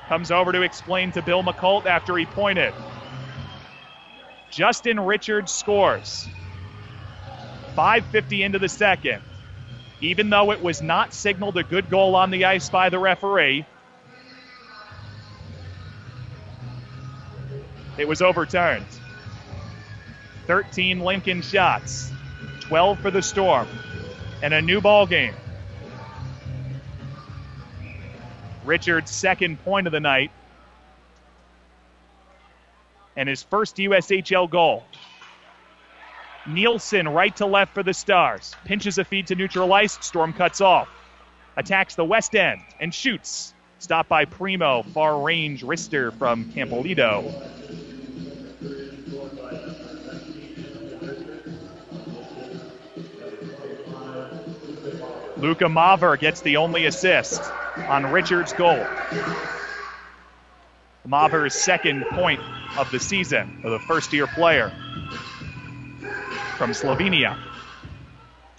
[0.09, 2.73] comes over to explain to Bill Muckalt after he pointed.
[4.51, 6.29] Justin Richards scores.
[7.77, 9.21] 5.50 into the second.
[10.01, 13.67] Even though it was not signaled a good goal on the ice by the referee,
[17.99, 18.87] it was overturned.
[20.47, 22.11] 13 Lincoln shots,
[22.61, 23.69] 12 for the Storm,
[24.43, 25.35] and a new ball game.
[28.65, 30.31] Richard's second point of the night
[33.17, 34.85] and his first USHL goal.
[36.47, 38.55] Nielsen right to left for the Stars.
[38.65, 39.99] Pinches a feed to neutral ice.
[40.05, 40.89] Storm cuts off.
[41.57, 43.55] Attacks the west end and shoots.
[43.79, 44.83] Stopped by Primo.
[44.83, 47.33] Far range wrister from Campolito.
[55.37, 57.43] Luka Maver gets the only assist
[57.89, 58.87] on Richards' goal.
[61.07, 62.41] Maver's second point
[62.79, 64.71] of the season for the first year player
[66.57, 67.39] from Slovenia.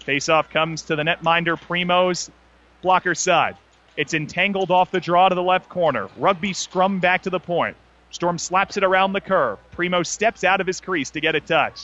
[0.06, 2.32] Faceoff comes to the netminder Primo's
[2.82, 3.58] blocker side.
[3.98, 6.08] It's entangled off the draw to the left corner.
[6.18, 7.76] Rugby scrum back to the point.
[8.12, 9.58] Storm slaps it around the curve.
[9.72, 11.82] Primo steps out of his crease to get a touch.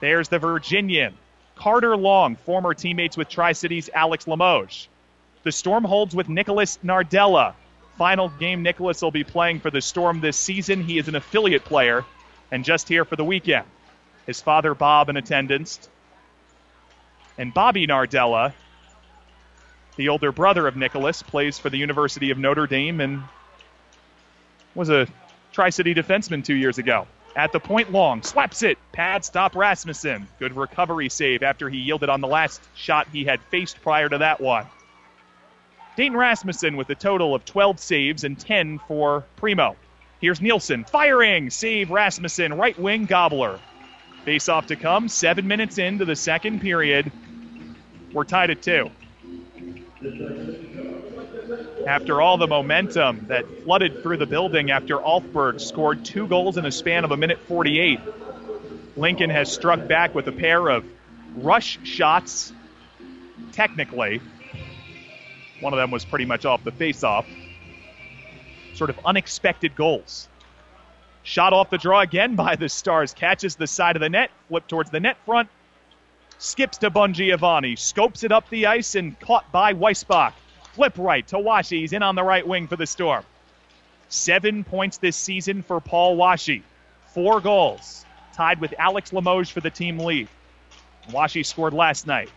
[0.00, 1.14] There's the Virginian.
[1.58, 4.88] Carter Long, former teammates with Tri Cities Alex Limoges.
[5.42, 7.54] The Storm holds with Nicholas Nardella.
[7.96, 10.84] Final game Nicholas will be playing for the Storm this season.
[10.84, 12.04] He is an affiliate player
[12.52, 13.66] and just here for the weekend.
[14.24, 15.88] His father, Bob, in attendance.
[17.36, 18.52] And Bobby Nardella,
[19.96, 23.24] the older brother of Nicholas, plays for the University of Notre Dame and
[24.76, 25.08] was a
[25.52, 27.08] Tri City defenseman two years ago.
[27.36, 28.78] At the point long, slaps it.
[28.92, 30.26] Pad stop Rasmussen.
[30.38, 34.18] Good recovery save after he yielded on the last shot he had faced prior to
[34.18, 34.66] that one.
[35.96, 39.76] Dayton Rasmussen with a total of 12 saves and 10 for Primo.
[40.20, 41.50] Here's Nielsen firing.
[41.50, 43.58] Save Rasmussen, right wing gobbler.
[44.24, 45.08] Face off to come.
[45.08, 47.10] Seven minutes into the second period.
[48.12, 48.90] We're tied at two.
[51.88, 56.66] After all the momentum that flooded through the building after Alfberg scored two goals in
[56.66, 57.98] a span of a minute 48,
[58.98, 60.84] Lincoln has struck back with a pair of
[61.36, 62.52] rush shots,
[63.52, 64.20] technically.
[65.60, 67.24] One of them was pretty much off the face-off.
[68.74, 70.28] Sort of unexpected goals.
[71.22, 73.14] Shot off the draw again by the Stars.
[73.14, 75.48] Catches the side of the net, flip towards the net front,
[76.36, 80.34] skips to Bongiovanni, scopes it up the ice, and caught by Weisbach.
[80.78, 81.70] Flip right to Washe.
[81.70, 83.24] He's in on the right wing for the Storm.
[84.10, 86.60] Seven points this season for Paul Washe.
[87.06, 88.06] Four goals.
[88.32, 90.28] Tied with Alex Limoges for the team lead.
[91.10, 92.30] Washe scored last night.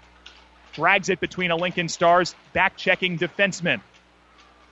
[0.73, 3.79] Drags it between a Lincoln Stars back checking defenseman.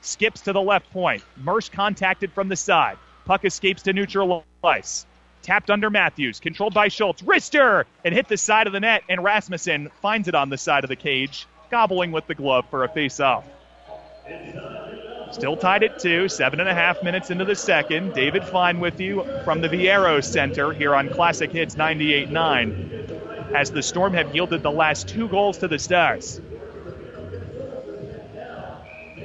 [0.01, 1.23] Skips to the left point.
[1.37, 2.97] Mersch contacted from the side.
[3.25, 5.05] Puck escapes to neutral ice.
[5.43, 7.21] Tapped under Matthews, controlled by Schultz.
[7.21, 7.85] Wrister!
[8.03, 10.89] And hit the side of the net, and Rasmussen finds it on the side of
[10.89, 13.43] the cage, gobbling with the glove for a face-off.
[15.31, 18.13] Still tied at two, seven and a half minutes into the second.
[18.13, 23.83] David Fine with you from the Viaero Center here on Classic Hits 98.9 as the
[23.83, 26.41] Storm have yielded the last two goals to the Stars.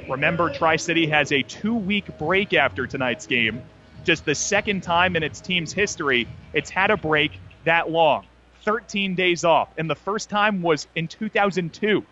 [0.07, 3.63] Remember, Tri City has a two week break after tonight's game.
[4.03, 7.31] Just the second time in its team's history it's had a break
[7.63, 8.25] that long
[8.63, 9.69] 13 days off.
[9.77, 12.05] And the first time was in 2002,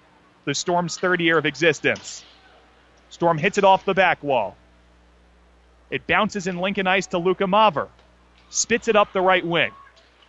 [0.45, 2.26] the Storm's third year of existence.
[3.14, 4.57] Storm hits it off the back wall.
[5.91, 7.90] It bounces in Lincoln ice to Luka Maver.
[8.49, 9.69] Spits it up the right wing.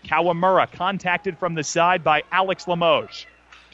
[0.05, 3.25] Kawamura contacted from the side by Alex Limoges.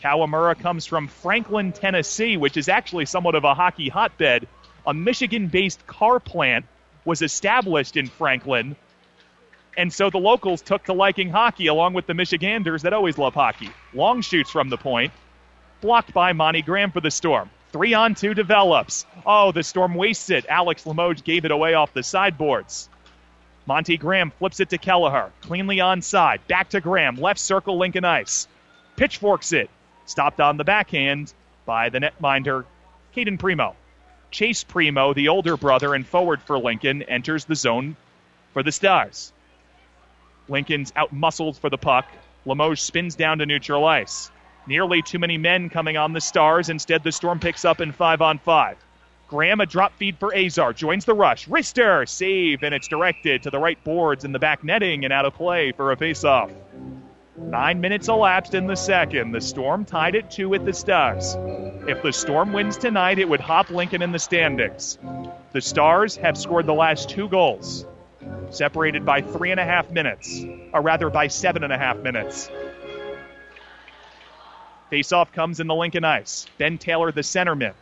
[0.01, 4.47] Kawamura comes from Franklin, Tennessee, which is actually somewhat of a hockey hotbed.
[4.87, 6.67] A Michigan based car plant
[7.05, 8.77] was established in Franklin.
[9.77, 13.35] And so the locals took to liking hockey along with the Michiganders that always love
[13.35, 13.71] hockey.
[13.93, 15.13] Long shoots from the point.
[15.81, 17.51] Blocked by Monty Graham for the Storm.
[17.73, 19.07] Three on two develops.
[19.25, 20.47] Oh, the Storm wastes it.
[20.49, 22.89] Alex Limoges gave it away off the sideboards.
[23.67, 25.31] Monty Graham flips it to Kelleher.
[25.43, 26.41] Cleanly onside.
[26.49, 27.17] Back to Graham.
[27.17, 28.49] Left circle, Lincoln Ice.
[28.97, 29.71] Pitchforks it.
[30.07, 31.33] Stopped on the backhand
[31.65, 32.65] by the netminder,
[33.15, 33.77] Caden Primo.
[34.33, 37.97] Chase Primo, the older brother and forward for Lincoln, enters the zone
[38.53, 39.33] for the Stars.
[40.49, 42.07] Lincoln's outmuscled for the puck.
[42.45, 44.33] Limoges spins down to neutral ice.
[44.67, 46.69] Nearly too many men coming on the Stars.
[46.69, 48.77] Instead, the Storm picks up in five on five.
[49.29, 51.47] Graham, a drop feed for Azar, joins the rush.
[51.47, 55.25] Wrister, save, and it's directed to the right boards in the back netting and out
[55.25, 56.53] of play for a faceoff.
[57.37, 59.33] Nine minutes elapsed in the second.
[59.33, 61.37] The Storm tied it two with the Stars.
[61.89, 64.99] If the Storm wins tonight, it would hop Lincoln in the standings.
[65.53, 67.87] The Stars have scored the last two goals,
[68.51, 72.51] separated by three and a half minutes, or rather by seven and a half minutes.
[74.91, 76.47] Faceoff comes in the Lincoln ice.
[76.59, 77.75] Ben Taylor, the centerman,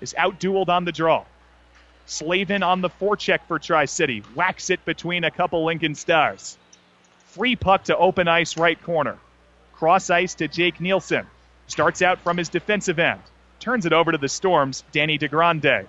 [0.00, 1.24] is outdueled on the draw.
[2.06, 4.20] Slavin on the forecheck for Tri City.
[4.34, 6.56] Whacks it between a couple Lincoln stars.
[7.26, 9.18] Free puck to open ice right corner.
[9.74, 11.26] Cross ice to Jake Nielsen.
[11.66, 13.20] Starts out from his defensive end.
[13.60, 15.86] Turns it over to the Storms, Danny DeGrande.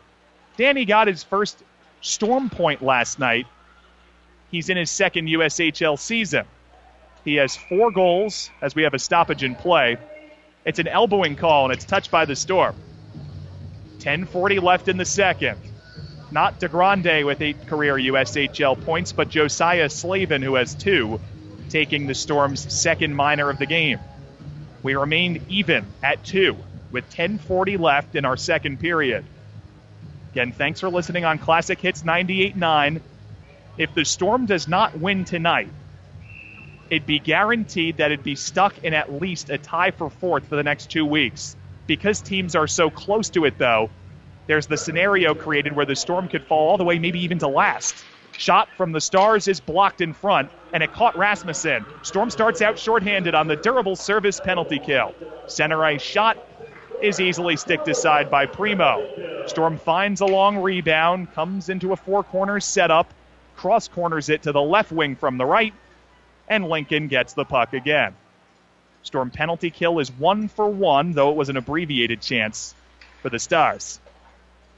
[0.57, 1.63] Danny got his first
[2.01, 3.45] storm point last night.
[4.49, 6.45] He's in his second USHL season.
[7.23, 9.97] He has four goals as we have a stoppage in play.
[10.67, 12.75] It's an elbowing call and it's touched by the Storm.
[13.99, 15.57] 10:40 left in the second.
[16.29, 21.21] Not DeGrande with eight career USHL points, but Josiah Slavin, who has two,
[21.69, 23.99] taking the Storm's second minor of the game.
[24.83, 26.57] We remained even at two
[26.91, 29.23] with 10:40 left in our second period.
[30.33, 32.99] Again, thanks for listening on Classic Hits 98.9.
[33.77, 35.69] If the Storm does not win tonight,
[36.89, 40.55] it'd be guaranteed that it'd be stuck in at least a tie for fourth for
[40.55, 41.55] the next two weeks.
[41.85, 43.89] Because teams are so close to it, though,
[44.47, 47.47] there's the scenario created where the Storm could fall all the way, maybe even to
[47.47, 47.95] last.
[48.37, 51.85] Shot from the Stars is blocked in front, and it caught Rasmussen.
[52.03, 55.15] Storm starts out shorthanded on the durable service penalty kill.
[55.47, 56.37] Center ice shot
[57.01, 59.45] is easily sticked aside by Primo.
[59.47, 63.13] Storm finds a long rebound, comes into a four corners setup,
[63.55, 65.73] cross corners it to the left wing from the right,
[66.47, 68.15] and Lincoln gets the puck again.
[69.03, 72.75] Storm penalty kill is one for one, though it was an abbreviated chance
[73.21, 73.99] for the Stars.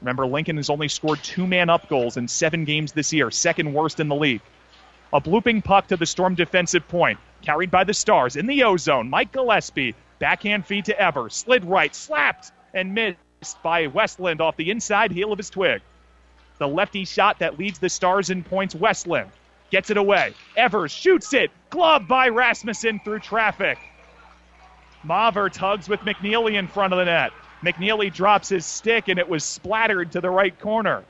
[0.00, 3.72] Remember, Lincoln has only scored two man up goals in seven games this year, second
[3.72, 4.40] worst in the league.
[5.12, 8.76] A blooping puck to the Storm defensive point, carried by the Stars in the O
[8.76, 9.10] zone.
[9.10, 14.70] Mike Gillespie, backhand feed to Ever, slid right, slapped, and missed by Westland off the
[14.70, 15.82] inside heel of his twig.
[16.58, 19.30] The lefty shot that leads the Stars in points, Westland
[19.70, 20.34] gets it away.
[20.56, 23.78] Evers shoots it, Glove by Rasmussen through traffic.
[25.06, 27.32] Maver tugs with McNeely in front of the net.
[27.62, 31.04] McNeely drops his stick and it was splattered to the right corner.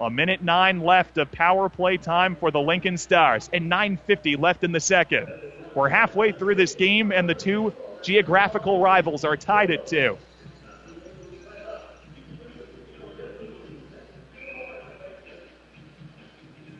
[0.00, 4.62] A minute nine left of power play time for the Lincoln Stars, and 9.50 left
[4.62, 5.26] in the second.
[5.74, 7.72] We're halfway through this game, and the two
[8.02, 10.18] geographical rivals are tied at two.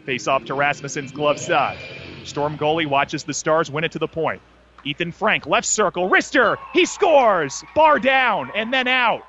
[0.06, 1.78] Face off to Rasmussen's glove side.
[2.22, 4.40] Storm goalie watches the Stars win it to the point.
[4.84, 7.64] Ethan Frank, left circle, wrister, he scores!
[7.74, 9.24] Bar down and then out.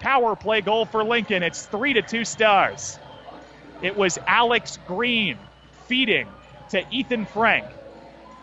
[0.00, 1.42] Power play goal for Lincoln.
[1.42, 2.98] It's three to two Stars.
[3.80, 5.38] It was Alex Green
[5.86, 6.26] feeding
[6.68, 7.64] to Ethan Frank,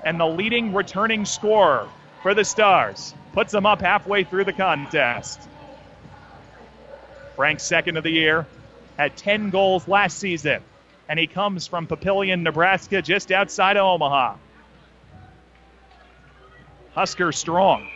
[0.04, 1.88] and the leading returning scorer
[2.24, 5.40] for the Stars puts them up halfway through the contest.
[7.36, 8.48] Frank's second of the year,
[8.98, 10.62] had 10 goals last season,
[11.10, 14.36] and he comes from Papillion, Nebraska, just outside of Omaha.
[16.94, 17.90] Husker strong.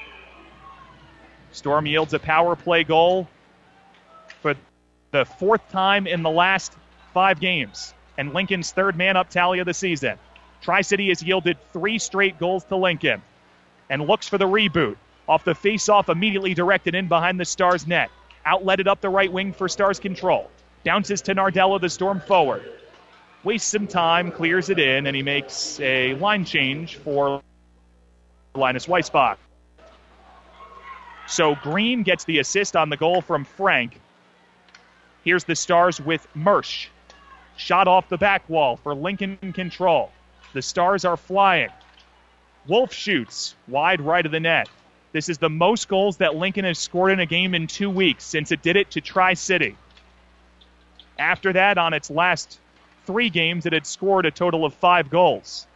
[1.52, 3.30] Storm yields a power play goal
[4.42, 4.56] for
[5.12, 6.74] the fourth time in the last
[7.14, 10.18] five games, and Lincoln's third man up tally of the season.
[10.62, 13.22] Tri City has yielded three straight goals to Lincoln
[13.90, 14.96] and looks for the reboot.
[15.28, 18.10] Off the face off, immediately directed in behind the Stars net.
[18.46, 20.50] Outletted up the right wing for Stars control.
[20.84, 22.64] Bounces to Nardella, the Storm forward.
[23.44, 27.42] Wastes some time, clears it in, and he makes a line change for
[28.56, 29.38] Linus Weisbach.
[31.28, 34.00] So Green gets the assist on the goal from Frank.
[35.24, 36.88] Here's the Stars with Mersch.
[37.58, 40.12] Shot off the back wall for Lincoln control.
[40.54, 41.70] The Stars are flying.
[42.68, 44.70] Wolf shoots wide right of the net.
[45.12, 48.24] This is the most goals that Lincoln has scored in a game in two weeks
[48.24, 49.76] since it did it to Tri City.
[51.20, 52.60] After that, on its last
[53.06, 55.68] three games, it had scored a total of five goals.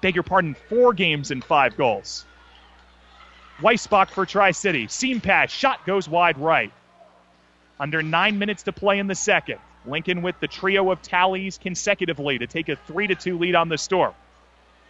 [0.00, 2.24] Beg your pardon, four games and five goals.
[3.60, 4.88] Weisbach for Tri City.
[4.88, 5.50] Seam pass.
[5.50, 6.72] Shot goes wide right.
[7.78, 9.58] Under nine minutes to play in the second.
[9.86, 13.68] Lincoln with the trio of tallies consecutively to take a 3 to 2 lead on
[13.68, 14.14] the Storm.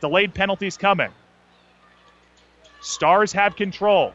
[0.00, 1.10] Delayed penalties coming.
[2.80, 4.14] Stars have control.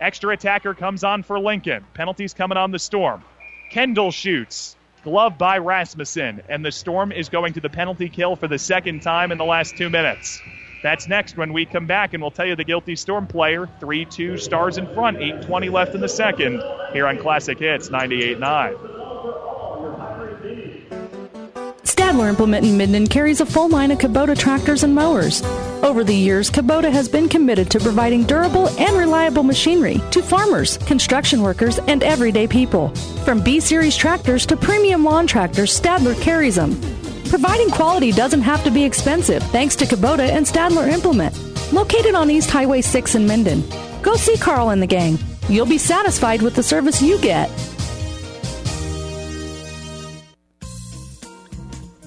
[0.00, 1.84] Extra attacker comes on for Lincoln.
[1.94, 3.22] Penalties coming on the Storm.
[3.70, 4.76] Kendall shoots.
[5.04, 6.42] Glove by Rasmussen.
[6.48, 9.44] And the Storm is going to the penalty kill for the second time in the
[9.44, 10.40] last two minutes.
[10.82, 13.68] That's next when we come back, and we'll tell you the guilty Storm player.
[13.80, 16.62] 3 2 stars in front, 8.20 left in the second,
[16.92, 18.92] here on Classic Hits 98.9.
[21.84, 25.42] Stadler Implement in Minden carries a full line of Kubota tractors and mowers.
[25.82, 30.76] Over the years, Kubota has been committed to providing durable and reliable machinery to farmers,
[30.78, 32.94] construction workers, and everyday people.
[33.24, 36.80] From B Series tractors to premium lawn tractors, Stadler carries them.
[37.28, 41.36] Providing quality doesn't have to be expensive thanks to Kubota and Stadler Implement.
[41.72, 43.64] Located on East Highway 6 in Minden.
[44.02, 45.18] Go see Carl and the gang.
[45.48, 47.50] You'll be satisfied with the service you get.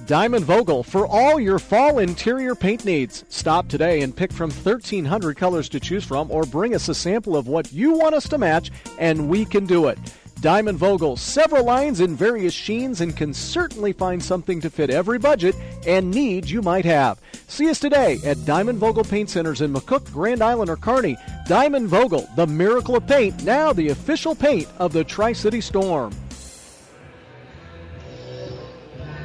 [0.06, 3.24] Diamond Vogel for all your fall interior paint needs.
[3.28, 7.36] Stop today and pick from 1,300 colors to choose from, or bring us a sample
[7.36, 8.70] of what you want us to match,
[9.00, 9.98] and we can do it.
[10.40, 15.18] Diamond Vogel, several lines in various sheens, and can certainly find something to fit every
[15.18, 15.56] budget
[15.88, 17.20] and need you might have.
[17.48, 21.16] See us today at Diamond Vogel Paint Centers in McCook, Grand Island, or Kearney.
[21.48, 26.14] Diamond Vogel, the miracle of paint, now the official paint of the Tri City Storm.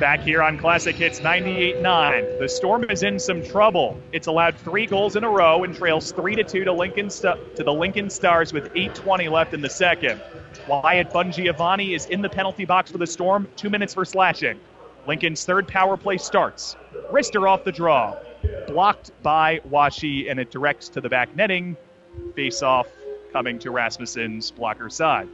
[0.02, 2.40] Back here on Classic Hits 98.9.
[2.40, 4.02] The Storm is in some trouble.
[4.12, 7.56] It's allowed three goals in a row and trails 3 to 2 to Lincoln St-
[7.56, 10.20] to the Lincoln Stars with 8.20 left in the second.
[10.68, 14.60] Wyatt Bongiovanni is in the penalty box for the Storm, two minutes for slashing.
[15.06, 16.76] Lincoln's third power play starts.
[17.12, 18.18] Wrister off the draw.
[18.66, 21.78] Blocked by Washe, and it directs to the back netting.
[22.36, 22.88] Face off
[23.32, 25.30] coming to Rasmussen's blocker side.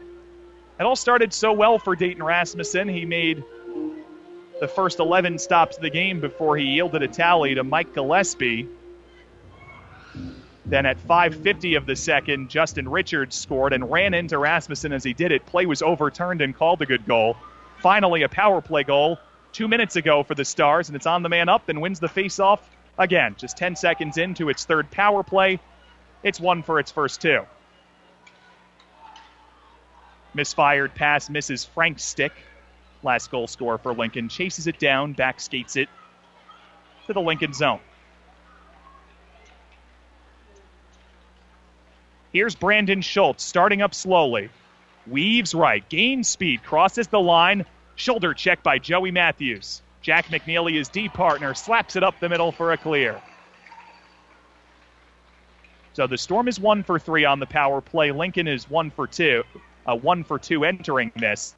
[0.77, 2.89] It all started so well for Dayton Rasmussen.
[2.89, 3.45] He made
[4.60, 8.68] the first 11 stops of the game before he yielded a tally to Mike Gillespie.
[10.66, 15.14] Then at 5:50 of the second, Justin Richards scored and ran into Rasmussen as he
[15.14, 15.46] did it.
[15.46, 17.38] Play was overturned and called a good goal.
[17.80, 19.20] Finally, a power play goal
[19.54, 22.08] two minutes ago for the Stars, and it's on the man up and wins the
[22.08, 22.60] faceoff
[22.98, 23.36] again.
[23.38, 25.60] Just 10 seconds into its third power play,
[26.24, 27.46] it's one for its first two.
[30.34, 32.34] Misfired pass misses Frank's stick.
[33.03, 35.90] Last goal scorer for Lincoln chases it down, back skates it
[37.06, 37.80] to the Lincoln zone.
[42.34, 44.49] Here's Brandon Schultz starting up slowly.
[45.07, 47.65] Weaves right, gains speed, crosses the line.
[47.95, 49.82] Shoulder check by Joey Matthews.
[50.02, 53.22] Jack McNeely, his D partner, slaps it up the middle for a clear.
[55.94, 58.11] So the Storm is one for three on the power play.
[58.11, 59.44] Lincoln is one for two,
[59.86, 61.56] uh, one for two entering this.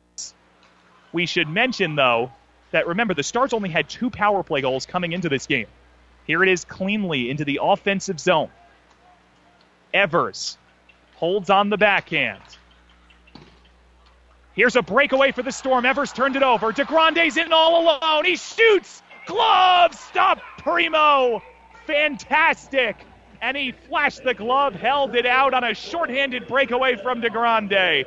[1.12, 2.32] We should mention, though,
[2.72, 5.68] that remember, the Stars only had two power play goals coming into this game.
[6.26, 8.50] Here it is cleanly into the offensive zone.
[9.94, 10.58] Evers
[11.16, 12.42] holds on the backhand.
[14.54, 15.86] Here's a breakaway for the Storm.
[15.86, 16.72] Evers turned it over.
[16.72, 18.26] DeGrande's in all alone.
[18.26, 19.02] He shoots.
[19.26, 19.96] Glove.
[19.96, 21.42] Stop Primo.
[21.88, 22.98] Fantastic.
[23.42, 28.06] And he flashed the glove, held it out on a shorthanded breakaway from DeGrande.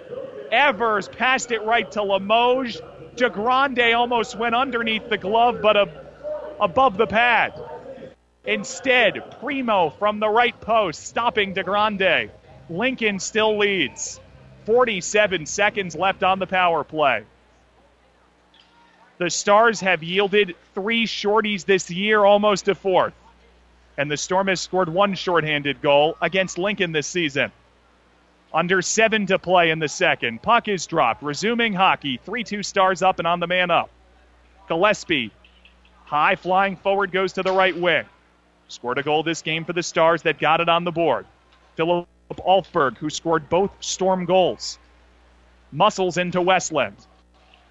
[0.50, 2.80] Evers passed it right to Limoges.
[3.16, 5.88] DeGrande almost went underneath the glove, but a,
[6.60, 7.52] above the pad.
[8.44, 12.30] Instead, Primo from the right post, stopping DeGrande.
[12.68, 14.20] Lincoln still leads.
[14.64, 17.24] 47 seconds left on the power play.
[19.18, 23.14] The Stars have yielded three shorties this year, almost a fourth.
[23.96, 27.52] And the Storm has scored one shorthanded goal against Lincoln this season.
[28.54, 30.42] Under seven to play in the second.
[30.42, 31.22] Puck is dropped.
[31.22, 32.18] Resuming hockey.
[32.24, 33.90] 3 2 stars up and on the man up.
[34.68, 35.32] Gillespie,
[36.04, 38.04] high flying forward, goes to the right wing.
[38.68, 41.26] Scored a goal this game for the Stars that got it on the board.
[41.76, 44.78] Philip Alfberg, who scored both Storm goals.
[45.70, 46.96] Muscles into Westland.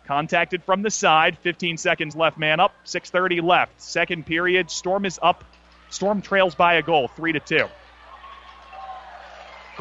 [0.05, 1.37] Contacted from the side.
[1.39, 2.73] 15 seconds left, man up.
[2.85, 3.81] 6:30 left.
[3.81, 4.69] Second period.
[4.69, 5.43] Storm is up.
[5.89, 7.67] Storm trails by a goal, three to two.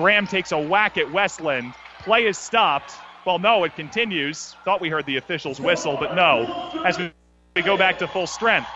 [0.00, 1.74] Graham takes a whack at Westland.
[1.98, 2.94] Play is stopped.
[3.26, 4.56] Well, no, it continues.
[4.64, 6.80] Thought we heard the official's whistle, but no.
[6.86, 7.12] As we
[7.60, 8.66] go back to full strength.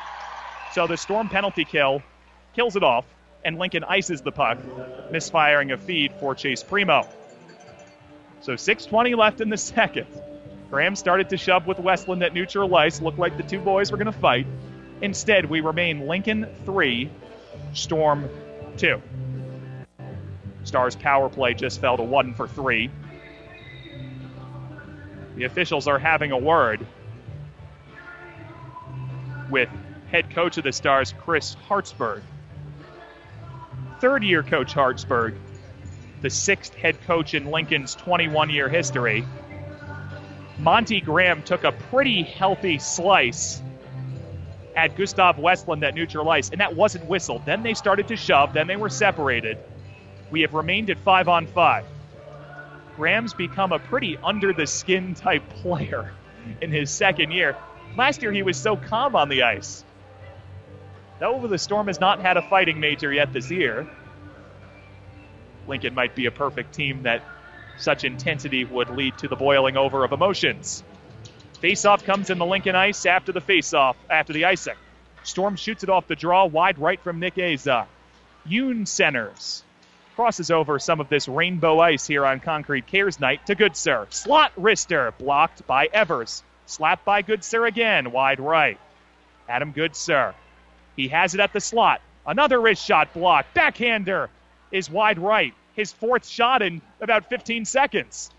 [0.75, 2.03] So the Storm penalty kill
[2.55, 3.07] kills it off,
[3.43, 4.59] and Lincoln ices the puck,
[5.11, 7.09] misfiring a feed for Chase Primo.
[8.43, 10.07] So 6.20 left in the second.
[10.69, 13.01] Graham started to shove with Westland at neutral ice.
[13.01, 14.47] Looked like the two boys were going to fight.
[15.01, 17.11] Instead, we remain Lincoln 3,
[17.73, 18.29] Storm
[18.77, 19.01] 2.
[20.65, 22.91] Stars power play just fell to 1 for 3.
[25.37, 26.87] The officials are having a word
[29.51, 29.69] with
[30.11, 32.23] head coach of the Stars, Chris Hartsburg.
[34.01, 35.35] Third year coach Hartsburg,
[36.23, 39.25] the sixth head coach in Lincoln's 21 year history.
[40.59, 43.61] Monty Graham took a pretty healthy slice
[44.77, 47.45] at Gustav Westland at neutral ice, and that wasn't whistled.
[47.45, 49.59] Then they started to shove, then they were separated.
[50.35, 51.85] We have remained at five on five.
[52.97, 56.13] Graham's become a pretty under the skin type player
[56.61, 57.57] in his second year.
[57.97, 59.85] Last year he was so calm on the ice.
[61.21, 63.89] Though the Storm has not had a fighting major yet this year,
[65.69, 67.23] Lincoln might be a perfect team that
[67.79, 70.83] such intensity would lead to the boiling over of emotions.
[71.63, 74.75] Faceoff comes in the Lincoln ice after the faceoff, after the icing.
[75.23, 77.87] Storm shoots it off the draw, wide right from Nick Aza.
[78.45, 79.63] Yoon centers.
[80.17, 84.13] Crosses over some of this rainbow ice here on concrete cares night to Goodsir.
[84.13, 86.45] Slot wrister blocked by Evers.
[86.67, 88.79] Slapped by Goodsir again, wide right.
[89.49, 90.35] Adam Goodsir.
[90.95, 92.01] He has it at the slot.
[92.25, 93.55] Another wrist shot blocked.
[93.55, 94.29] Backhander
[94.71, 95.53] is wide right.
[95.75, 98.31] His fourth shot in about 15 seconds.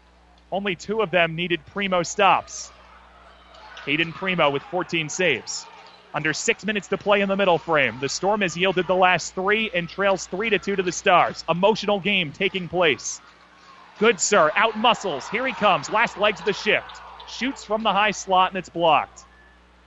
[0.52, 2.72] Only two of them needed Primo stops.
[3.86, 5.66] Caden Primo with 14 saves.
[6.16, 8.00] Under six minutes to play in the middle frame.
[8.00, 11.44] The Storm has yielded the last three and trails three to two to the Stars.
[11.50, 13.20] Emotional game taking place.
[14.00, 15.28] Goodsir, out muscles.
[15.28, 15.90] Here he comes.
[15.90, 17.02] Last legs of the shift.
[17.28, 19.26] Shoots from the high slot and it's blocked.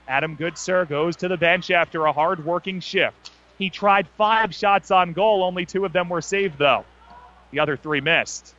[0.07, 3.31] Adam Goodsir goes to the bench after a hard working shift.
[3.57, 5.43] He tried five shots on goal.
[5.43, 6.85] Only two of them were saved though.
[7.49, 8.53] The other three missed.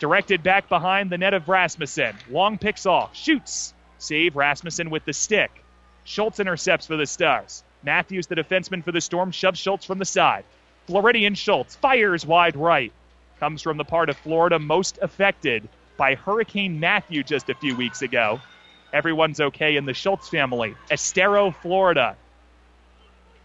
[0.00, 2.14] Directed back behind the net of Rasmussen.
[2.30, 3.16] Long picks off.
[3.16, 3.72] Shoots.
[3.96, 5.61] Save Rasmussen with the stick.
[6.04, 7.62] Schultz intercepts for the Stars.
[7.82, 10.44] Matthews, the defenseman for the Storm, shoves Schultz from the side.
[10.86, 12.92] Floridian Schultz fires wide right.
[13.40, 18.02] Comes from the part of Florida most affected by Hurricane Matthew just a few weeks
[18.02, 18.40] ago.
[18.92, 20.74] Everyone's okay in the Schultz family.
[20.90, 22.16] Estero, Florida.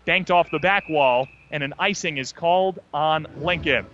[0.05, 3.85] Banked off the back wall, and an icing is called on Lincoln.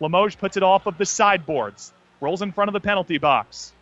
[0.00, 1.94] Limoges puts it off of the sideboards.
[2.20, 3.72] Rolls in front of the penalty box.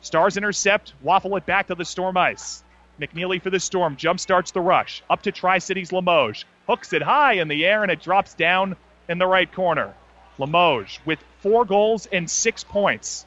[0.00, 2.62] Stars intercept, waffle it back to the Storm ice.
[3.00, 5.02] McNeely for the Storm jump starts the rush.
[5.10, 6.44] Up to Tri Cities Limoges.
[6.68, 8.76] Hooks it high in the air and it drops down
[9.08, 9.92] in the right corner.
[10.38, 13.26] Limoges with four goals and six points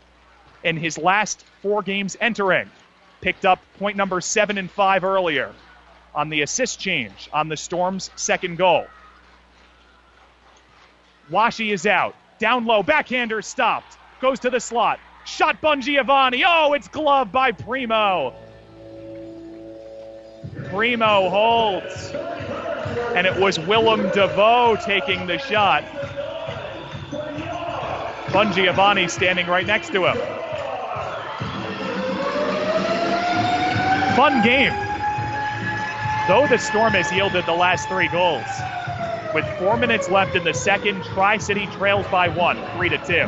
[0.64, 2.70] in his last four games entering.
[3.22, 5.54] Picked up point number seven and five earlier
[6.14, 8.86] on the assist change on the Storm's second goal.
[11.30, 12.16] Washe is out.
[12.40, 12.84] Down low.
[12.84, 13.98] Backhander stopped.
[14.20, 15.00] Goes to the slot.
[15.26, 16.44] Shot Bongiovanni.
[16.46, 18.34] Oh, it's gloved by Primo.
[20.70, 22.12] Primo holds.
[23.16, 25.84] And it was Willem DeVoe taking the shot.
[28.28, 30.43] Bongiovanni standing right next to him.
[34.16, 34.72] Fun game.
[36.28, 38.46] Though the Storm has yielded the last three goals,
[39.34, 43.28] with four minutes left in the second, Tri City trails by one, three to two.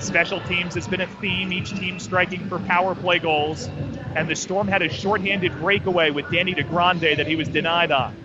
[0.00, 3.68] Special teams has been a theme, each team striking for power play goals.
[4.14, 8.16] And the Storm had a shorthanded breakaway with Danny DeGrande that he was denied on.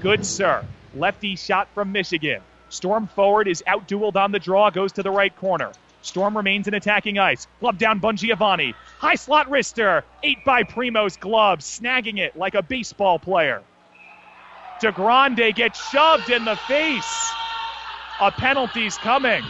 [0.00, 0.64] Goodsir.
[0.94, 2.42] Lefty shot from Michigan.
[2.68, 5.72] Storm forward is outdueled on the draw, goes to the right corner.
[6.02, 7.46] Storm remains in attacking ice.
[7.60, 8.74] Glove down Bongiovanni.
[8.98, 10.02] High slot wrister.
[10.22, 13.62] Eight by Primo's glove, snagging it like a baseball player.
[14.80, 17.32] DeGrande gets shoved in the face.
[18.20, 19.42] A penalty's coming.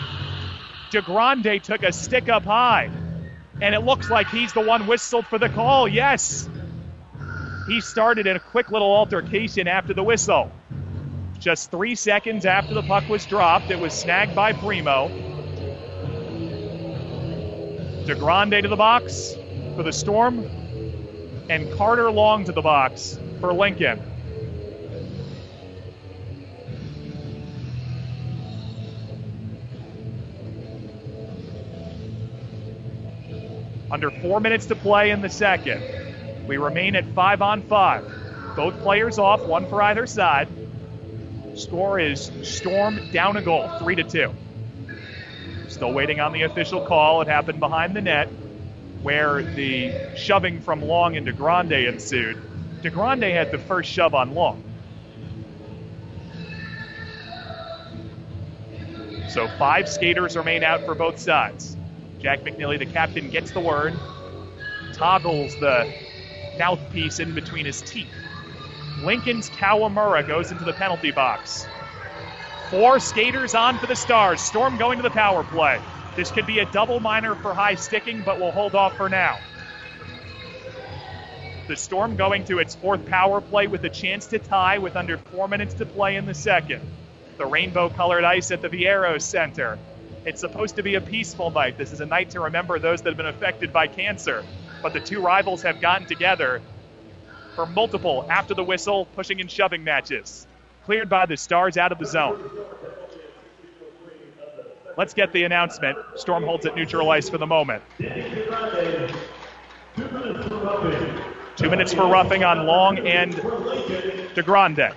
[0.91, 2.91] DeGrande took a stick up high.
[3.63, 5.89] And it looks like he's the one whistled for the call.
[5.89, 6.49] Yes.
[7.67, 10.53] He started in a quick little altercation after the whistle.
[11.39, 15.32] Just three seconds after the puck was dropped, it was snagged by Primo.
[18.07, 19.35] DeGrande to the box
[19.77, 20.41] for the Storm,
[21.49, 24.03] and Carter Long to the box for Lincoln.
[33.91, 36.49] Under four minutes to play in the second.
[36.49, 38.05] We remain at five on five.
[38.57, 40.49] Both players off, one for either side.
[41.55, 44.33] Score is Storm down a goal, three to two.
[45.73, 47.23] Still waiting on the official call.
[47.23, 48.29] It happened behind the net,
[49.03, 52.37] where the shoving from Long into Grande ensued.
[52.83, 54.63] DeGrande had the first shove on Long.
[59.31, 61.75] So five skaters remain out for both sides.
[62.19, 63.95] Jack McNeely, the captain, gets the word,
[64.93, 65.91] toggles the
[66.59, 68.13] mouthpiece in between his teeth.
[69.03, 71.67] Lincoln's Kawamura goes into the penalty box.
[72.73, 74.41] Four skaters on for the Stars.
[74.41, 75.79] Storm going to the power play.
[76.17, 79.39] This could be a double minor for high sticking, but we'll hold off for now.
[81.69, 85.19] The Storm going to its fourth power play with a chance to tie with under
[85.19, 86.81] four minutes to play in the second.
[87.37, 89.79] The rainbow colored ice at the Viaero Center.
[90.25, 91.77] It's supposed to be a peaceful night.
[91.77, 94.47] This is a night to remember those that have been affected by cancer.
[94.81, 96.63] But the two rivals have gotten together
[97.55, 100.47] for multiple after the whistle, pushing and shoving matches.
[100.85, 102.51] Cleared by the Stars out of the zone.
[104.97, 105.97] Let's get the announcement.
[106.17, 107.83] Storm holds it neutral ice for the moment.
[111.57, 113.33] Two minutes for roughing on Long and
[114.35, 114.93] DeGrande.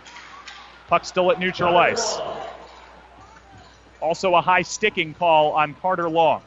[0.88, 2.18] Puck still at neutral ice.
[4.02, 6.42] Also a high sticking call on Carter Long.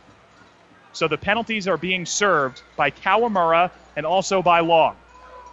[0.93, 4.97] So the penalties are being served by Kawamura and also by Long.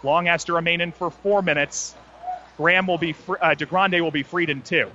[0.02, 1.94] Long has to remain in for four minutes.
[2.56, 4.90] Graham will be fr- uh, DeGrande will be freed in two.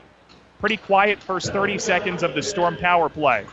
[0.60, 3.46] Pretty quiet first 30 seconds of the Storm power play.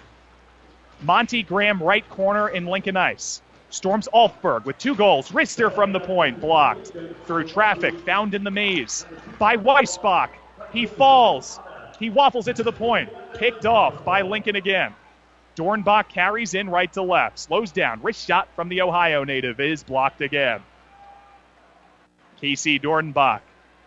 [1.02, 3.42] Monty Graham right corner in Lincoln Ice.
[3.70, 5.30] Storms Alfberg with two goals.
[5.30, 6.92] Wrister from the point blocked
[7.26, 9.06] through traffic found in the maze
[9.38, 10.30] by Weisbach.
[10.72, 11.60] He falls.
[11.98, 13.10] He waffles it to the point.
[13.34, 14.94] Picked off by Lincoln again.
[15.54, 17.38] Dornbach carries in right to left.
[17.38, 18.00] Slows down.
[18.02, 20.62] Wrist shot from the Ohio native is blocked again.
[22.40, 23.40] Casey Dornbach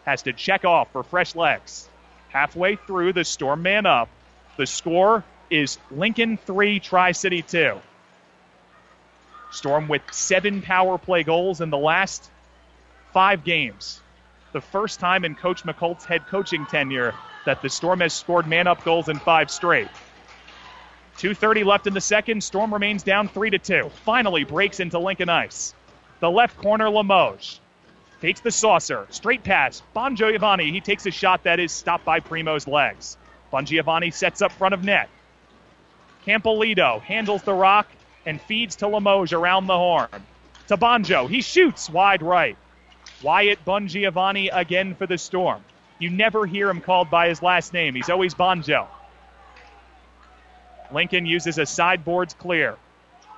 [0.05, 1.87] has to check off for fresh legs.
[2.29, 4.09] Halfway through the Storm man up.
[4.57, 7.79] The score is Lincoln 3, Tri City 2.
[9.51, 12.29] Storm with seven power play goals in the last
[13.13, 14.01] five games.
[14.53, 17.13] The first time in Coach Muckalt's head coaching tenure
[17.45, 19.89] that the Storm has scored man up goals in five straight.
[21.17, 22.43] 2.30 left in the second.
[22.43, 23.89] Storm remains down 3 to 2.
[24.05, 25.73] Finally breaks into Lincoln Ice.
[26.19, 27.60] The left corner, Limoges.
[28.21, 29.07] Takes the saucer.
[29.09, 29.81] Straight pass.
[29.95, 30.71] Bongiovanni.
[30.71, 33.17] He takes a shot that is stopped by Primo's legs.
[33.51, 35.09] Bongiovanni sets up front of net.
[36.25, 37.87] Campolito handles the rock
[38.25, 40.09] and feeds to Limoges around the horn.
[40.67, 41.27] To Bonjo.
[41.27, 42.55] He shoots wide right.
[43.23, 45.63] Wyatt Bongiovanni again for the Storm.
[45.97, 47.95] You never hear him called by his last name.
[47.95, 48.87] He's always Bonjo.
[50.91, 52.77] Lincoln uses a sideboards clear.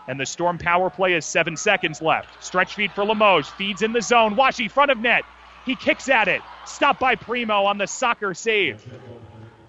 [0.08, 2.44] And the Storm power play is seven seconds left.
[2.44, 3.50] Stretch feed for Limoges.
[3.50, 4.36] Feeds in the zone.
[4.36, 5.24] Washe front of net.
[5.66, 6.42] He kicks at it.
[6.66, 8.86] Stopped by Primo on the soccer save.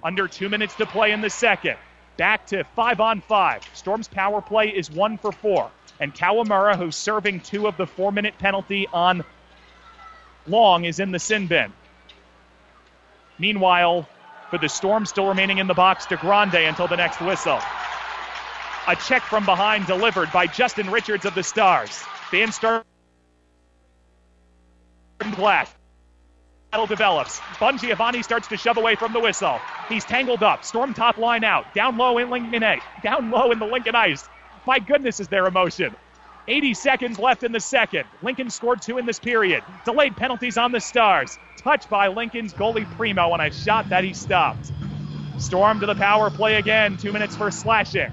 [0.02, 1.76] Under two minutes to play in the second.
[2.16, 3.62] Back to five on five.
[3.74, 5.70] Storm's power play is one for four.
[6.00, 9.24] And Kawamura, who's serving two of the four minute penalty on
[10.46, 11.72] Long, is in the sin bin.
[13.38, 14.08] Meanwhile,
[14.50, 17.60] for the Storm still remaining in the box DeGrande until the next whistle.
[18.86, 21.90] A check from behind delivered by Justin Richards of the Stars.
[22.30, 22.84] Fan start
[25.36, 25.74] glass.
[26.70, 27.40] Battle develops.
[27.58, 29.58] Bongiovanni starts to shove away from the whistle.
[29.88, 30.66] He's tangled up.
[30.66, 31.72] Storm top line out.
[31.72, 32.62] Down low in Lincoln.
[33.02, 34.28] Down low in the Lincoln Ice.
[34.66, 35.94] My goodness, is there emotion.
[36.46, 38.04] 80 seconds left in the second.
[38.22, 39.64] Lincoln scored two in this period.
[39.86, 41.38] Delayed penalties on the Stars.
[41.56, 44.72] Touched by Lincoln's goalie Primo on a shot that he stopped.
[45.38, 46.98] Storm to the power play again.
[46.98, 48.12] Two minutes for slashing.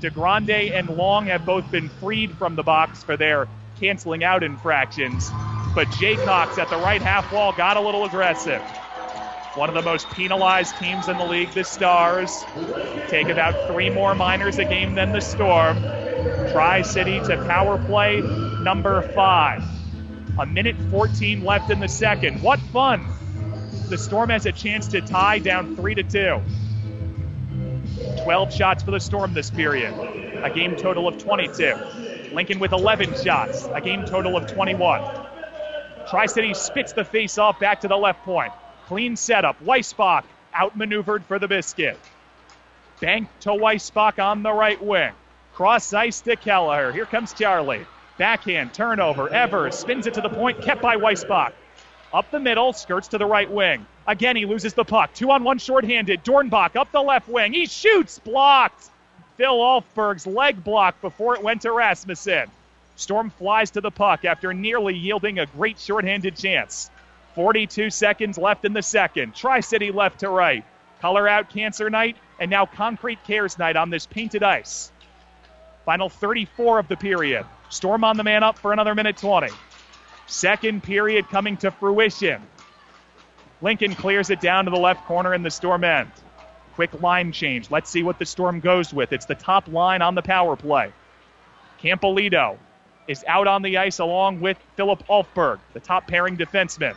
[0.00, 3.48] DeGrande and Long have both been freed from the box for their
[3.80, 5.30] canceling out infractions.
[5.74, 8.62] But Jay Cox at the right half wall got a little aggressive.
[9.54, 12.44] One of the most penalized teams in the league, the Stars,
[13.08, 15.76] take about three more minors a game than the Storm.
[16.52, 18.20] Tri City to power play
[18.62, 19.62] number five.
[20.38, 22.40] A minute 14 left in the second.
[22.42, 23.04] What fun!
[23.88, 26.40] The Storm has a chance to tie down 3 to 2.
[28.22, 29.92] 12 shots for the Storm this period,
[30.42, 31.74] a game total of 22.
[32.32, 35.02] Lincoln with 11 shots, a game total of 21.
[36.08, 38.52] Tri City spits the face off back to the left point.
[38.86, 39.62] Clean setup.
[39.62, 40.24] Weisbach
[40.54, 41.98] outmaneuvered for the biscuit.
[43.00, 45.12] Bank to Weisbach on the right wing.
[45.54, 46.92] Cross ice to Kelleher.
[46.92, 47.86] Here comes Charlie.
[48.16, 49.28] Backhand, turnover.
[49.28, 51.52] Evers spins it to the point, kept by Weisbach.
[52.12, 53.86] Up the middle, skirts to the right wing.
[54.08, 55.12] Again, he loses the puck.
[55.12, 56.24] Two on one shorthanded.
[56.24, 57.52] Dornbach up the left wing.
[57.52, 58.88] He shoots, blocked.
[59.36, 62.50] Phil Alfberg's leg block before it went to Rasmussen.
[62.96, 66.90] Storm flies to the puck after nearly yielding a great shorthanded chance.
[67.34, 69.34] 42 seconds left in the second.
[69.34, 70.64] Tri City left to right.
[71.02, 74.90] Color out Cancer Night and now Concrete Cares Night on this painted ice.
[75.84, 77.44] Final 34 of the period.
[77.68, 79.52] Storm on the man up for another minute 20.
[80.26, 82.40] Second period coming to fruition.
[83.60, 86.10] Lincoln clears it down to the left corner in the Storm end.
[86.74, 87.70] Quick line change.
[87.70, 89.12] Let's see what the Storm goes with.
[89.12, 90.92] It's the top line on the power play.
[91.82, 92.56] Campolito
[93.08, 96.94] is out on the ice along with Philip Alfberg, the top pairing defenseman.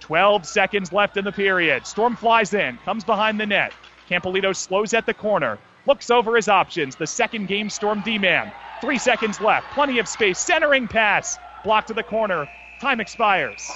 [0.00, 1.86] 12 seconds left in the period.
[1.86, 3.72] Storm flies in, comes behind the net.
[4.08, 6.96] Campolito slows at the corner, looks over his options.
[6.96, 8.52] The second game Storm D man.
[8.80, 10.38] Three seconds left, plenty of space.
[10.38, 12.48] Centering pass, blocked to the corner.
[12.80, 13.70] Time expires.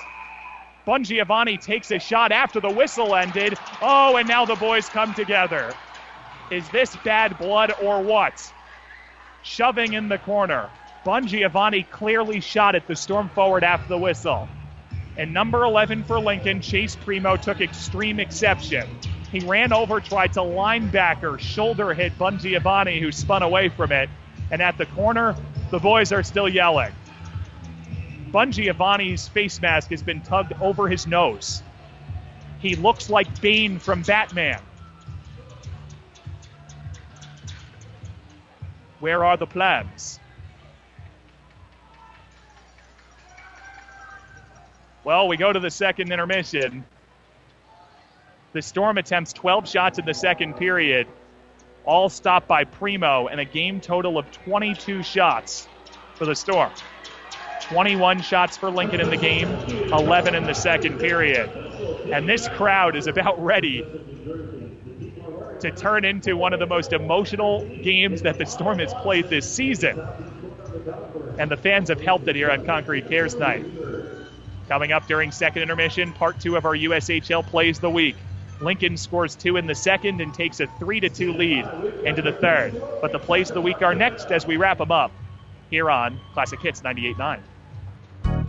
[1.03, 3.59] Giovanni takes a shot after the whistle ended.
[3.81, 5.73] Oh, and now the boys come together.
[6.51, 8.53] Is this bad blood or what?
[9.43, 10.69] Shoving in the corner.
[11.25, 14.49] Giovanni clearly shot at the storm forward after the whistle.
[15.17, 18.89] And number 11 for Lincoln, Chase Primo, took extreme exception.
[19.31, 24.11] He ran over, tried to linebacker, shoulder hit Giovanni, who spun away from it.
[24.51, 25.37] And at the corner,
[25.71, 26.93] the boys are still yelling.
[28.33, 31.63] Giovanni's face mask has been tugged over his nose.
[32.61, 34.61] He looks like Bane from Batman.
[39.01, 40.21] Where are the plans?
[45.03, 46.85] Well, we go to the second intermission.
[48.53, 51.07] The Storm attempts 12 shots in the second period,
[51.85, 55.67] all stopped by Primo, and a game total of 22 shots
[56.15, 56.71] for the Storm.
[57.71, 59.49] 21 shots for Lincoln in the game,
[59.93, 61.49] 11 in the second period.
[62.13, 63.87] And this crowd is about ready
[65.61, 69.49] to turn into one of the most emotional games that the Storm has played this
[69.49, 70.01] season.
[71.39, 73.65] And the fans have helped it here on Concrete Cares Night.
[74.67, 78.17] Coming up during second intermission, part two of our USHL plays the week.
[78.61, 81.67] Lincoln scores two in the second and takes a three to two lead
[82.05, 82.83] into the third.
[83.01, 85.13] But the plays of the week are next as we wrap them up
[85.71, 87.41] here on Classic Hits 98.9.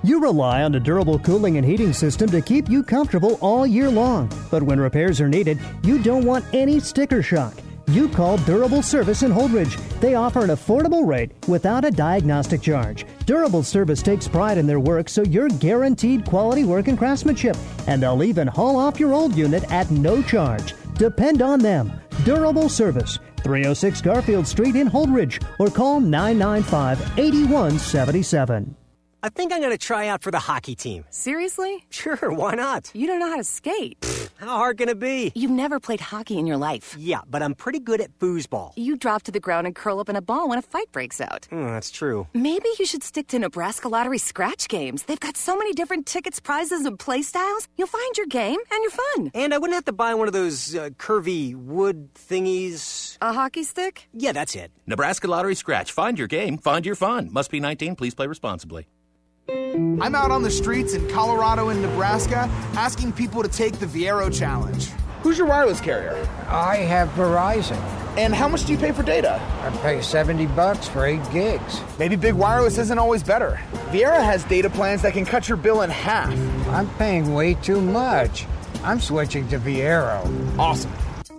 [0.03, 3.90] You rely on a durable cooling and heating system to keep you comfortable all year
[3.90, 4.32] long.
[4.49, 7.53] But when repairs are needed, you don't want any sticker shock.
[7.88, 9.78] You call Durable Service in Holdrege.
[9.99, 13.06] They offer an affordable rate without a diagnostic charge.
[13.28, 17.56] Durable Service takes pride in their work, so you're guaranteed quality work and craftsmanship.
[17.86, 20.73] And they'll even haul off your old unit at no charge.
[20.95, 21.91] Depend on them.
[22.23, 28.76] Durable Service, 306 Garfield Street in Holdrege, or call 995 8177.
[29.23, 31.06] I think I'm going to try out for the hockey team.
[31.11, 31.85] Seriously?
[31.91, 32.89] Sure, why not?
[32.95, 34.03] You don't know how to skate.
[34.39, 35.31] How hard can it be?
[35.35, 36.95] You've never played hockey in your life.
[36.98, 38.72] Yeah, but I'm pretty good at foosball.
[38.76, 41.22] You drop to the ground and curl up in a ball when a fight breaks
[41.22, 41.48] out.
[41.52, 42.27] Mm, that's true.
[42.34, 45.03] Maybe you should stick to Nebraska Lottery scratch games.
[45.03, 47.68] They've got so many different tickets, prizes, and play styles.
[47.77, 49.31] You'll find your game and your fun.
[49.35, 53.18] And I wouldn't have to buy one of those uh, curvy wood thingies.
[53.22, 54.07] A hockey stick?
[54.14, 54.72] Yeah, that's it.
[54.88, 55.91] Nebraska Lottery Scratch.
[55.91, 57.31] Find your game, find your fun.
[57.31, 57.95] Must be 19.
[57.95, 58.88] Please play responsibly.
[60.02, 64.34] I'm out on the streets in Colorado and Nebraska asking people to take the Viaero
[64.34, 64.90] challenge.
[65.22, 66.15] Who's your wireless carrier?
[66.48, 67.78] I have Verizon.
[68.18, 69.40] And how much do you pay for data?
[69.61, 71.82] I pay 70 bucks for 8 gigs.
[71.99, 73.60] Maybe big wireless isn't always better.
[73.91, 76.34] Viaero has data plans that can cut your bill in half.
[76.69, 78.45] I'm paying way too much.
[78.84, 80.26] I'm switching to Viaero.
[80.57, 80.91] Awesome.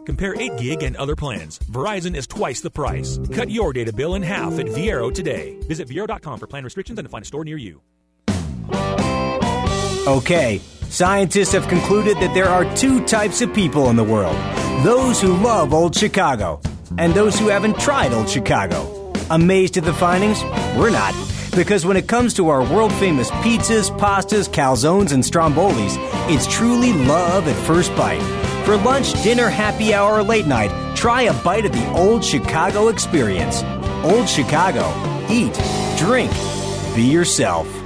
[0.07, 1.59] Compare 8 gig and other plans.
[1.71, 3.19] Verizon is twice the price.
[3.33, 5.57] Cut your data bill in half at Viaero today.
[5.69, 7.83] Visit Viaero.com for plan restrictions and to find a store near you.
[10.07, 14.35] Okay, scientists have concluded that there are two types of people in the world
[14.85, 16.61] those who love Old Chicago,
[16.99, 19.13] and those who haven't tried Old Chicago.
[19.31, 20.43] Amazed at the findings?
[20.77, 21.15] We're not.
[21.55, 25.95] Because when it comes to our world famous pizzas, pastas, calzones, and strombolis,
[26.29, 28.23] it's truly love at first bite.
[28.65, 32.89] For lunch, dinner, happy hour, or late night, try a bite of the Old Chicago
[32.89, 33.63] experience.
[34.03, 34.83] Old Chicago.
[35.31, 35.55] Eat,
[35.97, 36.33] drink,
[36.97, 37.82] be yourself.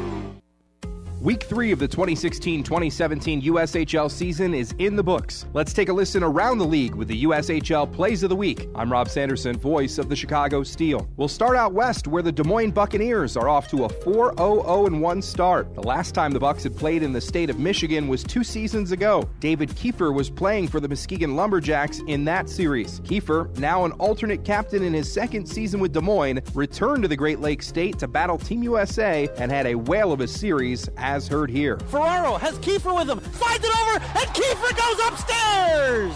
[1.23, 5.47] Week three of the 2016 2017 USHL season is in the books.
[5.55, 8.69] Let's take a listen around the league with the USHL Plays of the Week.
[8.75, 11.09] I'm Rob Sanderson, voice of the Chicago Steel.
[11.17, 14.91] We'll start out west where the Des Moines Buccaneers are off to a 4 0
[14.91, 15.75] 1 start.
[15.75, 18.93] The last time the Bucks had played in the state of Michigan was two seasons
[18.93, 19.27] ago.
[19.41, 23.01] David Kiefer was playing for the Muskegon Lumberjacks in that series.
[23.01, 27.17] Kiefer, now an alternate captain in his second season with Des Moines, returned to the
[27.17, 31.29] Great Lakes State to battle Team USA and had a whale of a series as
[31.29, 31.79] heard here.
[31.89, 36.13] Ferraro has Kiefer with him, slides it over, and Kiefer goes upstairs!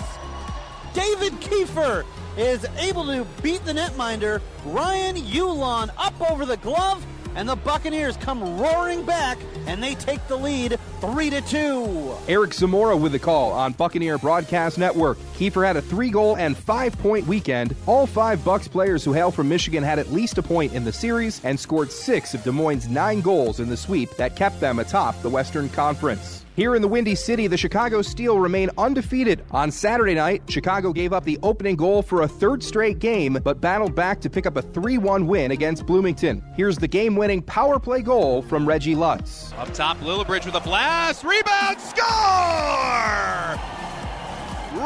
[0.92, 2.04] David Kiefer
[2.36, 8.16] is able to beat the netminder, Ryan Ulon up over the glove, and the Buccaneers
[8.16, 12.16] come roaring back and they take the lead 3 to 2.
[12.28, 15.18] Eric Zamora with the call on Buccaneer Broadcast Network.
[15.36, 17.74] Kiefer had a three goal and five point weekend.
[17.86, 20.92] All five Bucks players who hail from Michigan had at least a point in the
[20.92, 24.78] series and scored six of Des Moines' nine goals in the sweep that kept them
[24.78, 26.44] atop the Western Conference.
[26.60, 29.46] Here in the Windy City, the Chicago Steel remain undefeated.
[29.50, 33.62] On Saturday night, Chicago gave up the opening goal for a third straight game, but
[33.62, 36.44] battled back to pick up a 3 1 win against Bloomington.
[36.54, 39.54] Here's the game winning power play goal from Reggie Lutz.
[39.54, 41.24] Up top, Lillibridge with a blast.
[41.24, 42.06] Rebound, score!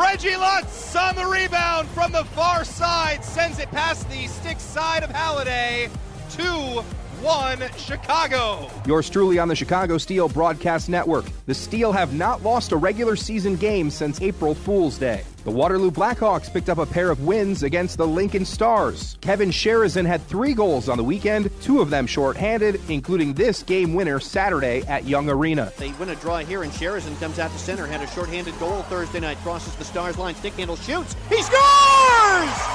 [0.01, 5.03] Reggie Lutz on the rebound from the far side sends it past the stick side
[5.03, 5.91] of Halliday.
[6.31, 6.85] 2
[7.25, 8.71] 1 Chicago.
[8.87, 11.25] Yours truly on the Chicago Steel Broadcast Network.
[11.47, 15.25] The Steel have not lost a regular season game since April Fool's Day.
[15.45, 19.17] The Waterloo Blackhawks picked up a pair of wins against the Lincoln Stars.
[19.23, 23.95] Kevin Sherizin had three goals on the weekend, two of them shorthanded, including this game
[23.95, 25.73] winner Saturday at Young Arena.
[25.79, 28.83] They win a draw here, and Sherizin comes out to center, had a shorthanded goal
[28.83, 31.17] Thursday night, crosses the Stars line, stick handle, shoots.
[31.31, 32.75] He scores!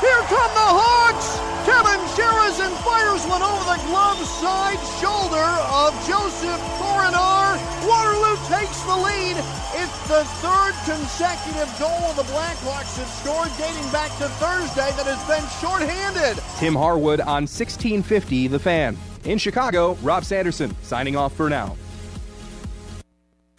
[0.00, 1.36] Here come the Hawks!
[1.68, 7.60] Kevin Sherizin fires one over the glove side shoulder of Joseph Coronar.
[7.84, 9.36] Waterloo takes the lead.
[9.76, 15.20] It's the third consecutive goal the Blackhawks have scored dating back to Thursday that has
[15.28, 16.42] been shorthanded.
[16.56, 18.96] Tim Harwood on 1650 The Fan.
[19.24, 21.76] In Chicago, Rob Sanderson signing off for now.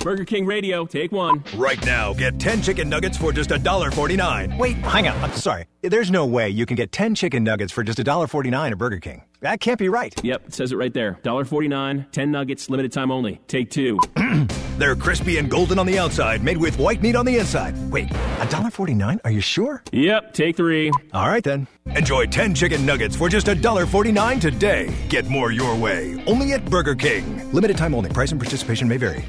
[0.04, 1.44] Burger King Radio, take one.
[1.56, 4.58] Right now, get 10 chicken nuggets for just $1.49.
[4.58, 5.16] Wait, hang on.
[5.24, 5.66] I'm sorry.
[5.84, 9.24] There's no way you can get 10 chicken nuggets for just $1.49 at Burger King.
[9.42, 10.14] That can't be right.
[10.24, 11.20] Yep, it says it right there.
[11.24, 13.42] $1.49, 10 nuggets, limited time only.
[13.48, 14.00] Take two.
[14.80, 17.76] They're crispy and golden on the outside, made with white meat on the inside.
[17.92, 19.20] Wait, $1.49?
[19.24, 19.84] Are you sure?
[19.92, 20.92] Yep, take three.
[21.14, 21.68] All right then.
[21.96, 24.92] Enjoy 10 chicken nuggets for just $1.49 today.
[25.10, 26.24] Get more your way.
[26.26, 27.52] Only at Burger King.
[27.54, 28.10] Limited time only.
[28.10, 29.24] Price and participation may vary.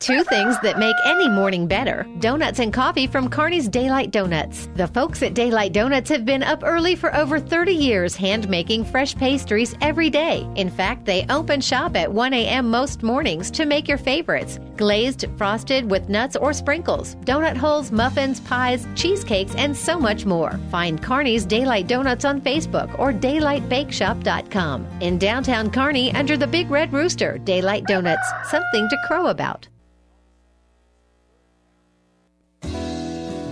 [0.00, 4.70] Two things that make any morning better donuts and coffee from Kearney's Daylight Donuts.
[4.74, 8.86] The folks at Daylight Donuts have been up early for over 30 years hand making
[8.86, 10.48] fresh pastries every day.
[10.56, 12.70] In fact, they open shop at 1 a.m.
[12.70, 18.40] most mornings to make your favorites glazed, frosted with nuts or sprinkles, donut holes, muffins,
[18.40, 20.58] pies, cheesecakes, and so much more.
[20.70, 24.86] Find Kearney's Daylight Donuts on Facebook or daylightbakeshop.com.
[25.02, 29.68] In downtown Kearney, under the Big Red Rooster, Daylight Donuts, something to crow about.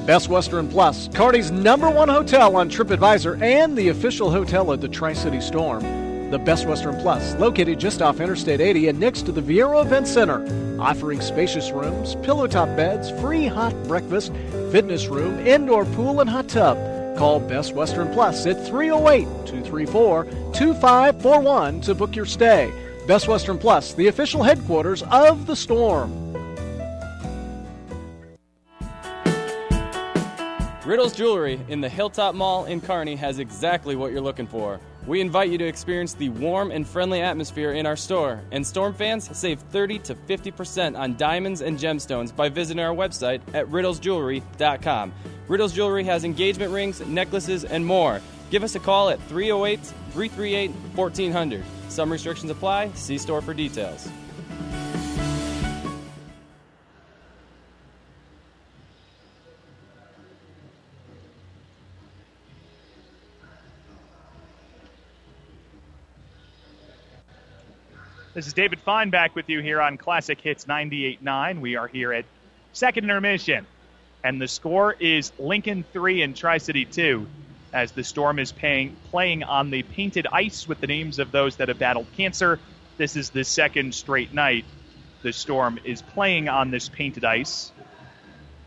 [0.09, 4.89] Best Western Plus, Kearney's number one hotel on TripAdvisor and the official hotel of the
[4.89, 5.83] Tri City Storm.
[6.31, 10.09] The Best Western Plus, located just off Interstate 80 and next to the Viaero Event
[10.09, 10.43] Center,
[10.81, 14.33] offering spacious rooms, pillow top beds, free hot breakfast,
[14.73, 16.79] fitness room, indoor pool, and hot tub.
[17.19, 20.25] Call Best Western Plus at 308 234
[20.55, 22.73] 2541 to book your stay.
[23.07, 26.28] Best Western Plus, the official headquarters of the Storm.
[30.89, 34.81] Riddles Jewelry in the Hilltop Mall in Kearney has exactly what you're looking for.
[35.07, 38.95] We invite you to experience the warm and friendly atmosphere in our store, and Storm
[38.95, 45.13] fans save 30 to 50% on diamonds and gemstones by visiting our website at riddlesjewelry.com.
[45.47, 48.23] Riddles Jewelry has engagement rings, necklaces, and more.
[48.51, 49.81] Give us a call at 308
[50.13, 51.65] 338 1400.
[51.91, 52.93] Some restrictions apply.
[52.93, 54.09] See store for details.
[68.39, 71.61] This is David Fine back with you here on Classic Hits 98.9.
[71.61, 72.25] We are here at
[72.73, 73.67] second intermission,
[74.23, 77.27] and the score is Lincoln 3 and Tri City 2
[77.73, 81.57] as the Storm is paying, playing on the painted ice with the names of those
[81.57, 82.61] that have battled cancer.
[82.97, 84.65] This is the second straight night
[85.23, 87.73] the Storm is playing on this painted ice.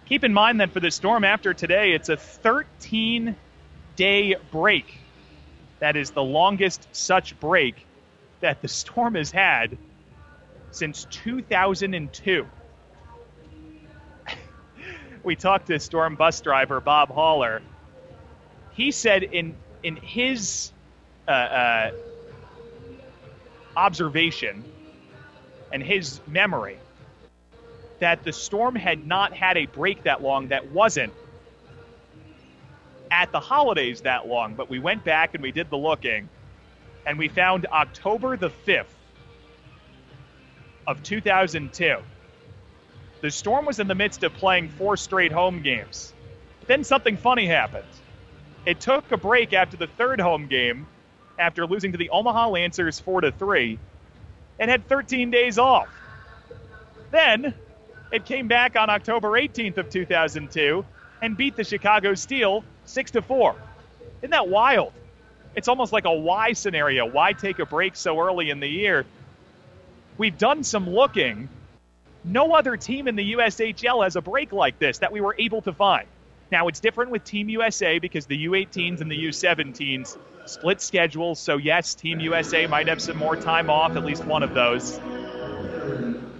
[0.06, 3.38] Keep in mind that for the Storm after today, it's a 13
[3.95, 4.98] day break.
[5.80, 7.88] That is the longest such break
[8.42, 9.78] that the Storm has had
[10.72, 12.46] since 2002.
[15.24, 17.62] we talked to Storm bus driver Bob Haller.
[18.74, 20.72] He said in in his
[21.28, 21.92] uh, uh,
[23.76, 24.64] observation
[25.72, 26.78] and his memory
[28.00, 31.14] that the storm had not had a break that long that wasn't
[33.12, 34.56] at the holidays that long.
[34.56, 36.30] But we went back and we did the looking,
[37.06, 38.86] and we found October the 5th
[40.88, 41.98] of 2002.
[43.22, 46.14] The Storm was in the midst of playing four straight home games.
[46.68, 47.86] Then something funny happened.
[48.65, 50.88] It took a break after the third home game,
[51.38, 53.80] after losing to the Omaha Lancers 4 to 3,
[54.60, 55.90] and had 13 days off.
[57.11, 57.53] Then
[58.11, 60.86] it came back on October 18th of 2002
[61.22, 63.56] and beat the Chicago Steel 6 to 4.
[64.22, 64.94] Isn't that wild?
[65.56, 67.06] It's almost like a why scenario.
[67.06, 69.06] Why take a break so early in the year?
[70.18, 71.49] We've done some looking.
[72.23, 75.61] No other team in the USHL has a break like this that we were able
[75.64, 76.07] to find.
[76.52, 81.40] Now, it's different with Team USA because the U18s and the U17s split schedules.
[81.40, 84.99] So, yes, Team USA might have some more time off, at least one of those.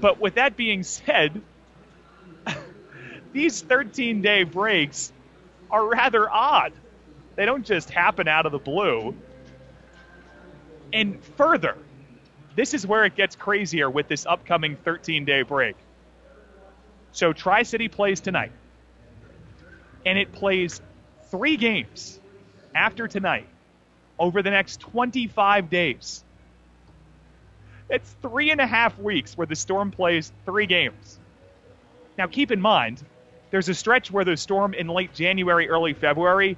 [0.02, 1.42] But with that being said,
[3.34, 5.14] these 13 day breaks
[5.70, 6.74] are rather odd.
[7.36, 9.16] They don't just happen out of the blue.
[10.94, 11.78] And further,
[12.56, 15.76] this is where it gets crazier with this upcoming 13 day break.
[17.14, 18.52] So, Tri City plays tonight,
[20.06, 20.82] and it plays
[21.30, 22.20] three games
[22.74, 23.48] after tonight
[24.18, 26.24] over the next 25 days.
[27.90, 31.20] It's three and a half weeks where the Storm plays three games.
[32.18, 33.04] Now, keep in mind,
[33.50, 36.56] there's a stretch where the Storm in late January, early February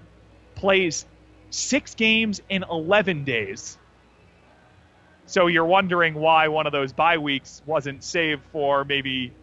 [0.64, 1.06] plays
[1.50, 3.78] six games in 11 days.
[5.26, 9.34] So you're wondering why one of those bye weeks wasn't saved for maybe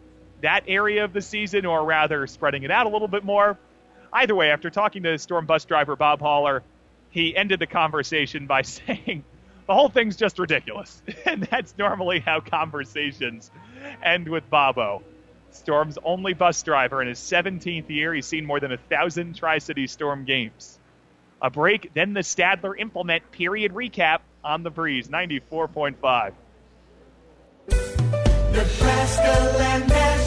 [0.40, 3.58] that area of the season, or rather spreading it out a little bit more.
[4.10, 6.62] Either way, after talking to Storm bus driver Bob Haller,
[7.10, 9.22] he ended the conversation by saying
[9.66, 11.02] the whole thing's just ridiculous.
[11.26, 13.50] and that's normally how conversations
[14.02, 15.02] end with Bobo.
[15.50, 18.14] Storm's only bus driver in his 17th year.
[18.14, 20.79] He's seen more than a thousand Tri City Storm games.
[21.42, 26.32] A break, then the Stadler implement period recap on the breeze 94.5.
[28.52, 30.19] Nebraska Land.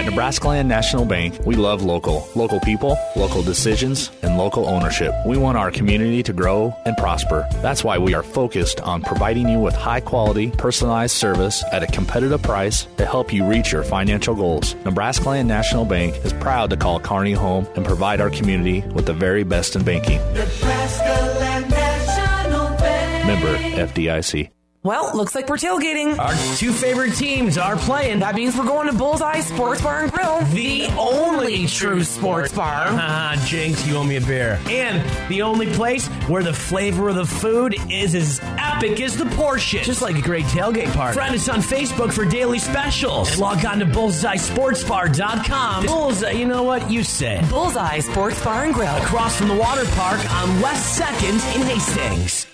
[0.00, 2.26] At Nebraska Land National Bank, we love local.
[2.34, 5.12] Local people, local decisions, and local ownership.
[5.26, 7.46] We want our community to grow and prosper.
[7.56, 11.86] That's why we are focused on providing you with high quality, personalized service at a
[11.86, 14.74] competitive price to help you reach your financial goals.
[14.86, 19.04] Nebraska Land National Bank is proud to call Kearney home and provide our community with
[19.04, 20.16] the very best in banking.
[20.32, 23.26] Nebraska Land National Bank.
[23.26, 23.54] Member
[23.92, 24.48] FDIC.
[24.82, 26.18] Well, looks like we're tailgating.
[26.18, 28.20] Our two favorite teams are playing.
[28.20, 32.86] That means we're going to Bullseye Sports Bar and Grill, the only true sports bar.
[32.88, 34.58] Ah, Jinx, you owe me a beer.
[34.70, 39.26] And the only place where the flavor of the food is as epic as the
[39.36, 39.84] portion.
[39.84, 41.12] Just like a great tailgate party.
[41.12, 43.32] Friend us on Facebook for daily specials.
[43.32, 45.84] And log on to bullseyesportsbar.com.
[45.84, 46.90] Bullseye, you know what?
[46.90, 47.44] You say.
[47.50, 48.96] Bullseye Sports Bar and Grill.
[48.96, 52.46] Across from the water park on West 2nd in Hastings.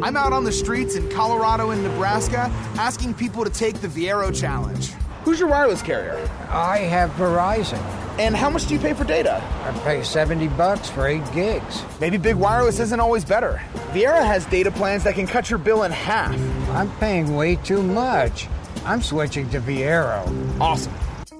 [0.00, 4.34] I'm out on the streets in Colorado and Nebraska asking people to take the Viaero
[4.38, 4.92] challenge.
[5.24, 6.16] Who's your wireless carrier?
[6.50, 7.82] I have Verizon.
[8.18, 9.42] And how much do you pay for data?
[9.64, 11.82] I pay 70 bucks for 8 gigs.
[12.00, 13.60] Maybe big wireless isn't always better.
[13.92, 16.36] Viaero has data plans that can cut your bill in half.
[16.70, 18.46] I'm paying way too much.
[18.84, 20.60] I'm switching to Viaero.
[20.60, 20.94] Awesome.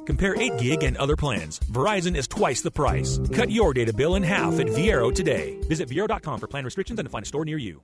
[0.04, 1.60] Compare 8 gig and other plans.
[1.60, 3.20] Verizon is twice the price.
[3.32, 5.58] Cut your data bill in half at Viaero today.
[5.68, 7.82] Visit Viaero.com for plan restrictions and to find a store near you.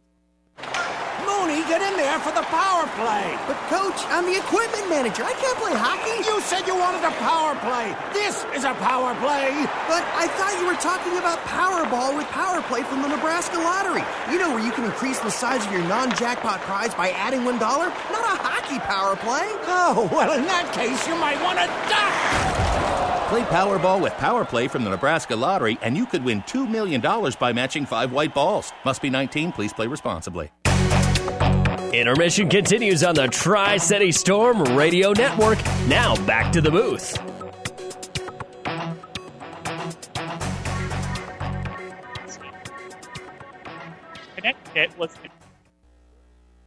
[1.65, 3.37] Mooney, get in there for the power play.
[3.47, 5.25] But, Coach, I'm the equipment manager.
[5.25, 6.29] I can't play hockey.
[6.29, 7.95] You said you wanted a power play.
[8.13, 9.51] This is a power play.
[9.89, 14.05] But I thought you were talking about Powerball with Power Play from the Nebraska Lottery.
[14.31, 17.59] You know where you can increase the size of your non-jackpot prize by adding $1?
[17.59, 19.47] Not a hockey power play.
[19.67, 22.13] Oh, well, in that case, you might want to duck.
[23.29, 27.01] Play Powerball with Power Play from the Nebraska Lottery, and you could win $2 million
[27.01, 28.73] by matching five white balls.
[28.85, 29.53] Must be 19.
[29.53, 30.51] Please play responsibly.
[32.01, 35.65] Intermission continues on the Tri City Storm Radio Network.
[35.87, 37.17] Now back to the booth.
[44.35, 45.17] Connecticut, let's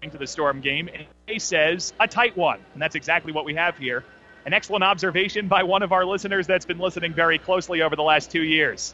[0.10, 3.56] to the Storm game, and he says a tight one, and that's exactly what we
[3.56, 4.06] have here.
[4.46, 8.04] An excellent observation by one of our listeners that's been listening very closely over the
[8.04, 8.94] last two years.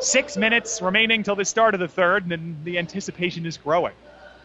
[0.00, 3.92] Six minutes remaining till the start of the third, and the anticipation is growing.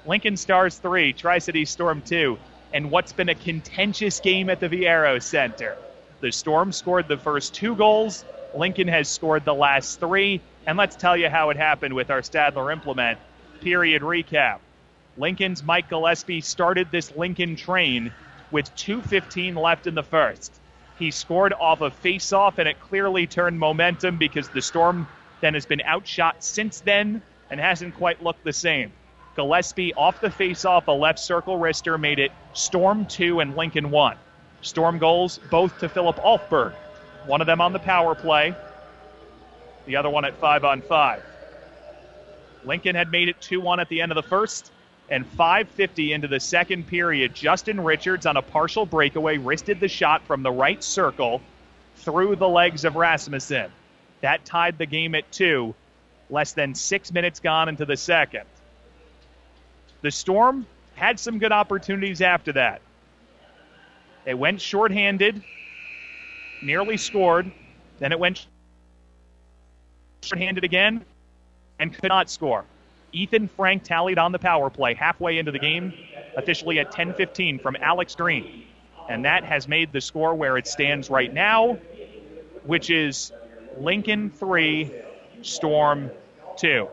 [0.06, 2.38] Lincoln Stars 3, Tri City Storm 2,
[2.74, 5.78] and what's been a contentious game at the Viaero Center.
[6.22, 8.24] The Storm scored the first two goals,
[8.56, 12.22] Lincoln has scored the last three, and let's tell you how it happened with our
[12.22, 13.20] Stadler implement.
[13.60, 14.60] Period recap.
[15.18, 18.14] Lincoln's Mike Gillespie started this Lincoln train
[18.52, 20.54] with 2.15 left in the first.
[20.98, 25.08] He scored off a face-off, and it clearly turned momentum because the Storm
[25.42, 28.94] then has been outshot since then and hasn't quite looked the same.
[29.35, 34.18] Gillespie off the face-off, a left circle wrister made it Storm 2 and Lincoln 1.
[34.61, 36.73] Storm goals both to Philip Alfberg.
[37.26, 38.56] One of them on the power play,
[39.85, 41.23] the other one at 5 on 5.
[42.65, 44.72] Lincoln had made it 2 1 at the end of the first,
[45.10, 50.23] and 5.50 into the second period, Justin Richards on a partial breakaway wristed the shot
[50.23, 51.41] from the right circle
[51.97, 53.72] through the legs of Rasmussen.
[54.22, 55.73] That tied the game at 2,
[56.30, 58.43] less than six minutes gone into the second.
[60.02, 60.66] The Storm
[60.96, 62.82] had some good opportunities after that.
[64.26, 65.44] They went shorthanded,
[66.62, 67.52] nearly scored,
[68.00, 68.46] then it went
[70.22, 71.06] shorthanded again,
[71.80, 72.66] and could not score.
[73.12, 75.94] Ethan Frank tallied on the power play halfway into the game,
[76.36, 78.66] officially at 10:15 from Alex Green,
[79.10, 81.78] and that has made the score where it stands right now,
[82.64, 83.32] which is
[83.78, 84.92] Lincoln three,
[85.42, 86.12] Storm
[86.58, 86.88] two.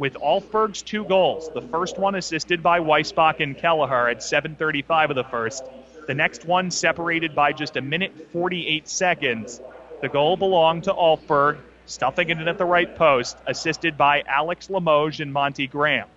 [0.00, 5.16] With Alfberg's two goals, the first one assisted by Weisbach and Kelleher at 7:35 of
[5.16, 5.62] the first,
[6.06, 9.60] the next one separated by just a minute 48 seconds.
[10.00, 14.70] The goal belonged to Alfberg stuffing it in at the right post, assisted by Alex
[14.70, 16.08] Limoges and Monty Graham.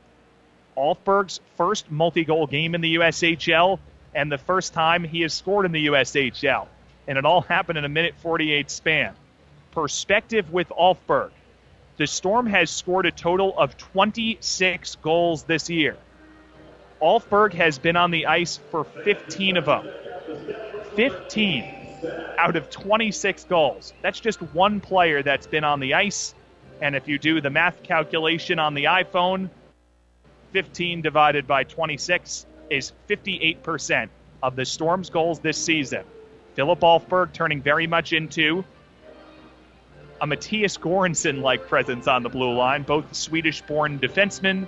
[0.77, 3.79] Alfberg's first multi goal game in the USHL
[4.15, 6.67] and the first time he has scored in the USHL.
[7.05, 9.13] And it all happened in a minute 48 span.
[9.73, 11.31] Perspective with Alfberg.
[11.97, 15.95] The Storm has scored a total of 26 goals this year.
[17.01, 19.87] Alfberg has been on the ice for 15 of them.
[20.95, 21.75] 15
[22.37, 23.93] out of 26 goals.
[24.01, 26.33] That's just one player that's been on the ice.
[26.81, 29.49] And if you do the math calculation on the iPhone,
[30.51, 34.09] 15 divided by 26 is 58%
[34.41, 36.03] of the Storm's goals this season.
[36.55, 38.63] Philip Alfberg turning very much into
[40.23, 44.65] a Matthias Goransson like presence on the blue line, both Swedish born defensemen.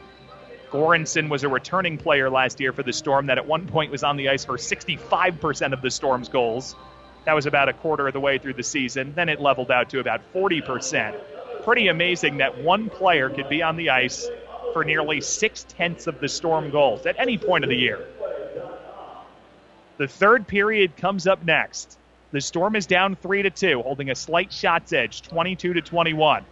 [0.69, 4.03] Goransson was a returning player last year for the Storm that at one point was
[4.03, 6.75] on the ice for 65% of the Storm's goals.
[7.23, 9.13] That was about a quarter of the way through the season.
[9.15, 11.15] Then it leveled out to about 40%.
[11.63, 14.27] Pretty amazing that one player could be on the ice
[14.73, 18.05] for nearly six tenths of the Storm goals at any point of the year.
[19.99, 21.97] The third period comes up next.
[22.35, 26.43] The Storm is down three to two, holding a slight shots edge, 22 to 21.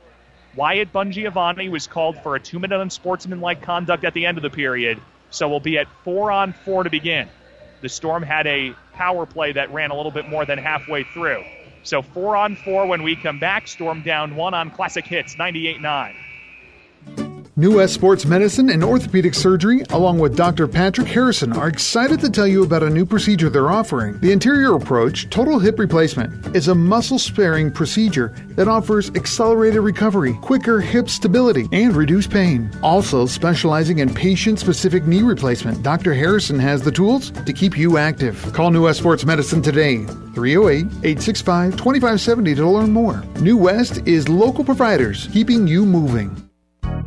[0.56, 4.98] Wyatt Bongiovanni was called for a two-minute unsportsmanlike conduct at the end of the period,
[5.30, 7.28] so we'll be at four on four to begin.
[7.82, 11.44] The Storm had a power play that ran a little bit more than halfway through.
[11.84, 13.68] So four on four when we come back.
[13.68, 16.16] Storm down one on Classic Hits 98 9.
[17.56, 20.68] New West Sports Medicine and Orthopedic Surgery, along with Dr.
[20.68, 24.20] Patrick Harrison, are excited to tell you about a new procedure they're offering.
[24.22, 30.34] The Anterior Approach Total Hip Replacement is a muscle sparing procedure that offers accelerated recovery,
[30.42, 32.72] quicker hip stability, and reduced pain.
[32.82, 36.16] Also specializing in patient specific knee replacement, Dr.
[36.16, 38.52] Harrison has the tools to keep you active.
[38.54, 39.98] Call New West Sports Medicine today,
[40.34, 43.24] 308 865 2570 to learn more.
[43.40, 46.36] New West is local providers keeping you moving.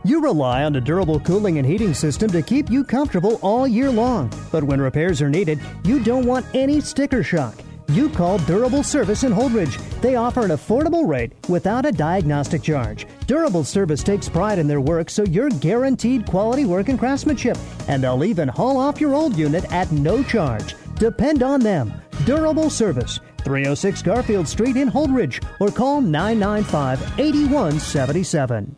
[0.05, 3.91] You rely on a durable cooling and heating system to keep you comfortable all year
[3.91, 4.33] long.
[4.53, 7.57] But when repairs are needed, you don't want any sticker shock.
[7.89, 9.79] You call Durable Service in Holdrege.
[10.01, 13.07] They offer an affordable rate without a diagnostic charge.
[13.27, 17.57] Durable Service takes pride in their work, so you're guaranteed quality work and craftsmanship.
[17.89, 20.75] And they'll even haul off your old unit at no charge.
[20.97, 21.93] Depend on them.
[22.25, 28.77] Durable Service, 306 Garfield Street in Holdrege, or call 995 8177.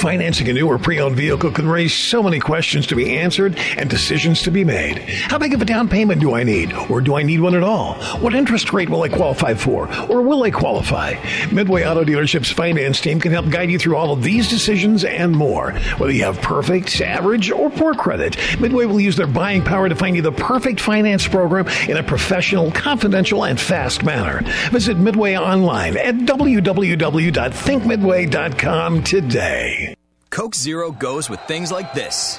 [0.00, 3.90] Financing a new or pre-owned vehicle can raise so many questions to be answered and
[3.90, 4.96] decisions to be made.
[4.98, 6.72] How big of a down payment do I need?
[6.72, 7.96] Or do I need one at all?
[8.20, 9.90] What interest rate will I qualify for?
[10.10, 11.16] Or will I qualify?
[11.52, 15.36] Midway Auto Dealership's finance team can help guide you through all of these decisions and
[15.36, 15.72] more.
[15.98, 19.94] Whether you have perfect, average, or poor credit, Midway will use their buying power to
[19.94, 24.40] find you the perfect finance program in a professional, confidential, and fast manner.
[24.70, 29.89] Visit Midway online at www.thinkmidway.com today.
[30.30, 32.38] Coke Zero goes with things like this.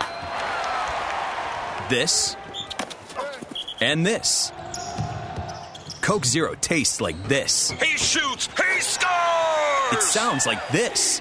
[1.89, 2.37] This.
[3.81, 4.53] And this.
[6.01, 7.71] Coke Zero tastes like this.
[7.71, 8.47] He shoots!
[8.47, 9.91] He scores!
[9.91, 11.19] It sounds like this.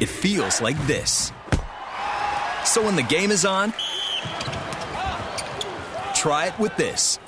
[0.00, 1.30] It feels like this.
[2.64, 3.72] So when the game is on,
[6.16, 7.18] try it with this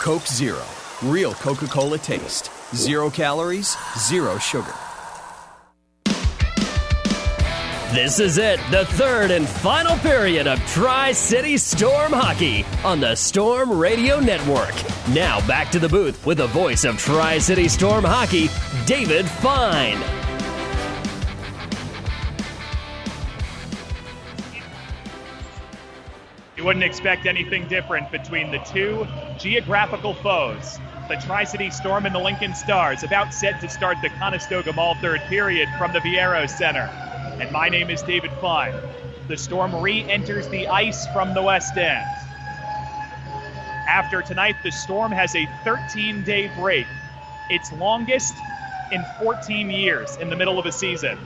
[0.00, 0.64] Coke Zero.
[1.02, 2.50] Real Coca Cola taste.
[2.74, 4.74] Zero calories, zero sugar.
[7.92, 13.14] This is it, the third and final period of Tri City Storm Hockey on the
[13.14, 14.74] Storm Radio Network.
[15.14, 18.50] Now back to the booth with the voice of Tri City Storm Hockey,
[18.84, 19.96] David Fine.
[26.58, 29.06] You wouldn't expect anything different between the two
[29.38, 30.78] geographical foes.
[31.08, 34.94] The Tri City Storm and the Lincoln Stars, about set to start the Conestoga Mall
[34.96, 36.90] third period from the Viaero Center.
[37.40, 38.74] And my name is David Fine.
[39.28, 42.04] The Storm re enters the ice from the West End.
[43.88, 46.86] After tonight, the Storm has a 13 day break,
[47.50, 48.34] its longest
[48.90, 51.18] in 14 years in the middle of a season.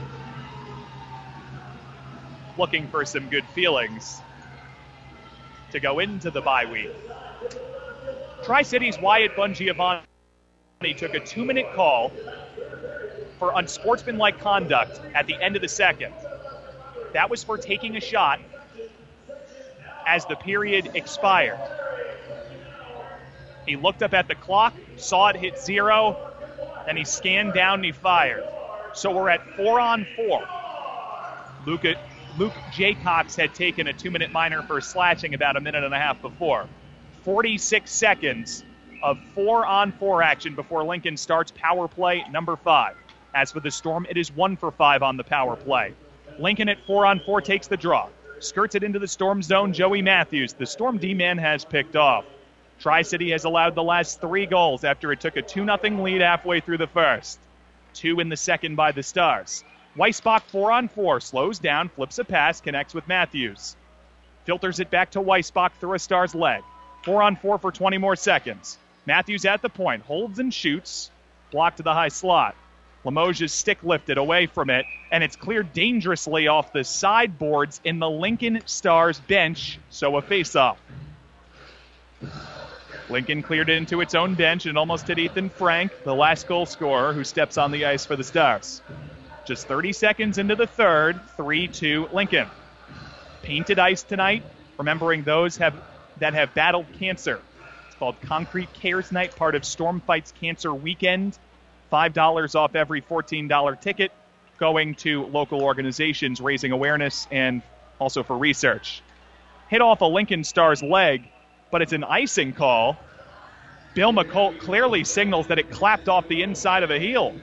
[2.57, 4.21] Looking for some good feelings
[5.71, 6.91] to go into the bye week.
[8.43, 10.03] Tri City's Wyatt Bongiovanni
[10.97, 12.11] took a two minute call
[13.43, 16.13] for unsportsmanlike conduct at the end of the second.
[17.11, 18.39] That was for taking a shot
[20.07, 21.59] as the period expired.
[23.65, 26.15] He looked up at the clock, saw it hit zero,
[26.85, 28.45] then he scanned down and he fired.
[28.93, 30.47] So we're at four on four.
[31.65, 31.83] Luke
[32.71, 36.21] Jaycox had taken a two minute minor for slashing about a minute and a half
[36.21, 36.65] before.
[37.25, 38.63] 46 seconds
[39.01, 42.95] of four on four action before Lincoln starts power play number five.
[43.33, 45.93] As for the Storm, it is one for five on the power play.
[46.37, 48.09] Lincoln at four on four takes the draw.
[48.39, 49.73] Skirts it into the Storm zone.
[49.73, 52.25] Joey Matthews, the Storm D man, has picked off.
[52.79, 56.21] Tri City has allowed the last three goals after it took a 2 0 lead
[56.21, 57.39] halfway through the first.
[57.93, 59.63] Two in the second by the Stars.
[59.95, 63.75] Weisbach four on four, slows down, flips a pass, connects with Matthews.
[64.45, 66.63] Filters it back to Weisbach through a star's leg.
[67.03, 68.77] Four on four for 20 more seconds.
[69.05, 71.11] Matthews at the point, holds and shoots,
[71.51, 72.55] blocked to the high slot.
[73.05, 78.09] Limoges' stick lifted away from it, and it's cleared dangerously off the sideboards in the
[78.09, 80.77] Lincoln Stars bench, so a face-off.
[83.09, 86.65] Lincoln cleared it into its own bench and almost hit Ethan Frank, the last goal
[86.65, 88.81] scorer, who steps on the ice for the Stars.
[89.45, 92.47] Just 30 seconds into the third, 3 2 Lincoln.
[93.41, 94.43] Painted ice tonight,
[94.77, 95.75] remembering those have,
[96.17, 97.41] that have battled cancer.
[97.87, 101.37] It's called Concrete Cares Night, part of Storm Fights Cancer Weekend.
[101.93, 104.11] $5 off every $14 ticket
[104.57, 107.61] going to local organizations raising awareness and
[107.99, 109.01] also for research.
[109.69, 111.29] Hit off a Lincoln Star's leg,
[111.71, 112.97] but it's an icing call.
[113.93, 117.35] Bill Muckalt clearly signals that it clapped off the inside of a heel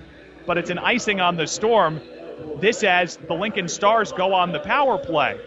[0.46, 2.00] but it's an icing on the storm.
[2.60, 5.38] This as the Lincoln Stars go on the power play.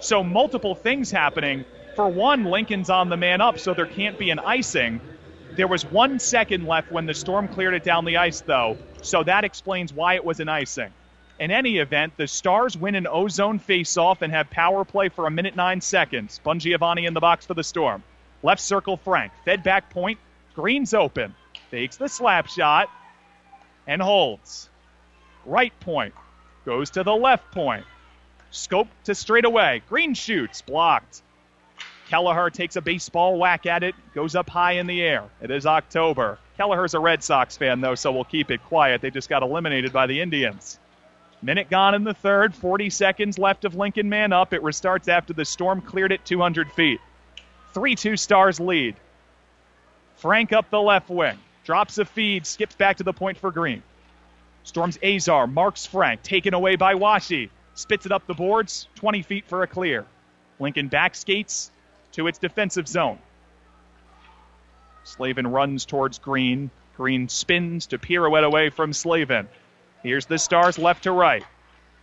[0.00, 1.64] So multiple things happening.
[1.94, 5.00] For one, Lincoln's on the man up, so there can't be an icing.
[5.60, 9.22] There was one second left when the storm cleared it down the ice, though, so
[9.24, 10.90] that explains why it was an icing.
[11.38, 15.30] In any event, the Stars win an ozone face-off and have power play for a
[15.30, 16.40] minute nine seconds.
[16.42, 18.02] Bongiovanni in the box for the Storm.
[18.42, 19.32] Left circle, Frank.
[19.44, 20.18] Fed back point.
[20.54, 21.34] Green's open.
[21.70, 22.88] Takes the slap shot
[23.86, 24.70] and holds.
[25.44, 26.14] Right point
[26.64, 27.84] goes to the left point.
[28.50, 29.82] Scope to straight away.
[29.90, 31.20] Green shoots, blocked.
[32.10, 35.22] Kelleher takes a baseball whack at it, goes up high in the air.
[35.40, 36.40] It is October.
[36.56, 39.00] Kelleher's a Red Sox fan, though, so we'll keep it quiet.
[39.00, 40.80] They just got eliminated by the Indians.
[41.40, 44.52] Minute gone in the third, 40 seconds left of Lincoln man up.
[44.52, 47.00] It restarts after the storm cleared it 200 feet.
[47.74, 48.96] 3 2 stars lead.
[50.16, 51.38] Frank up the left wing.
[51.62, 53.84] Drops a feed, skips back to the point for Green.
[54.64, 57.48] Storms Azar, marks Frank, taken away by Washe.
[57.74, 60.04] Spits it up the boards, 20 feet for a clear.
[60.58, 61.70] Lincoln back skates
[62.12, 63.18] to its defensive zone.
[65.04, 66.70] Slavin runs towards Green.
[66.96, 69.48] Green spins to pirouette away from Slavin.
[70.02, 71.44] Here's the Stars left to right.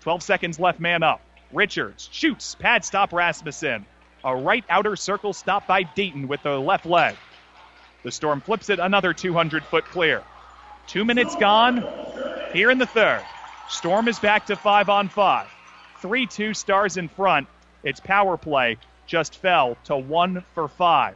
[0.02, 1.22] 12 seconds left, man up.
[1.54, 3.86] Richards shoots, pad stop Rasmussen.
[4.24, 7.16] A right outer circle stop by Dayton with the left leg.
[8.04, 10.24] The Storm flips it another 200 foot clear.
[10.88, 11.86] Two minutes gone
[12.54, 13.22] here in the third.
[13.70, 15.48] Storm is back to five on five.
[16.02, 17.48] 3 2 stars in front.
[17.84, 18.78] Its power play
[19.08, 21.16] just fell to one for five.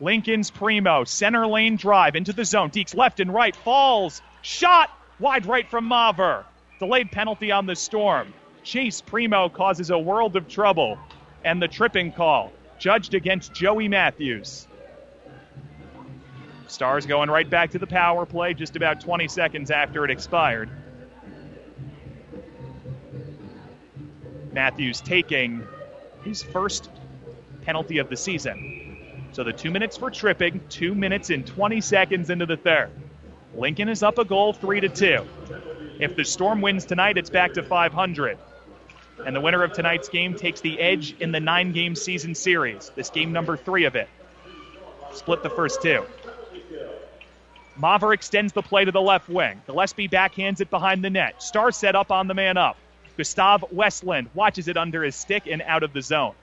[0.00, 2.70] Lincoln's Primo, center lane drive into the zone.
[2.70, 6.44] Deeks left and right, falls, shot wide right from Maver.
[6.78, 8.34] Delayed penalty on the Storm.
[8.62, 10.98] Chase Primo causes a world of trouble.
[11.44, 14.66] And the tripping call, judged against Joey Matthews.
[16.66, 20.68] Stars going right back to the power play just about 20 seconds after it expired.
[24.52, 25.66] Matthews taking
[26.26, 26.90] his first
[27.62, 28.96] penalty of the season.
[29.32, 32.90] So the two minutes for tripping, two minutes and 20 seconds into the third.
[33.54, 35.26] Lincoln is up a goal, three to two.
[35.98, 38.38] If the Storm wins tonight, it's back to 500.
[39.24, 42.90] And the winner of tonight's game takes the edge in the nine game season series.
[42.94, 44.08] This game number three of it.
[45.12, 46.04] Split the first two.
[47.80, 49.60] Maver extends the play to the left wing.
[49.66, 51.42] Gillespie backhands it behind the net.
[51.42, 52.76] Star set up on the man up.
[53.16, 56.34] Gustav Westland watches it under his stick and out of the zone.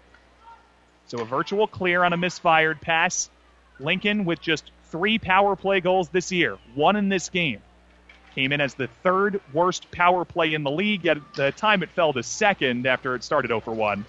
[1.07, 3.29] So a virtual clear on a misfired pass.
[3.79, 7.61] Lincoln with just three power play goals this year, one in this game.
[8.35, 11.05] Came in as the third worst power play in the league.
[11.05, 14.05] At the time, it fell to second after it started 0 for 1.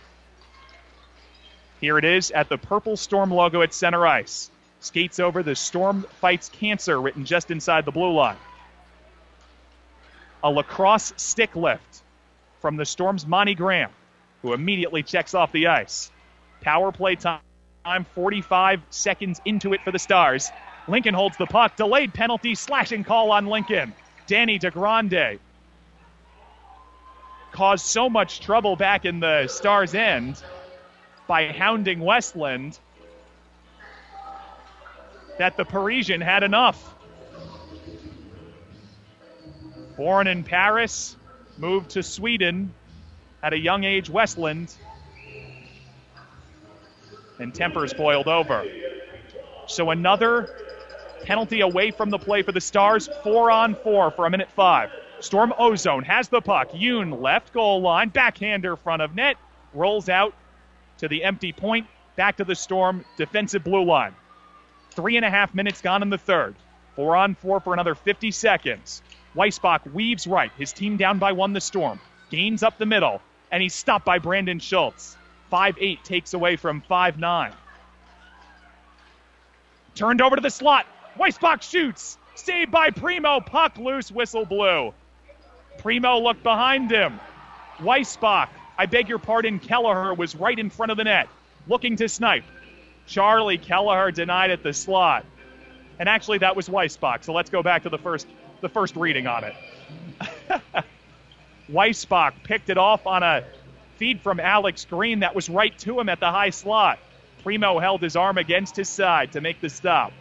[1.81, 4.51] Here it is at the Purple Storm logo at center ice.
[4.81, 8.37] Skates over the Storm Fights Cancer written just inside the blue line.
[10.43, 12.03] A lacrosse stick lift
[12.65, 13.91] from the Storm's Monty Graham,
[14.41, 16.11] who immediately checks off the ice.
[16.63, 17.43] Power play time,
[17.85, 20.51] I'm 45 seconds into it for the Stars.
[20.89, 21.77] Lincoln holds the puck.
[21.77, 23.93] Delayed penalty, slashing call on Lincoln.
[24.27, 25.41] Danny DeGrande
[27.53, 30.43] caused so much trouble back in the Stars' end
[31.27, 32.79] by hounding Westland
[35.37, 36.95] that the Parisian had enough.
[39.99, 41.19] Born in Paris,
[41.59, 42.73] moved to Sweden
[43.43, 44.75] at a young age, Westland,
[47.39, 48.65] and tempers boiled over.
[49.67, 50.49] So another
[51.23, 54.91] penalty away from the play for the Stars, four on four for a minute five.
[55.21, 56.71] Storm Ozone has the puck.
[56.73, 59.37] Yoon left goal line, backhander front of net,
[59.73, 60.35] rolls out
[60.99, 61.87] to the empty point,
[62.17, 64.15] back to the Storm defensive blue line.
[64.91, 66.55] Three and a half minutes gone in the third.
[66.95, 69.03] Four on four for another 50 seconds.
[69.35, 70.51] Weisbach weaves right.
[70.59, 72.01] His team down by one, the Storm.
[72.31, 73.21] Gains up the middle,
[73.51, 75.17] and he's stopped by Brandon Schultz.
[75.51, 77.53] 5 8 takes away from 5 9.
[79.95, 80.87] Turned over to the slot.
[81.19, 82.19] Weisbach shoots.
[82.35, 83.41] Saved by Primo.
[83.41, 84.11] Puck loose.
[84.11, 84.93] Whistle blew.
[85.79, 87.21] Primo looked behind him.
[87.79, 88.49] Weisbach,
[88.79, 91.29] I beg your pardon, Kelleher was right in front of the net,
[91.67, 92.45] looking to snipe.
[93.07, 95.25] Charlie Kelleher denied at the slot.
[95.99, 97.25] And actually, that was Weisbach.
[97.25, 98.27] So let's go back to the first,
[98.65, 99.55] the first reading on it.
[101.71, 103.45] Weisbach picked it off on a
[103.99, 106.99] feed from Alex Green that was right to him at the high slot.
[107.43, 110.13] Primo held his arm against his side to make the stop.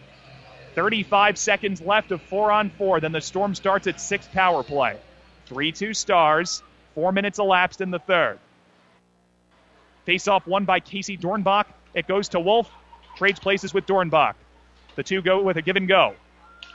[0.75, 2.99] 35 seconds left of four on four.
[2.99, 4.97] Then the Storm starts at six power play.
[5.45, 6.61] 3 2 stars.
[6.95, 8.39] Four minutes elapsed in the third.
[10.03, 11.65] Face off won by Casey Dornbach.
[11.93, 12.69] It goes to Wolf.
[13.15, 14.33] Trades places with Dornbach.
[14.97, 16.15] The two go with a give and go.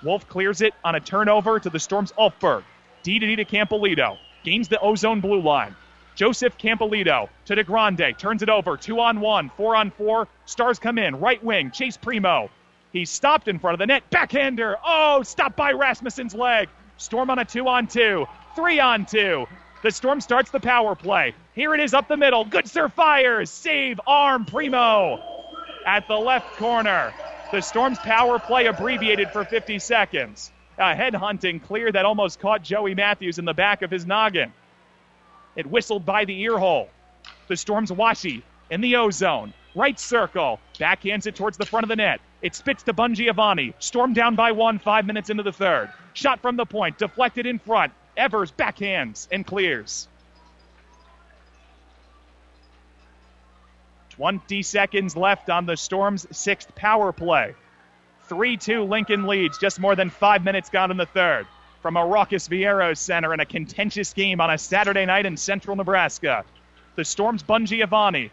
[0.02, 2.62] Wolf clears it on a turnover to the Storm's Ulfberg.
[3.02, 4.16] D to D to Campolito.
[4.44, 5.74] Gains the ozone blue line.
[6.14, 8.16] Joseph Campolito to DeGrande.
[8.18, 8.76] Turns it over.
[8.76, 9.50] Two on one.
[9.56, 10.28] Four on four.
[10.46, 11.20] Stars come in.
[11.20, 11.70] Right wing.
[11.70, 12.50] Chase Primo.
[12.92, 14.08] He's stopped in front of the net.
[14.10, 14.76] Backhander.
[14.84, 16.68] Oh, stopped by Rasmussen's leg.
[16.96, 18.26] Storm on a two on two.
[18.56, 19.46] Three on two.
[19.82, 21.34] The Storm starts the power play.
[21.54, 22.44] Here it is up the middle.
[22.44, 23.50] Goodsir fires.
[23.50, 25.22] Save arm Primo
[25.86, 27.12] at the left corner.
[27.50, 30.52] The Storm's power play abbreviated for 50 seconds.
[30.76, 34.52] A head hunting clear that almost caught Joey Matthews in the back of his noggin.
[35.56, 36.90] It whistled by the ear hole.
[37.48, 39.54] The Storm's Washe in the ozone.
[39.74, 40.60] Right circle.
[40.78, 42.20] Backhands it towards the front of the net.
[42.42, 43.72] It spits to Bongiovanni.
[43.78, 45.90] Storm down by one, five minutes into the third.
[46.12, 46.98] Shot from the point.
[46.98, 47.94] Deflected in front.
[48.14, 50.06] Evers backhands and clears.
[54.18, 57.54] 20 seconds left on the Storm's sixth power play.
[58.24, 61.46] 3 2 Lincoln leads, just more than five minutes gone in the third.
[61.82, 65.76] From a raucous Vieros Center in a contentious game on a Saturday night in central
[65.76, 66.44] Nebraska.
[66.96, 68.32] The Storm's Bongiovanni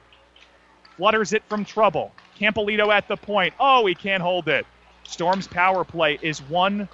[0.98, 2.12] flutters it from trouble.
[2.40, 3.54] Campolito at the point.
[3.60, 4.66] Oh, he can't hold it.
[5.04, 6.90] Storm's power play is 1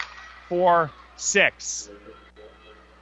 [0.50, 1.90] 4 6.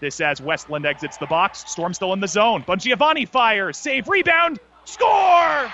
[0.02, 1.64] This as Westland exits the box.
[1.68, 2.64] Storm still in the zone.
[2.64, 3.76] Bongiovanni fires.
[3.76, 4.08] Save.
[4.08, 4.60] Rebound.
[4.90, 5.72] Score!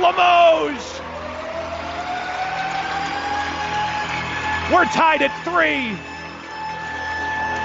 [0.00, 1.00] Limoges!
[4.72, 5.96] We're tied at three.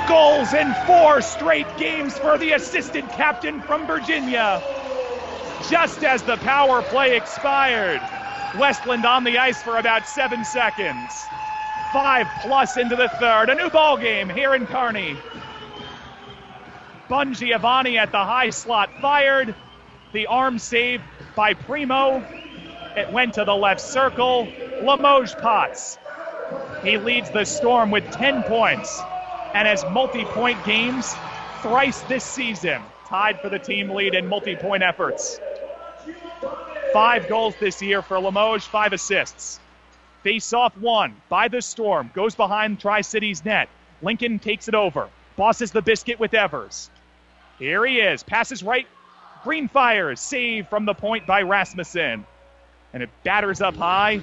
[0.07, 4.61] Goals in four straight games for the assistant captain from Virginia.
[5.67, 7.99] Just as the power play expired,
[8.59, 11.11] Westland on the ice for about seven seconds.
[11.91, 13.49] Five plus into the third.
[13.49, 15.17] A new ball game here in Kearney.
[17.09, 19.55] Bongiovanni at the high slot fired.
[20.13, 21.03] The arm saved
[21.35, 22.23] by Primo.
[22.97, 24.49] It went to the left circle.
[24.81, 25.97] Limoges Potts.
[26.83, 29.01] He leads the Storm with 10 points
[29.53, 31.13] and has multi point games
[31.61, 32.81] thrice this season.
[33.07, 35.39] tied for the team lead in multi point efforts.
[36.93, 39.59] Five goals this year for Limoges, five assists.
[40.23, 43.69] Face off one by the Storm, goes behind Tri City's net.
[44.01, 46.89] Lincoln takes it over, bosses the biscuit with Evers.
[47.59, 48.87] Here he is, passes right.
[49.43, 52.25] Green fires, save from the point by Rasmussen.
[52.93, 54.21] And it batters up high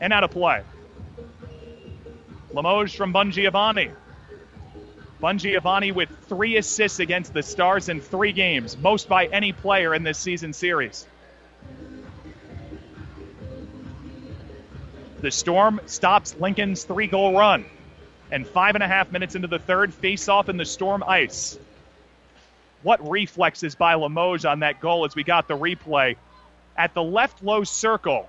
[0.00, 0.62] and out of play.
[2.52, 3.90] Limoges from Bongiovanni.
[5.20, 10.02] Bongiovanni with three assists against the Stars in three games, most by any player in
[10.02, 11.06] this season series.
[15.20, 17.64] The Storm stops Lincoln's three goal run.
[18.30, 21.58] And five and a half minutes into the third, face off in the Storm ice.
[22.84, 26.16] What reflexes by Limoges on that goal as we got the replay.
[26.76, 28.28] At the left low circle,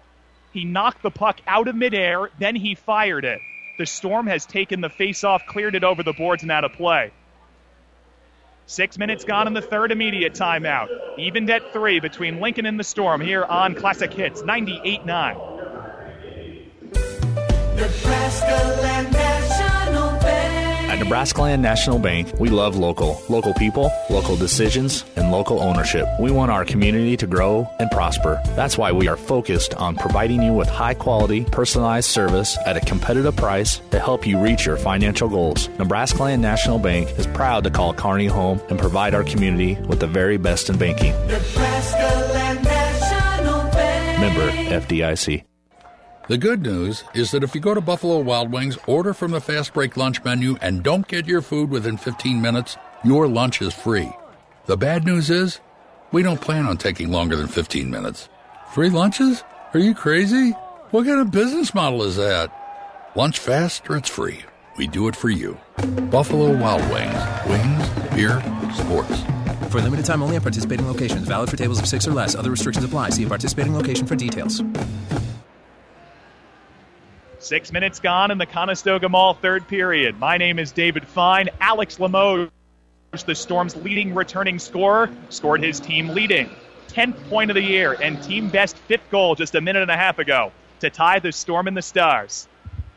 [0.53, 3.41] he knocked the puck out of midair, then he fired it.
[3.77, 7.11] The Storm has taken the face-off, cleared it over the boards, and out of play.
[8.65, 10.87] Six minutes gone in the third immediate timeout.
[11.19, 15.37] Evened at three between Lincoln and the Storm here on Classic Hits 98 9.
[17.75, 19.34] Nebraska Land.
[20.95, 23.21] At Nebraska Land National Bank, we love local.
[23.27, 26.07] Local people, local decisions, and local ownership.
[26.21, 28.41] We want our community to grow and prosper.
[28.55, 32.79] That's why we are focused on providing you with high quality, personalized service at a
[32.79, 35.67] competitive price to help you reach your financial goals.
[35.77, 39.99] Nebraska Land National Bank is proud to call Kearney home and provide our community with
[39.99, 41.11] the very best in banking.
[41.27, 44.19] Nebraska Land National Bank.
[44.21, 44.49] Member
[44.79, 45.43] FDIC.
[46.27, 49.39] The good news is that if you go to Buffalo Wild Wings, order from the
[49.39, 53.75] fast break lunch menu, and don't get your food within 15 minutes, your lunch is
[53.75, 54.11] free.
[54.65, 55.59] The bad news is,
[56.11, 58.27] we don't plan on taking longer than 15 minutes.
[58.73, 59.43] Free lunches?
[59.75, 60.51] Are you crazy?
[60.89, 62.51] What kind of business model is that?
[63.15, 64.39] Lunch fast or it's free.
[64.77, 65.59] We do it for you.
[66.09, 67.21] Buffalo Wild Wings.
[67.47, 68.41] Wings, beer,
[68.73, 69.21] sports.
[69.69, 71.27] For a limited time only at participating locations.
[71.27, 72.33] Valid for tables of six or less.
[72.33, 73.09] Other restrictions apply.
[73.09, 74.63] See participating location for details.
[77.45, 80.19] Six minutes gone in the Conestoga Mall third period.
[80.19, 81.49] My name is David Fine.
[81.61, 82.49] Alex Limoges,
[83.23, 86.49] the Storm's leading returning scorer, scored his team leading
[86.87, 89.95] 10th point of the year and team best fifth goal just a minute and a
[89.95, 92.47] half ago to tie the Storm and the Stars.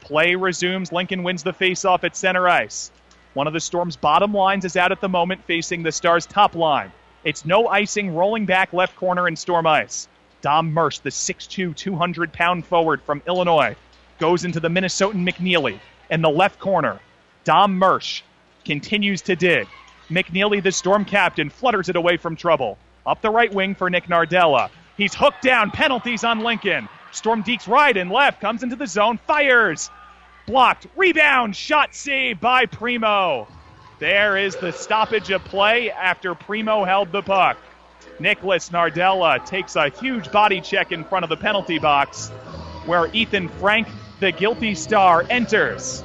[0.01, 0.93] Play resumes.
[0.93, 2.91] Lincoln wins the faceoff at center ice.
[3.35, 6.55] One of the Storm's bottom lines is out at the moment, facing the Stars' top
[6.55, 6.91] line.
[7.23, 10.09] It's no icing, rolling back left corner in Storm ice.
[10.41, 13.77] Dom Mersch, the 6'2", 200 pound forward from Illinois,
[14.19, 15.81] goes into the Minnesotan McNeely
[16.11, 17.01] in the left corner.
[17.45, 18.23] Dom Mersch
[18.65, 19.67] continues to dig.
[20.11, 22.79] McNeely, the Storm captain, flutters it away from trouble.
[23.07, 24.71] Up the right wing for Nick Nardella.
[24.97, 25.71] He's hooked down.
[25.71, 26.89] Penalties on Lincoln.
[27.13, 29.91] Storm Deeks right and left, comes into the zone, fires.
[30.47, 30.87] Blocked.
[30.97, 31.55] Rebound.
[31.57, 33.49] Shot saved by Primo.
[33.99, 37.57] There is the stoppage of play after Primo held the puck.
[38.21, 42.29] Nicholas Nardella takes a huge body check in front of the penalty box
[42.87, 43.87] where Ethan Frank,
[44.21, 46.05] the guilty star, enters.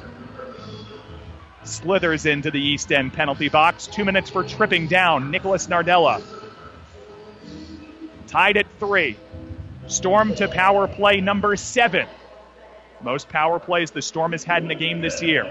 [1.64, 3.86] Slithers into the East End penalty box.
[3.86, 6.22] Two minutes for tripping down Nicholas Nardella.
[8.26, 9.16] Tied at three.
[9.86, 12.06] Storm to power play number seven.
[13.02, 15.44] Most power plays the Storm has had in a game this year.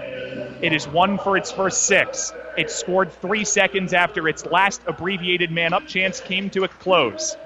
[0.60, 2.32] It is one for its first six.
[2.56, 7.36] It scored three seconds after its last abbreviated man up chance came to a close.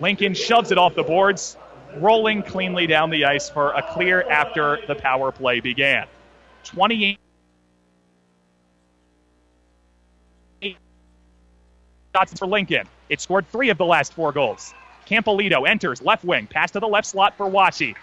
[0.00, 1.56] Lincoln shoves it off the boards,
[2.00, 6.06] rolling cleanly down the ice for a clear after the power play began.
[6.64, 7.18] 28
[12.16, 12.88] shots for Lincoln.
[13.10, 14.72] It scored three of the last four goals.
[15.06, 17.94] Campolito enters left wing, pass to the left slot for Washe.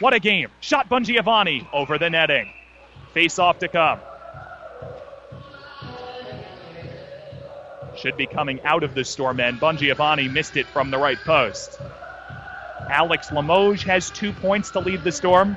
[0.00, 0.48] What a game.
[0.60, 2.52] Shot Bongiovanni over the netting.
[3.12, 4.00] Face off to come.
[7.96, 9.60] Should be coming out of the storm end.
[9.60, 11.80] Bongiovanni missed it from the right post.
[12.90, 15.56] Alex Limoges has two points to lead the storm,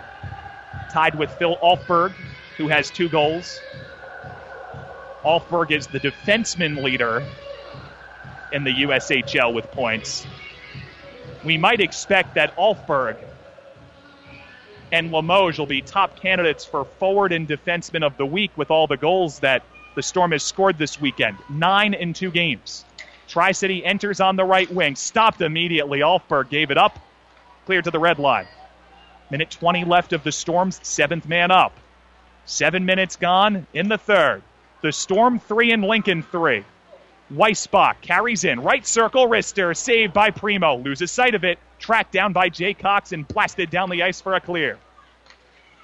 [0.91, 2.13] tied with Phil Alfberg,
[2.57, 3.59] who has two goals.
[5.23, 7.25] Alfberg is the defenseman leader
[8.51, 10.25] in the USHL with points.
[11.43, 13.17] We might expect that Alfberg
[14.91, 18.87] and Limoges will be top candidates for forward and defenseman of the week with all
[18.87, 19.63] the goals that
[19.95, 21.37] the Storm has scored this weekend.
[21.49, 22.85] Nine in two games.
[23.27, 25.99] Tri City enters on the right wing, stopped immediately.
[25.99, 26.97] Alfberg gave it up,
[27.67, 28.47] cleared to the red line.
[29.29, 31.73] Minute 20 left of the Storm's seventh man up.
[32.45, 34.41] Seven minutes gone in the third.
[34.81, 36.63] The Storm three and Lincoln three.
[37.29, 42.31] Weisbach carries in, right circle, wrister, saved by Primo, loses sight of it, tracked down
[42.31, 44.77] by Jaycox and blasted down the ice for a clear.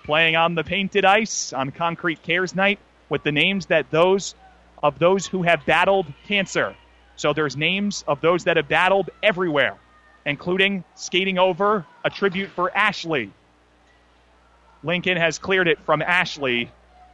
[0.06, 2.80] Playing on the painted ice on Concrete Cares Night
[3.10, 4.36] with the names that those
[4.82, 6.76] of those who have battled cancer
[7.18, 9.78] So there's names of those that have battled everywhere,
[10.26, 13.32] including skating over a tribute for Ashley.
[14.84, 16.70] Lincoln has cleared it from Ashley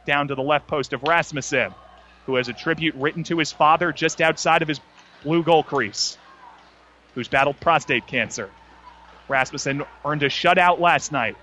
[0.06, 1.72] down to the left post of Rasmussen,
[2.26, 4.80] who has a tribute written to his father just outside of his
[5.22, 6.18] blue goal crease,
[7.14, 8.50] who's battled prostate cancer.
[9.28, 11.36] Rasmussen earned a shutout last night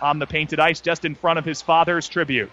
[0.00, 2.50] on the painted ice just in front of his father's tribute.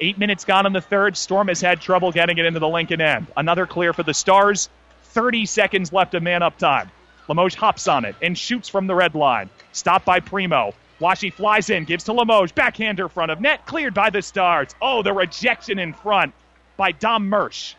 [0.00, 1.16] Eight minutes gone in the third.
[1.16, 3.26] Storm has had trouble getting it into the Lincoln end.
[3.36, 4.68] Another clear for the Stars.
[5.04, 6.90] 30 seconds left of man up time.
[7.28, 9.50] Limoges hops on it and shoots from the red line.
[9.72, 10.72] Stopped by Primo.
[10.98, 12.52] Washe flies in, gives to Limoges.
[12.52, 14.74] Backhander front of net, cleared by the Stars.
[14.82, 16.34] Oh, the rejection in front
[16.76, 17.74] by Dom Mersch.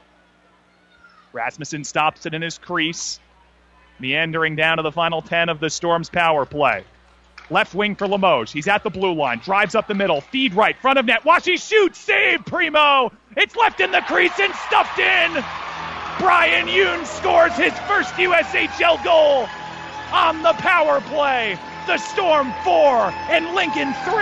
[1.33, 3.19] Rasmussen stops it in his crease,
[3.99, 6.83] meandering down to the final 10 of the Storm's power play.
[7.51, 8.51] Left wing for Limoges.
[8.51, 9.39] He's at the blue line.
[9.39, 10.21] Drives up the middle.
[10.21, 10.77] Feed right.
[10.77, 11.25] Front of net.
[11.25, 11.97] Washe shoots.
[11.97, 12.45] Save.
[12.45, 13.11] Primo.
[13.35, 15.43] It's left in the crease and stuffed in.
[16.19, 19.48] Brian Yoon scores his first USHL goal
[20.11, 21.57] on the power play.
[21.88, 24.15] The Storm 4 and Lincoln 3.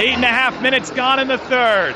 [0.00, 1.94] Eight and a half minutes gone in the third.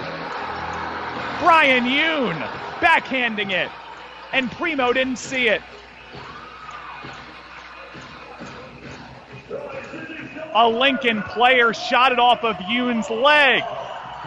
[1.41, 2.35] Brian Yoon
[2.81, 3.71] backhanding it.
[4.33, 5.63] And Primo didn't see it.
[10.55, 13.63] a Lincoln player shot it off of Yoon's leg,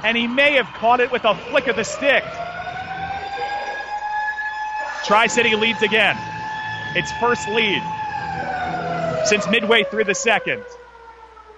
[0.04, 2.24] and he may have caught it with a flick of the stick.
[5.06, 6.18] Tri City leads again.
[6.96, 7.82] Its first lead
[9.26, 10.64] since midway through the second.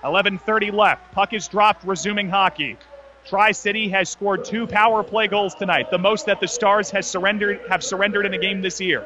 [0.04, 1.12] 11:30 left.
[1.12, 2.78] Puck is dropped, resuming hockey.
[3.26, 7.06] Tri City has scored two power play goals tonight, the most that the Stars has
[7.06, 9.06] surrendered have surrendered in a game this year.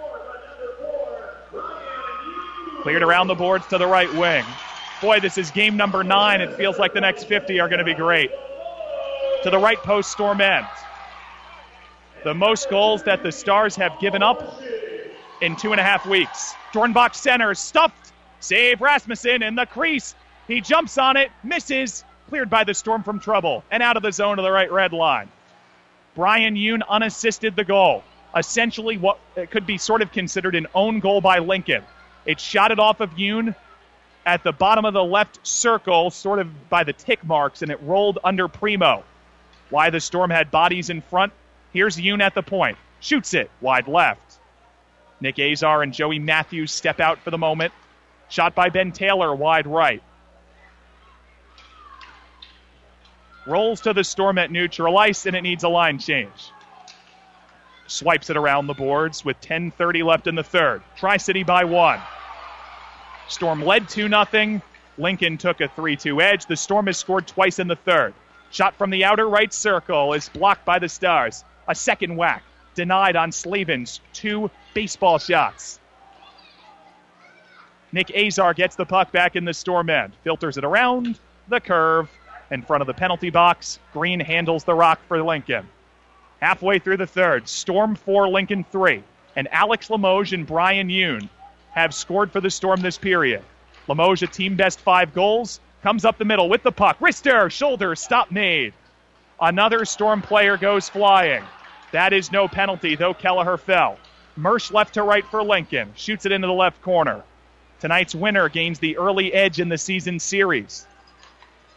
[2.82, 4.46] Cleared around the boards to the right wing.
[5.02, 6.42] Boy, this is game number nine.
[6.42, 8.32] It feels like the next 50 are going to be great.
[9.44, 10.68] To the right post, Storm end.
[12.24, 14.62] The most goals that the Stars have given up
[15.42, 16.54] in two and a half weeks.
[16.72, 18.14] Dornbach center, stuffed.
[18.40, 20.14] Save Rasmussen in the crease.
[20.48, 24.12] He jumps on it, misses, cleared by the Storm from trouble, and out of the
[24.12, 25.30] zone to the right red line.
[26.16, 28.04] Brian Yoon unassisted the goal.
[28.36, 31.84] Essentially, what it could be sort of considered an own goal by Lincoln.
[32.26, 33.56] It shot it off of Yoon,
[34.26, 37.82] at the bottom of the left circle, sort of by the tick marks, and it
[37.82, 39.04] rolled under Primo.
[39.72, 41.34] Why the Storm had bodies in front.
[41.74, 42.78] Here's Yoon at the point.
[43.00, 44.38] Shoots it wide left.
[45.20, 47.74] Nick Azar and Joey Matthews step out for the moment.
[48.30, 50.04] Shot by Ben Taylor wide right.
[53.48, 56.52] Rolls to the Storm at neutral ice, and it needs a line change.
[57.88, 60.82] Swipes it around the boards with 10.30 left in the third.
[60.96, 62.00] Tri City by one.
[63.28, 64.62] Storm led 2 0.
[64.98, 66.46] Lincoln took a 3 2 edge.
[66.46, 68.14] The Storm has scored twice in the third.
[68.52, 71.46] Shot from the outer right circle is blocked by the Stars.
[71.68, 72.44] A second whack
[72.76, 74.02] denied on Slavens.
[74.12, 75.80] Two baseball shots.
[77.94, 80.14] Nick Azar gets the puck back in the Storm end.
[80.24, 82.10] Filters it around the curve
[82.50, 83.80] in front of the penalty box.
[83.94, 85.68] Green handles the rock for Lincoln.
[86.42, 89.04] Halfway through the third, Storm 4, Lincoln 3.
[89.36, 91.30] And Alex Limoges and Brian Yoon
[91.72, 93.44] have scored for the Storm this period.
[93.88, 97.00] Limoges, a team best five goals, comes up the middle with the puck.
[97.00, 98.74] Wrister, shoulder, stop made.
[99.40, 101.44] Another Storm player goes flying.
[101.92, 103.98] That is no penalty, though Kelleher fell.
[104.38, 107.24] Mersch left to right for Lincoln, shoots it into the left corner.
[107.80, 110.86] Tonight's winner gains the early edge in the season series.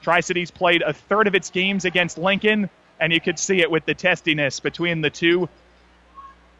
[0.02, 2.68] Tri Cities played a third of its games against Lincoln,
[3.00, 5.48] and you could see it with the testiness between the two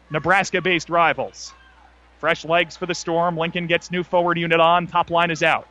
[0.09, 1.53] Nebraska based rivals.
[2.19, 3.37] Fresh legs for the Storm.
[3.37, 4.87] Lincoln gets new forward unit on.
[4.87, 5.67] Top line is out.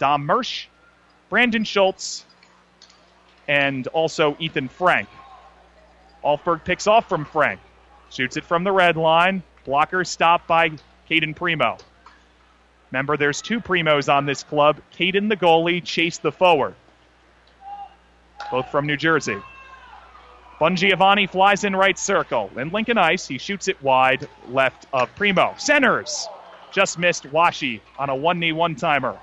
[0.00, 0.66] Dom Mersch,
[1.32, 2.26] Brandon Schultz,
[3.48, 5.08] and also Ethan Frank.
[6.22, 7.58] Alfberg picks off from Frank.
[8.10, 9.42] Shoots it from the red line.
[9.64, 10.72] Blocker stopped by
[11.10, 11.78] Caden Primo.
[12.90, 14.82] Remember, there's two Primos on this club.
[14.94, 16.74] Caden, the goalie, Chase, the forward.
[18.50, 19.38] Both from New Jersey.
[20.60, 22.50] Bongiovanni flies in right circle.
[22.58, 25.54] In Lincoln Ice, he shoots it wide left of Primo.
[25.56, 26.28] Centers.
[26.72, 29.18] Just missed Washe on a one knee one timer.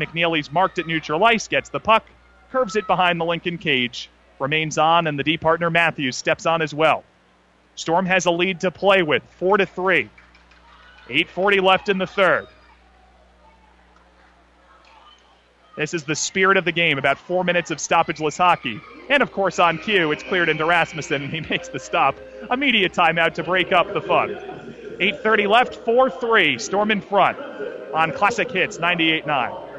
[0.00, 2.04] McNeely's marked at neutral ice, gets the puck,
[2.50, 6.62] curves it behind the Lincoln cage, remains on, and the D partner Matthews steps on
[6.62, 7.04] as well.
[7.74, 10.08] Storm has a lead to play with, four to three.
[11.08, 12.46] 8:40 left in the third.
[15.76, 18.80] This is the spirit of the game, about four minutes of stoppageless hockey.
[19.08, 22.16] And of course, on cue, it's cleared into Rasmussen, and he makes the stop.
[22.50, 24.30] Immediate timeout to break up the fun.
[25.00, 26.58] 8.30 left, 4 3.
[26.58, 27.38] Storm in front
[27.94, 29.69] on Classic Hits 98.9.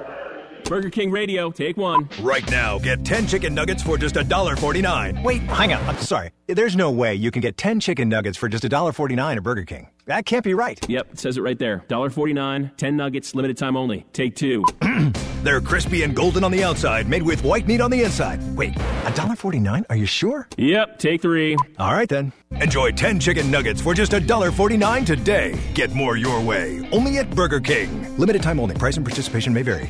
[0.66, 2.08] Burger King Radio, take one.
[2.22, 5.24] Right now, get 10 chicken nuggets for just $1.49.
[5.24, 5.84] Wait, hang on.
[5.84, 6.32] I'm sorry.
[6.48, 9.90] There's no way you can get 10 chicken nuggets for just $1.49 at Burger King.
[10.06, 10.80] That can't be right.
[10.90, 11.84] Yep, it says it right there.
[11.90, 14.06] $1.49, 10 nuggets, limited time only.
[14.14, 14.64] Take two.
[15.44, 18.40] They're crispy and golden on the outside, made with white meat on the inside.
[18.56, 19.86] Wait, $1.49?
[19.90, 20.48] Are you sure?
[20.58, 21.56] Yep, take three.
[21.80, 22.32] All right then.
[22.52, 25.58] Enjoy 10 chicken nuggets for just $1.49 today.
[25.74, 26.88] Get more your way.
[26.92, 28.18] Only at Burger King.
[28.18, 28.76] Limited time only.
[28.76, 29.90] Price and participation may vary.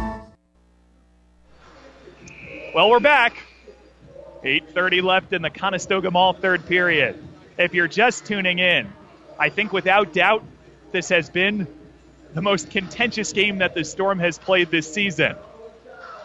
[2.73, 3.33] Well, we're back.
[4.45, 7.21] 8:30 left in the Conestoga Mall third period.
[7.57, 8.87] If you're just tuning in,
[9.37, 10.45] I think without doubt
[10.93, 11.67] this has been
[12.33, 15.35] the most contentious game that the Storm has played this season.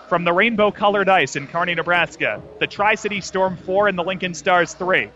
[0.08, 4.04] From the rainbow colored ice in Kearney, Nebraska, the Tri City Storm 4 and the
[4.04, 5.10] Lincoln Stars 3.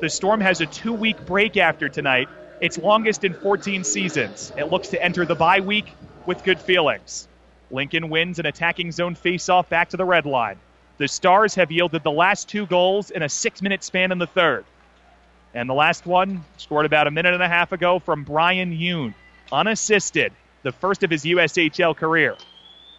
[0.00, 2.28] The Storm has a two week break after tonight,
[2.60, 4.52] its longest in 14 seasons.
[4.56, 5.92] It looks to enter the bye week
[6.26, 7.26] with good feelings.
[7.70, 10.58] Lincoln wins an attacking zone faceoff back to the red line.
[10.98, 14.26] The Stars have yielded the last two goals in a six minute span in the
[14.26, 14.64] third.
[15.54, 19.14] And the last one scored about a minute and a half ago from Brian Yoon,
[19.50, 20.32] unassisted,
[20.62, 22.36] the first of his USHL career.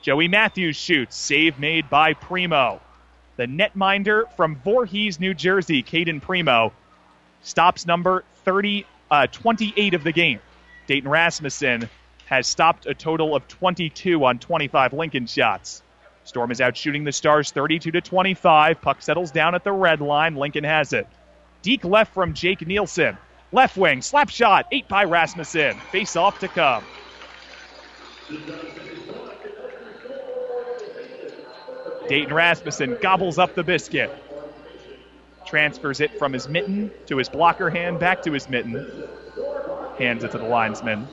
[0.02, 2.82] Joey Matthews shoots, save made by Primo.
[3.38, 6.74] The netminder from Voorhees, New Jersey, Caden Primo,
[7.44, 10.40] stops number 30, uh, 28 of the game.
[10.88, 11.90] Dayton Rasmussen
[12.32, 15.84] has stopped a total of 22 on 25 Lincoln shots.
[16.24, 18.82] Storm is out shooting the Stars 32 to 25.
[18.82, 20.38] Puck settles down at the red line.
[20.38, 21.08] Lincoln has it.
[21.62, 23.18] Deke left from Jake Nielsen.
[23.52, 25.76] Left wing, slap shot, eight by Rasmussen.
[25.92, 26.86] Face off to come.
[32.08, 34.10] Dayton Rasmussen gobbles up the biscuit.
[35.46, 38.88] Transfers it from his mitten to his blocker hand, back to his mitten.
[39.98, 41.10] Hands it to the linesman.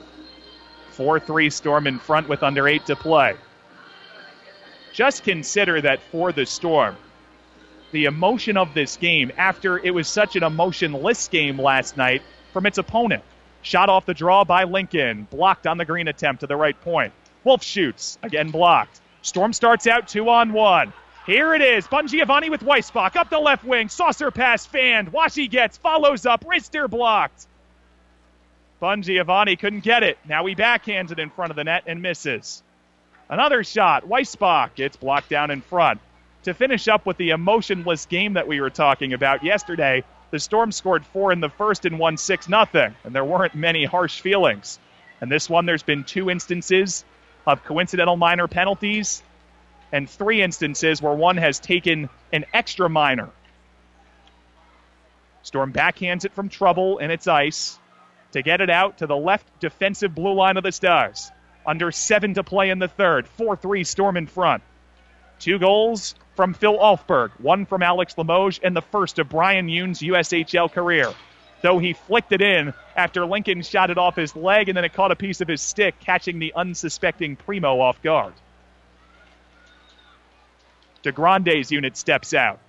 [0.99, 3.33] 4 3 Storm in front with under eight to play.
[4.91, 6.97] Just consider that for the Storm,
[7.93, 12.21] the emotion of this game after it was such an emotionless game last night
[12.51, 13.23] from its opponent.
[13.61, 17.13] Shot off the draw by Lincoln, blocked on the green attempt to the right point.
[17.45, 18.99] Wolf shoots, again blocked.
[19.21, 20.91] Storm starts out two on one.
[21.25, 21.87] Here it is.
[21.87, 23.87] Bongiovanni with Weisbach up the left wing.
[23.87, 25.13] Saucer pass fanned.
[25.13, 26.43] Washe gets, follows up.
[26.43, 27.47] Wrister blocked.
[28.81, 30.17] Bongiovanni couldn't get it.
[30.27, 32.63] Now he backhands it in front of the net and misses.
[33.29, 34.07] Another shot.
[34.07, 35.99] Weisbach gets blocked down in front.
[36.43, 40.71] To finish up with the emotionless game that we were talking about yesterday, the Storm
[40.71, 44.79] scored four in the first and won 6 nothing, and there weren't many harsh feelings.
[45.21, 47.03] And this one, there's been two instances
[47.45, 49.21] of coincidental minor penalties
[49.91, 53.29] and three instances where one has taken an extra minor.
[55.41, 57.79] Storm backhands it from trouble and it's ice
[58.31, 61.31] to get it out to the left defensive blue line of the Stars.
[61.65, 63.27] Under seven to play in the third.
[63.27, 64.63] 4 3 Storm in front.
[65.39, 69.99] Two goals from Phil Alfberg, one from Alex Limoges, and the first of Brian Yoon's
[69.99, 71.13] USHL career.
[71.61, 74.93] Though he flicked it in after Lincoln shot it off his leg and then it
[74.93, 78.33] caught a piece of his stick, catching the unsuspecting Primo off guard.
[81.03, 82.59] DeGrande's unit steps out.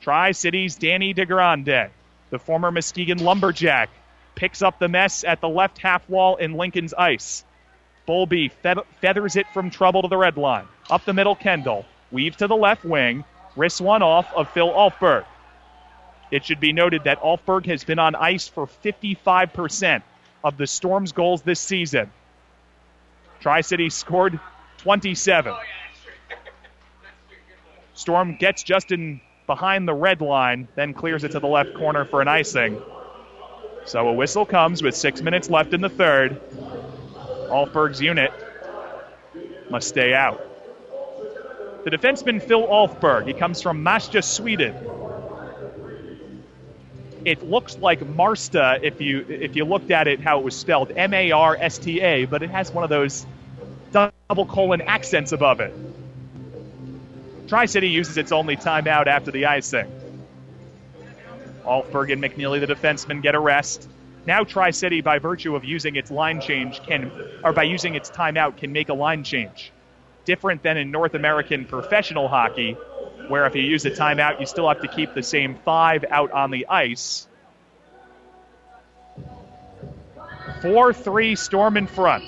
[0.00, 1.90] Tri City's Danny DeGrande,
[2.30, 3.88] the former Muskegon Lumberjack,
[4.34, 7.44] picks up the mess at the left half wall in Lincoln's ice.
[8.06, 10.66] Bolby fe- feathers it from trouble to the red line.
[10.90, 11.86] Up the middle, Kendall.
[12.10, 13.24] Weave to the left wing.
[13.56, 15.24] Wrists one off of Phil Alfberg.
[16.30, 20.02] It should be noted that Alfberg has been on ice for 55%
[20.42, 22.10] of the Storm's goals this season.
[23.40, 24.40] Tri City scored
[24.78, 25.54] 27.
[27.94, 32.20] Storm gets Justin behind the red line, then clears it to the left corner for
[32.20, 32.80] an icing.
[33.86, 36.40] So a whistle comes with six minutes left in the third.
[37.48, 38.32] Alfberg's unit
[39.70, 40.40] must stay out.
[41.84, 44.74] The defenseman Phil Alfberg, he comes from Masta, Sweden.
[47.24, 50.92] It looks like Marsta if you if you looked at it how it was spelled
[50.94, 53.26] M A R S T A, but it has one of those
[53.92, 55.74] double colon accents above it.
[57.48, 59.90] Tri City uses its only timeout after the icing.
[61.64, 63.88] Alfberg and McNeely, the defenseman, get a rest.
[64.26, 67.10] Now Tri City, by virtue of using its line change, can
[67.42, 69.72] or by using its timeout, can make a line change.
[70.24, 72.72] different than in North American professional hockey,
[73.28, 76.32] where if you use a timeout, you still have to keep the same five out
[76.32, 77.26] on the ice.
[80.62, 82.24] 4 3 Storm in front.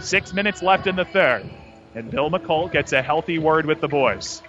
[0.00, 1.48] Six minutes left in the third.
[1.94, 4.42] And Bill Muckalt gets a healthy word with the boys.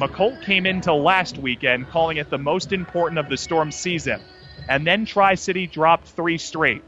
[0.00, 4.18] Muckalt came into last weekend calling it the most important of the Storm season.
[4.66, 6.82] And then Tri City dropped three straight.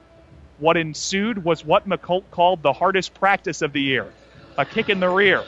[0.58, 4.06] What ensued was what Muckalt called the hardest practice of the year
[4.56, 5.44] a kick in the rear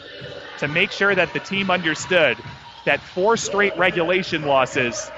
[0.59, 2.37] to make sure that the team understood
[2.85, 5.11] that four straight regulation losses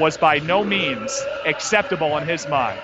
[0.00, 2.80] was by no means acceptable in his mind.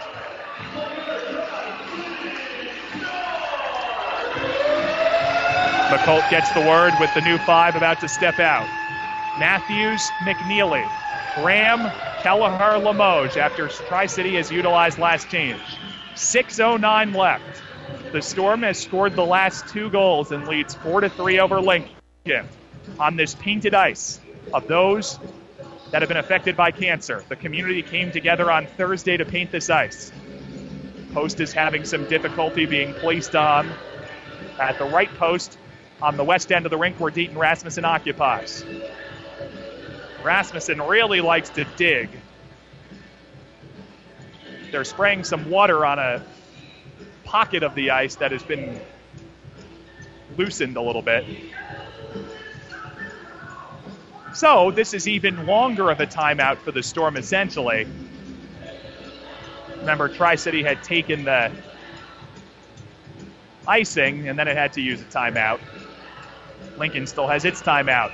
[5.90, 8.81] Muckalt gets the word with the new five about to step out.
[9.38, 10.88] Matthews, McNeely,
[11.34, 11.90] Graham,
[12.22, 15.60] Kelleher, Limoges after Tri City has utilized last change.
[16.14, 17.62] 6.09 left.
[18.12, 22.46] The Storm has scored the last two goals and leads 4 to 3 over Lincoln
[22.98, 24.20] on this painted ice
[24.52, 25.18] of those
[25.90, 27.24] that have been affected by cancer.
[27.28, 30.12] The community came together on Thursday to paint this ice.
[31.14, 33.70] Post is having some difficulty being placed on
[34.58, 35.58] at the right post
[36.00, 38.64] on the west end of the rink where Deaton Rasmussen occupies.
[40.22, 42.08] Rasmussen really likes to dig.
[44.70, 46.22] They're spraying some water on a
[47.24, 48.80] pocket of the ice that has been
[50.36, 51.24] loosened a little bit.
[54.34, 57.86] So, this is even longer of a timeout for the Storm, essentially.
[59.80, 61.50] Remember, Tri City had taken the
[63.66, 65.60] icing, and then it had to use a timeout.
[66.78, 68.12] Lincoln still has its timeout.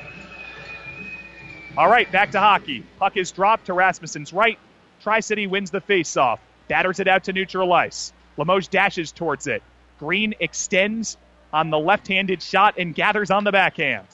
[1.77, 2.85] All right, back to hockey.
[2.99, 4.59] Puck is dropped to Rasmussen's right.
[5.01, 6.39] Tri City wins the faceoff.
[6.69, 8.13] Batters it out to neutral ice.
[8.37, 9.63] Limoges dashes towards it.
[9.99, 11.17] Green extends
[11.53, 14.07] on the left handed shot and gathers on the backhand.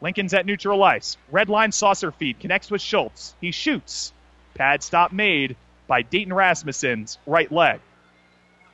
[0.00, 1.16] Lincoln's at neutral ice.
[1.30, 3.34] Red line saucer feed connects with Schultz.
[3.40, 4.12] He shoots.
[4.54, 7.80] Pad stop made by Dayton Rasmussen's right leg.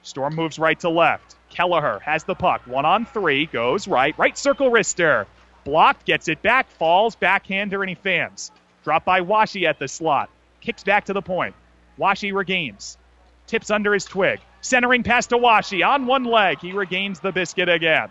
[0.03, 1.37] Storm moves right to left.
[1.51, 2.63] Kelleher has the puck.
[2.67, 3.47] One on three.
[3.47, 4.17] Goes right.
[4.19, 5.27] Right circle wrister.
[5.65, 6.05] Blocked.
[6.05, 6.71] Gets it back.
[6.71, 7.17] Falls.
[7.17, 8.53] Backhander and he fans.
[8.85, 10.31] Drop by Washe at the slot.
[10.61, 11.55] Kicks back to the point.
[11.97, 12.99] Washe regains.
[13.47, 14.41] Tips under his twig.
[14.61, 15.83] Centering pass to Washe.
[15.83, 16.59] On one leg.
[16.61, 18.09] He regains the biscuit again.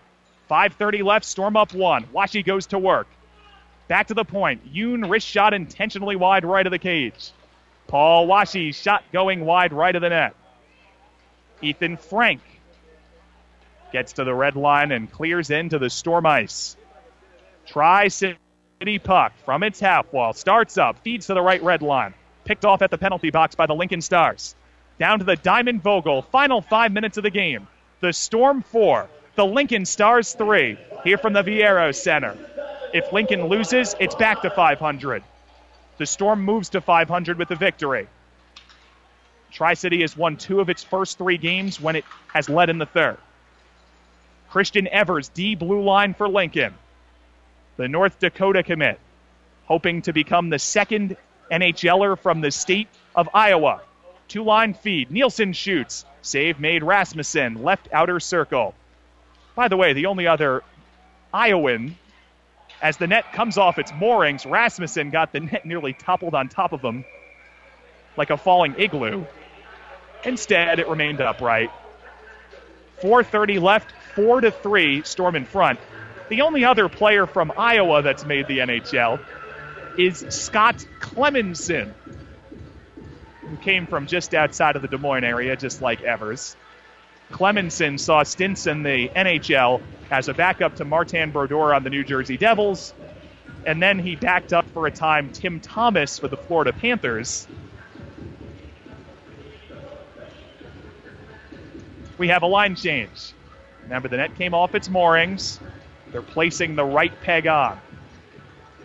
[0.49, 1.25] 5.30 left.
[1.25, 2.05] Storm up one.
[2.11, 3.07] Washe goes to work.
[3.87, 4.73] Back to the point.
[4.73, 7.31] Yoon wrist shot intentionally wide right of the cage.
[7.87, 10.35] Paul Washe shot going wide right of the net.
[11.61, 12.41] Ethan Frank
[13.91, 16.75] gets to the red line and clears into the storm ice.
[17.73, 18.37] Tri City
[19.03, 22.13] puck from its half wall starts up, feeds to the right red line.
[22.45, 24.53] Picked off at the penalty box by the Lincoln Stars.
[24.99, 26.21] Down to the Diamond Vogel.
[26.21, 27.67] Final five minutes of the game.
[27.99, 30.77] The Storm four, the Lincoln Stars three.
[31.03, 32.37] Here from the Viaero Center.
[32.93, 35.23] If Lincoln loses, it's back to 500.
[35.97, 38.07] The Storm moves to 500 with the victory.
[39.51, 42.77] Tri City has won two of its first three games when it has led in
[42.77, 43.17] the third.
[44.51, 46.75] Christian Evers, D blue line for Lincoln.
[47.77, 48.99] The North Dakota commit,
[49.65, 51.17] hoping to become the second
[51.51, 53.81] NHLer from the state of Iowa.
[54.27, 55.11] Two line feed.
[55.11, 56.05] Nielsen shoots.
[56.21, 58.73] Save made Rasmussen, left outer circle.
[59.55, 60.63] By the way, the only other
[61.33, 61.97] Iowan,
[62.81, 66.73] as the net comes off its moorings, Rasmussen got the net nearly toppled on top
[66.73, 67.05] of him
[68.15, 69.25] like a falling igloo.
[70.23, 71.71] Instead, it remained upright.
[73.01, 75.79] 4:30 left, 4 to 3, Storm in front.
[76.29, 79.19] The only other player from Iowa that's made the NHL
[79.97, 81.93] is Scott Clemmensen,
[83.41, 86.55] who came from just outside of the Des Moines area, just like Evers.
[87.31, 92.03] Clemmensen saw stints in the NHL as a backup to Martin Brodeur on the New
[92.03, 92.93] Jersey Devils,
[93.65, 97.47] and then he backed up for a time Tim Thomas with the Florida Panthers.
[102.17, 103.33] We have a line change.
[103.83, 105.59] Remember, the net came off its moorings.
[106.13, 107.79] They're placing the right peg on.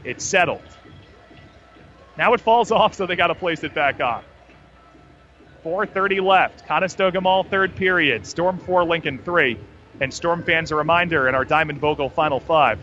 [0.02, 0.62] It's settled.
[2.16, 4.24] Now it falls off, so they got to place it back on.
[5.62, 6.66] 4.30 left.
[6.66, 8.26] Conestoga Mall, third period.
[8.26, 9.58] Storm 4, Lincoln 3.
[10.00, 12.78] And Storm fans, a reminder in our Diamond Vogel Final Five.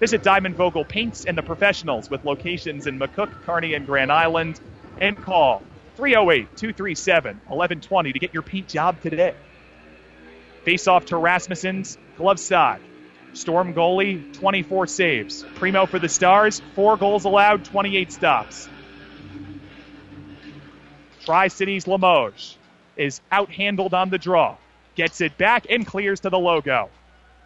[0.00, 4.58] Visit Diamond Vogel Paints and the Professionals with locations in McCook, Kearney, and Grand Island.
[5.00, 5.62] And call
[5.96, 9.34] 308 237 1120 to get your paint job today.
[10.64, 12.80] Face off to Rasmussen's glove side.
[13.36, 15.44] Storm goalie, 24 saves.
[15.56, 18.68] Primo for the Stars, 4 goals allowed, 28 stops.
[21.24, 22.56] Tri Cities Limoges
[22.96, 24.56] is outhandled on the draw.
[24.94, 26.88] Gets it back and clears to the logo.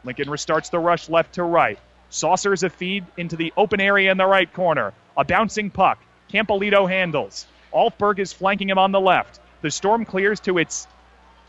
[0.05, 1.79] Lincoln restarts the rush left to right.
[2.09, 4.93] Saucers a feed into the open area in the right corner.
[5.17, 5.99] A bouncing puck.
[6.33, 7.47] Campolito handles.
[7.75, 9.41] Alfberg is flanking him on the left.
[9.63, 10.87] The Storm clears to its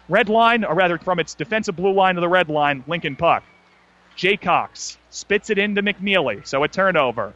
[0.10, 2.84] red line, or rather from its defensive blue line to the red line.
[2.88, 3.44] Lincoln puck.
[4.18, 7.34] Jaycox spits it into McNeely, so a turnover.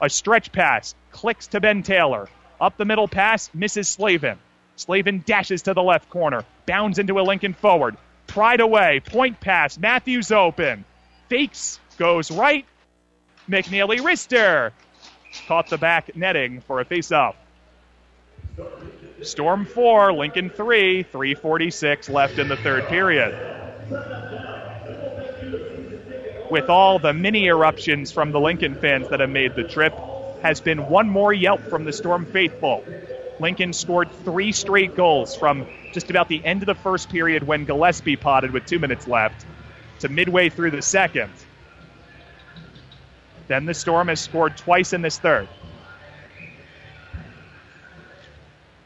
[0.00, 2.28] A stretch pass clicks to Ben Taylor.
[2.60, 4.38] Up the middle pass misses Slavin.
[4.76, 7.96] Slavin dashes to the left corner, bounds into a Lincoln forward.
[8.26, 9.78] Pried away, point pass.
[9.78, 10.84] Matthews open.
[11.28, 12.64] Fakes, goes right.
[13.48, 14.72] McNeely wrister.
[15.46, 17.36] Caught the back netting for a face-off.
[19.22, 23.34] Storm 4, Lincoln 3, 346 left in the third period.
[26.50, 29.92] With all the mini eruptions from the Lincoln fans that have made the trip,
[30.40, 32.82] has been one more yelp from the Storm faithful.
[33.38, 37.64] Lincoln scored three straight goals from just about the end of the first period when
[37.64, 39.44] Gillespie potted with two minutes left
[40.00, 41.30] to midway through the second.
[43.48, 45.48] Then the Storm has scored twice in this third.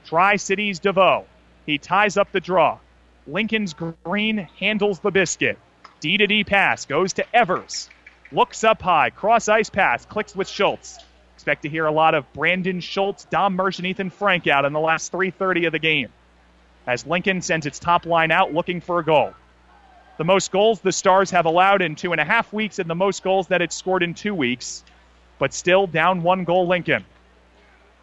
[0.04, 1.24] Tri Cities DeVoe.
[1.64, 2.78] He ties up the draw.
[3.26, 3.74] Lincoln's
[4.04, 5.58] Green handles the biscuit.
[6.02, 7.88] D to D pass goes to Evers.
[8.32, 9.10] Looks up high.
[9.10, 10.04] Cross ice pass.
[10.04, 10.98] Clicks with Schultz.
[11.36, 14.72] Expect to hear a lot of Brandon Schultz, Dom Mersch, and Ethan Frank out in
[14.72, 16.08] the last 330 of the game.
[16.88, 19.32] As Lincoln sends its top line out looking for a goal.
[20.18, 22.96] The most goals the Stars have allowed in two and a half weeks, and the
[22.96, 24.82] most goals that it's scored in two weeks.
[25.38, 27.04] But still down one goal, Lincoln.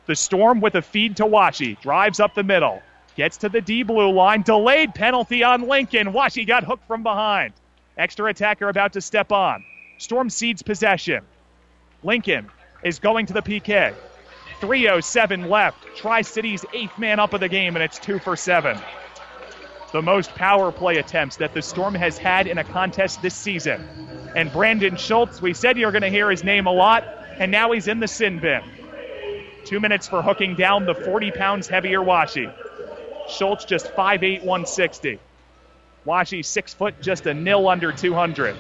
[0.06, 1.76] The Storm with a feed to Washe.
[1.82, 2.82] Drives up the middle.
[3.18, 4.42] Gets to the D blue line.
[4.42, 6.14] Delayed penalty on Lincoln.
[6.14, 7.52] Washe got hooked from behind.
[8.00, 9.66] Extra attacker about to step on.
[9.98, 11.22] Storm seeds possession.
[12.02, 12.50] Lincoln
[12.82, 13.94] is going to the PK.
[14.62, 15.86] 307 left.
[15.98, 18.80] Tri City's eighth man up of the game, and it's two for seven.
[19.92, 23.86] The most power play attempts that the Storm has had in a contest this season.
[24.34, 27.04] And Brandon Schultz, we said you're going to hear his name a lot,
[27.38, 28.62] and now he's in the sin bin.
[29.66, 32.48] Two minutes for hooking down the 40 pounds heavier Washe.
[33.28, 35.20] Schultz just 5'8, 160.
[36.06, 38.56] Washe, six foot, just a nil under 200.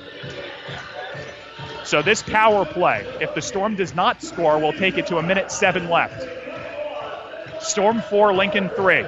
[1.83, 5.23] So this power play, if the Storm does not score, will take it to a
[5.23, 6.27] minute seven left.
[7.63, 9.05] Storm four, Lincoln three.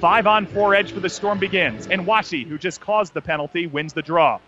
[0.00, 3.66] Five on four edge for the Storm begins, and Washe, who just caused the penalty,
[3.66, 4.38] wins the draw.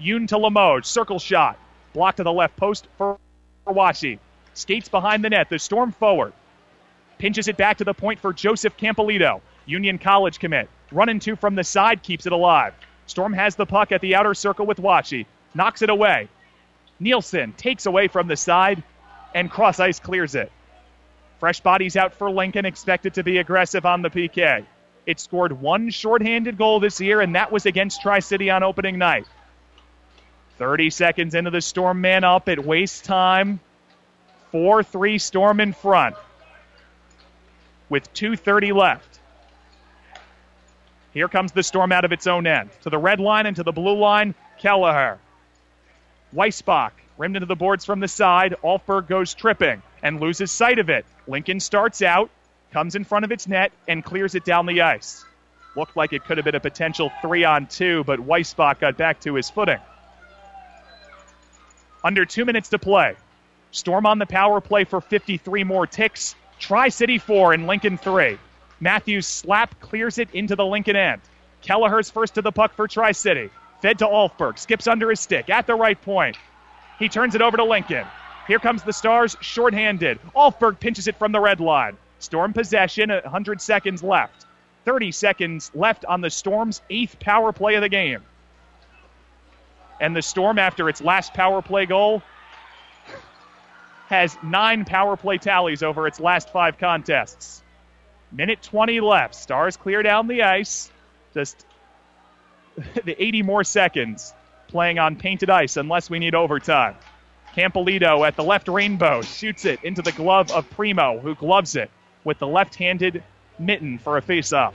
[0.00, 1.58] Yoon to Limoges, circle shot,
[1.92, 3.18] blocked to the left post for
[3.66, 4.18] Washe.
[4.54, 6.32] Skates behind the net, the Storm forward.
[7.18, 10.68] Pinches it back to the point for Joseph Campolito, Union College commit.
[10.90, 12.74] Running two from the side, keeps it alive.
[13.06, 15.24] Storm has the puck at the outer circle with Washe.
[15.54, 16.28] Knocks it away.
[17.00, 18.82] Nielsen takes away from the side,
[19.34, 20.50] and cross ice clears it.
[21.38, 24.64] Fresh bodies out for Lincoln, expected to be aggressive on the PK.
[25.06, 28.98] It scored one shorthanded goal this year, and that was against Tri City on opening
[28.98, 29.26] night.
[30.56, 32.48] 30 seconds into the Storm man up.
[32.48, 33.60] It wastes time.
[34.50, 36.16] 4 3 Storm in front
[37.88, 39.17] with 2.30 left.
[41.18, 42.70] Here comes the Storm out of its own end.
[42.82, 45.18] To the red line and to the blue line, Kelleher.
[46.32, 48.54] Weisbach rimmed into the boards from the side.
[48.62, 51.04] Alfberg goes tripping and loses sight of it.
[51.26, 52.30] Lincoln starts out,
[52.70, 55.24] comes in front of its net, and clears it down the ice.
[55.74, 59.18] Looked like it could have been a potential three on two, but Weisbach got back
[59.22, 59.80] to his footing.
[62.04, 63.16] Under two minutes to play.
[63.72, 66.36] Storm on the power play for 53 more ticks.
[66.60, 68.38] Tri City 4 and Lincoln 3.
[68.80, 71.20] Matthews slap clears it into the Lincoln end.
[71.62, 73.50] Kelleher's first to the puck for Tri City.
[73.82, 74.58] Fed to Alfberg.
[74.58, 76.36] Skips under his stick at the right point.
[76.98, 78.06] He turns it over to Lincoln.
[78.46, 80.18] Here comes the Stars, shorthanded.
[80.34, 81.96] Alfberg pinches it from the red line.
[82.18, 84.46] Storm possession, 100 seconds left.
[84.84, 88.22] 30 seconds left on the Storm's eighth power play of the game.
[90.00, 92.22] And the Storm, after its last power play goal,
[94.08, 97.62] has nine power play tallies over its last five contests.
[98.30, 99.34] Minute 20 left.
[99.34, 100.90] Stars clear down the ice.
[101.34, 101.66] Just
[103.04, 104.34] the 80 more seconds
[104.68, 106.94] playing on painted ice unless we need overtime.
[107.56, 111.90] Campolito at the left rainbow shoots it into the glove of Primo, who gloves it
[112.22, 113.22] with the left handed
[113.58, 114.74] mitten for a face-off.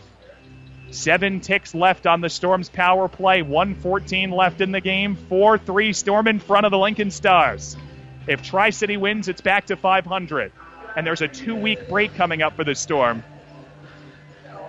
[0.90, 3.42] Seven ticks left on the Storm's power play.
[3.42, 5.16] 114 left in the game.
[5.16, 7.78] 4 3 Storm in front of the Lincoln Stars.
[8.28, 10.52] If Tri City wins, it's back to 500.
[10.96, 13.24] And there's a two week break coming up for the Storm.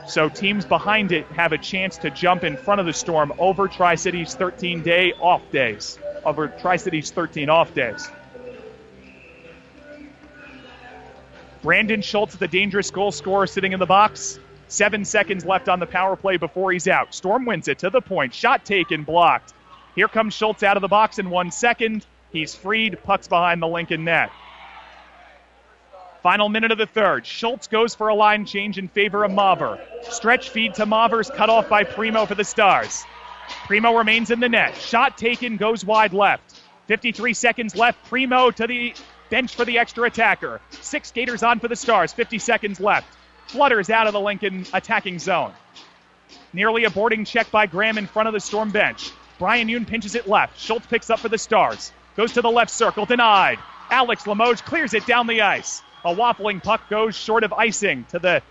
[0.06, 3.68] So teams behind it have a chance to jump in front of the Storm over
[3.68, 8.08] Tri City's 13 day off days, over Tri City's 13 off days.
[11.62, 14.38] Brandon Schultz, the dangerous goal scorer, sitting in the box.
[14.68, 17.14] Seven seconds left on the power play before he's out.
[17.14, 18.34] Storm wins it to the point.
[18.34, 19.54] Shot taken, blocked.
[19.94, 22.04] Here comes Schultz out of the box in one second.
[22.30, 22.98] He's freed.
[23.04, 24.30] Puck's behind the Lincoln net.
[26.24, 27.26] Final minute of the third.
[27.26, 29.78] Schultz goes for a line change in favor of Maver.
[30.10, 33.04] Stretch feed to Maver's cut off by Primo for the Stars.
[33.66, 34.74] Primo remains in the net.
[34.74, 36.62] Shot taken, goes wide left.
[36.86, 38.02] 53 seconds left.
[38.06, 38.94] Primo to the
[39.28, 40.62] bench for the extra attacker.
[40.70, 42.14] Six skaters on for the Stars.
[42.14, 43.06] 50 seconds left.
[43.48, 45.52] Flutters out of the Lincoln attacking zone.
[46.54, 49.10] Nearly a boarding check by Graham in front of the Storm bench.
[49.38, 50.58] Brian Yoon pinches it left.
[50.58, 51.92] Schultz picks up for the Stars.
[52.16, 53.58] Goes to the left circle, denied.
[53.90, 55.82] Alex Limoges clears it down the ice.
[56.04, 58.42] A waffling puck goes short of icing to the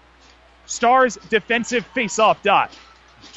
[0.66, 2.72] Stars defensive faceoff dot.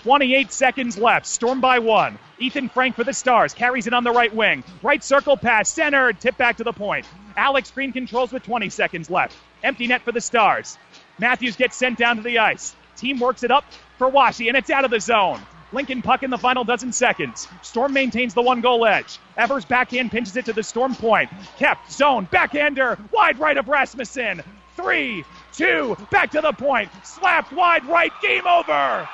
[0.02, 1.26] 28 seconds left.
[1.26, 2.18] Storm by one.
[2.38, 4.64] Ethan Frank for the Stars carries it on the right wing.
[4.82, 7.06] Right circle pass, centered, tip back to the point.
[7.36, 9.36] Alex Green controls with 20 seconds left.
[9.62, 10.78] Empty net for the Stars.
[11.18, 12.74] Matthews gets sent down to the ice.
[12.96, 13.64] Team works it up
[13.98, 15.40] for Washe, and it's out of the zone.
[15.72, 17.48] Lincoln puck in the final dozen seconds.
[17.62, 19.18] Storm maintains the one goal edge.
[19.36, 21.28] Evers backhand pinches it to the Storm point.
[21.58, 24.42] Kept, zone, backhander, wide right of Rasmussen.
[24.76, 26.90] Three, two, back to the point.
[27.04, 29.08] Slapped wide right, game over.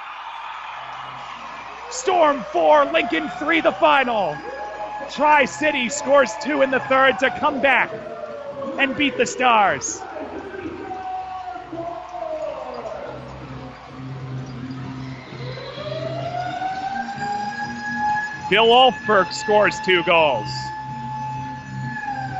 [1.91, 4.37] Storm four, Lincoln three, the final.
[5.11, 7.93] Tri City scores two in the third to come back
[8.79, 10.01] and beat the Stars.
[18.51, 20.49] Bill Alfberg scores two goals.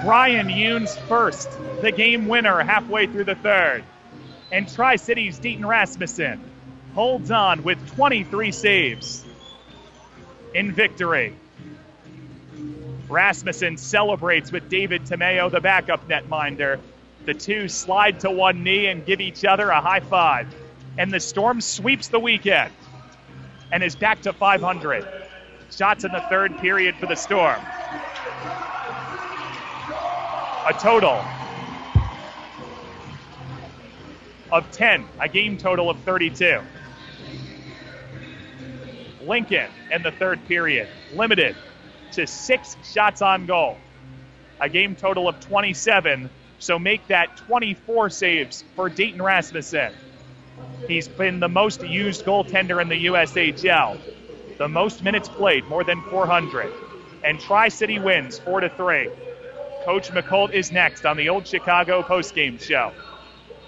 [0.03, 1.49] Brian Yoon's first,
[1.81, 3.85] the game winner halfway through the third.
[4.51, 6.41] And Tri City's Deaton Rasmussen
[6.95, 9.25] holds on with 23 saves
[10.55, 11.35] in victory.
[13.09, 16.81] Rasmussen celebrates with David Tomeo, the backup netminder.
[17.25, 20.53] The two slide to one knee and give each other a high five.
[20.99, 22.73] And the Storm sweeps the weekend
[23.71, 25.22] and is back to 500.
[25.77, 27.59] Shots in the third period for the Storm.
[30.69, 31.25] A total
[34.51, 36.61] of 10, a game total of 32.
[39.23, 41.57] Lincoln in the third period, limited
[42.13, 43.79] to six shots on goal,
[44.61, 46.29] a game total of 27.
[46.59, 49.95] So make that 24 saves for Dayton Rasmussen.
[50.87, 53.99] He's been the most used goaltender in the USHL
[54.59, 56.73] the most minutes played, more than 400.
[57.25, 59.11] And Tri City wins 4 to 3.
[59.85, 62.93] Coach Muckalt is next on the Old Chicago postgame show.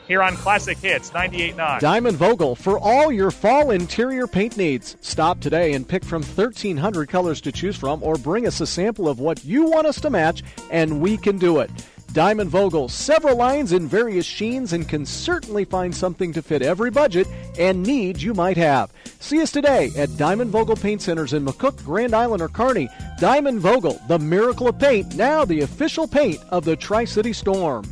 [0.06, 1.80] Here on Classic Hits 98.9.
[1.80, 4.96] Diamond Vogel for all your fall interior paint needs.
[5.00, 9.08] Stop today and pick from 1,300 colors to choose from, or bring us a sample
[9.08, 11.70] of what you want us to match, and we can do it.
[12.14, 16.88] Diamond Vogel, several lines in various sheens, and can certainly find something to fit every
[16.88, 17.26] budget
[17.58, 18.92] and need you might have.
[19.18, 22.88] See us today at Diamond Vogel Paint Centers in McCook, Grand Island, or Kearney.
[23.18, 27.84] Diamond Vogel, the miracle of paint, now the official paint of the Tri City Storm.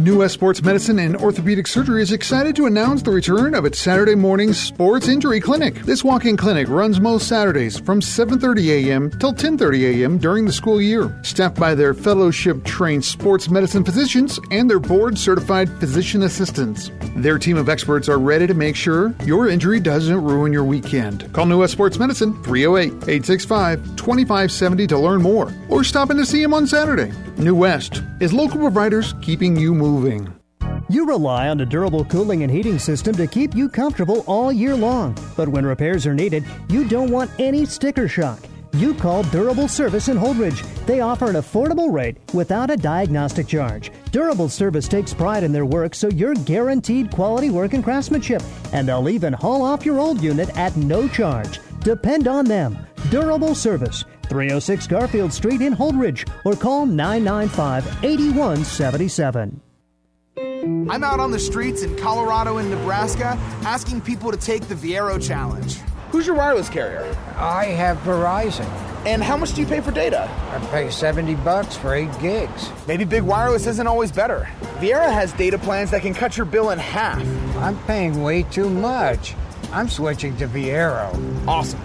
[0.00, 3.78] New West Sports Medicine and Orthopedic Surgery is excited to announce the return of its
[3.78, 5.74] Saturday morning sports injury clinic.
[5.82, 9.10] This walk-in clinic runs most Saturdays from 7:30 a.m.
[9.10, 10.16] till 10:30 a.m.
[10.16, 11.14] during the school year.
[11.22, 16.90] Staffed by their fellowship-trained sports medicine physicians and their board-certified physician assistants.
[17.16, 21.30] Their team of experts are ready to make sure your injury doesn't ruin your weekend.
[21.34, 26.54] Call New West Sports Medicine 308-865-2570 to learn more or stop in to see them
[26.54, 27.12] on Saturday.
[27.36, 29.89] New West is local providers keeping you moving.
[30.90, 34.74] You rely on a durable cooling and heating system to keep you comfortable all year
[34.74, 35.16] long.
[35.36, 38.40] But when repairs are needed, you don't want any sticker shock.
[38.72, 40.64] You call Durable Service in Holdrege.
[40.86, 43.92] They offer an affordable rate without a diagnostic charge.
[44.10, 48.42] Durable Service takes pride in their work, so you're guaranteed quality work and craftsmanship.
[48.72, 51.60] And they'll even haul off your old unit at no charge.
[51.80, 52.78] Depend on them.
[53.10, 59.60] Durable Service, 306 Garfield Street in Holdrege, or call 995 8177.
[60.90, 65.22] I'm out on the streets in Colorado and Nebraska asking people to take the Viaero
[65.22, 65.78] challenge.
[66.10, 67.04] Who's your wireless carrier?
[67.36, 68.66] I have Verizon.
[69.06, 70.28] And how much do you pay for data?
[70.50, 72.70] I pay 70 bucks for 8 gigs.
[72.86, 74.48] Maybe big wireless isn't always better.
[74.78, 77.24] Viaero has data plans that can cut your bill in half.
[77.56, 79.34] I'm paying way too much.
[79.72, 81.14] I'm switching to Viaero.
[81.46, 81.80] Awesome.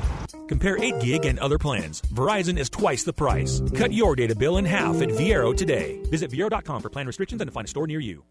[0.47, 2.01] Compare 8 gig and other plans.
[2.13, 3.61] Verizon is twice the price.
[3.75, 5.99] Cut your data bill in half at Viaero today.
[6.09, 8.23] Visit Viaero.com for plan restrictions and to find a store near you.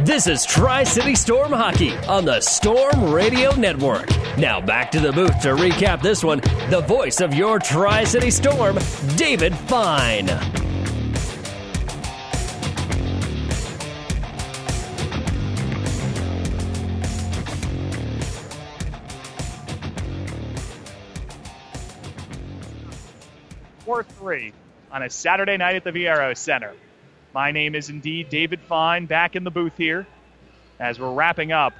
[0.00, 4.08] This is Tri City Storm Hockey on the Storm Radio Network.
[4.38, 6.40] Now back to the booth to recap this one.
[6.70, 8.78] The voice of your Tri City Storm,
[9.16, 10.28] David Fine.
[23.84, 24.52] Four three
[24.90, 26.74] on a Saturday night at the Viaero Center.
[27.32, 30.04] My name is indeed David Fine, back in the booth here
[30.80, 31.74] as we're wrapping up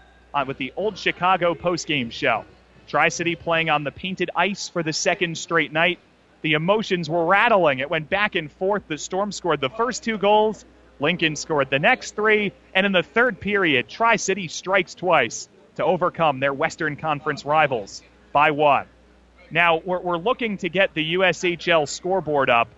[0.46, 2.44] with the Old Chicago postgame show.
[2.86, 5.98] Tri City playing on the painted ice for the second straight night.
[6.42, 7.80] The emotions were rattling.
[7.80, 8.84] It went back and forth.
[8.86, 10.64] The Storm scored the first two goals.
[11.00, 12.52] Lincoln scored the next three.
[12.72, 18.02] And in the third period, Tri City strikes twice to overcome their Western Conference rivals
[18.32, 18.86] by one.
[19.50, 22.68] Now, we're, we're looking to get the USHL scoreboard up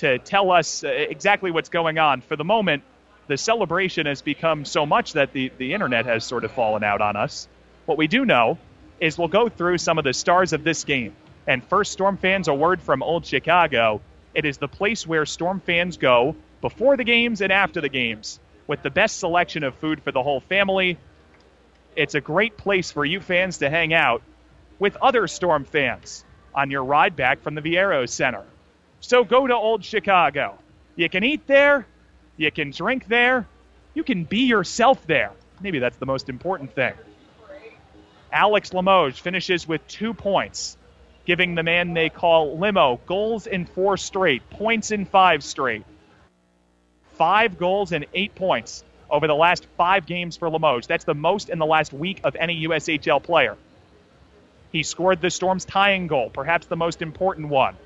[0.00, 2.22] to tell us uh, exactly what's going on.
[2.22, 2.82] For the moment,
[3.26, 7.00] the celebration has become so much that the, the internet has sort of fallen out
[7.02, 7.48] on us.
[7.84, 8.58] What we do know
[8.98, 11.14] is we'll go through some of the stars of this game.
[11.46, 14.00] And first, Storm fans, a word from Old Chicago.
[14.34, 18.40] It is the place where Storm fans go before the games and after the games
[18.66, 20.96] with the best selection of food for the whole family.
[21.94, 24.22] It's a great place for you fans to hang out
[24.78, 28.44] with other Storm fans on your ride back from the Viaero Center.
[29.00, 30.58] So go to Old Chicago.
[30.94, 31.86] You can eat there,
[32.36, 33.46] you can drink there,
[33.94, 35.32] you can be yourself there.
[35.60, 36.92] Maybe that's the most important thing.
[38.32, 40.76] Alex Limoges finishes with two points,
[41.24, 45.84] giving the man they call Limo goals in four straight, points in five straight.
[47.14, 50.86] Five goals and eight points over the last five games for Limoges.
[50.86, 53.56] That's the most in the last week of any USHL player.
[54.72, 57.76] He scored the Storm's tying goal, perhaps the most important one.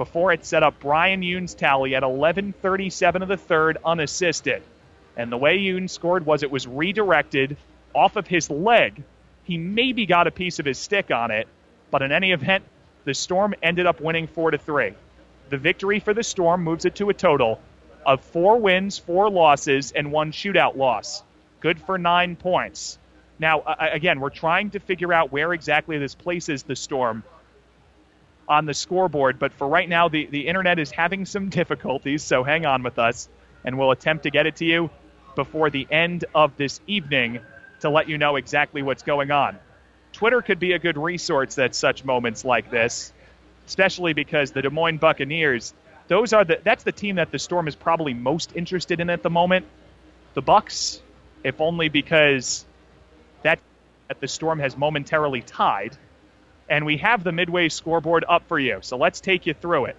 [0.00, 4.62] Before it set up Brian Yoon's tally at 11:37 of the third, unassisted.
[5.14, 7.58] And the way Yoon scored was it was redirected
[7.94, 9.02] off of his leg.
[9.44, 11.46] He maybe got a piece of his stick on it,
[11.90, 12.64] but in any event,
[13.04, 14.94] the Storm ended up winning four to three.
[15.50, 17.60] The victory for the Storm moves it to a total
[18.06, 21.22] of four wins, four losses, and one shootout loss.
[21.60, 22.98] Good for nine points.
[23.38, 27.22] Now, again, we're trying to figure out where exactly this places the Storm
[28.50, 32.42] on the scoreboard, but for right now, the, the internet is having some difficulties, so
[32.42, 33.28] hang on with us,
[33.64, 34.90] and we'll attempt to get it to you
[35.36, 37.38] before the end of this evening
[37.80, 39.56] to let you know exactly what's going on.
[40.12, 43.12] Twitter could be a good resource at such moments like this,
[43.68, 45.72] especially because the Des Moines Buccaneers,
[46.08, 49.22] those are the that's the team that the Storm is probably most interested in at
[49.22, 49.64] the moment.
[50.34, 51.00] The Bucks,
[51.44, 52.64] if only because
[53.42, 53.60] that
[54.08, 55.96] that the Storm has momentarily tied.
[56.70, 58.78] And we have the midway scoreboard up for you.
[58.80, 59.96] So let's take you through it.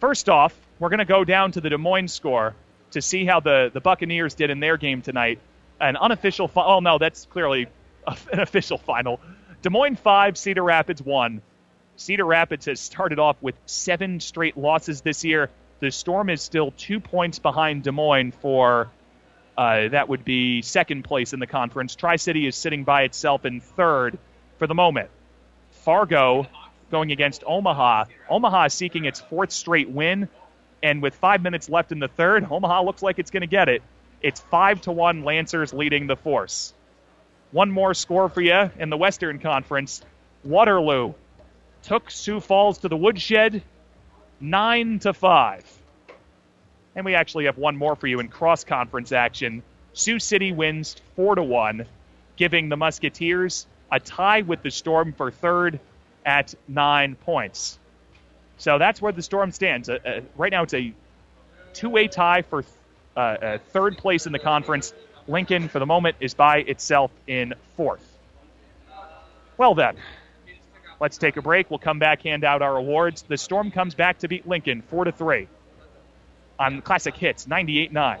[0.00, 2.54] First off, we're going to go down to the Des Moines score
[2.90, 5.38] to see how the, the Buccaneers did in their game tonight.
[5.80, 7.68] An unofficial, fi- oh no, that's clearly
[8.32, 9.20] an official final.
[9.62, 11.40] Des Moines 5, Cedar Rapids 1.
[11.96, 15.48] Cedar Rapids has started off with seven straight losses this year.
[15.80, 18.90] The Storm is still two points behind Des Moines for
[19.56, 21.94] uh, that would be second place in the conference.
[21.94, 24.18] Tri City is sitting by itself in third
[24.58, 25.10] for the moment.
[25.80, 26.46] Fargo
[26.90, 28.04] going against Omaha.
[28.28, 30.28] Omaha is seeking its fourth straight win,
[30.82, 33.68] and with five minutes left in the third, Omaha looks like it's going to get
[33.68, 33.82] it.
[34.22, 35.24] It's five to one.
[35.24, 36.74] Lancers leading the force.
[37.52, 40.02] One more score for you in the Western Conference.
[40.44, 41.14] Waterloo
[41.82, 43.62] took Sioux Falls to the woodshed,
[44.40, 45.64] nine to five.
[46.94, 49.62] And we actually have one more for you in cross conference action.
[49.92, 51.86] Sioux City wins four to one,
[52.36, 55.80] giving the Musketeers a tie with the Storm for third
[56.24, 57.78] at nine points.
[58.58, 59.88] So that's where the Storm stands.
[59.88, 60.92] Uh, uh, right now, it's a
[61.72, 62.64] two-way tie for
[63.16, 64.92] uh, uh, third place in the conference.
[65.26, 68.06] Lincoln, for the moment, is by itself in fourth.
[69.56, 69.96] Well then,
[71.00, 71.70] let's take a break.
[71.70, 73.22] We'll come back, hand out our awards.
[73.22, 75.48] The Storm comes back to beat Lincoln four to three
[76.58, 78.20] on Classic Hits 98.9.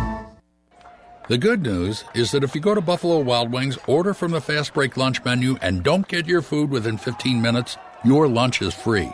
[1.31, 4.41] The good news is that if you go to Buffalo Wild Wings, order from the
[4.41, 8.73] fast break lunch menu, and don't get your food within 15 minutes, your lunch is
[8.73, 9.09] free.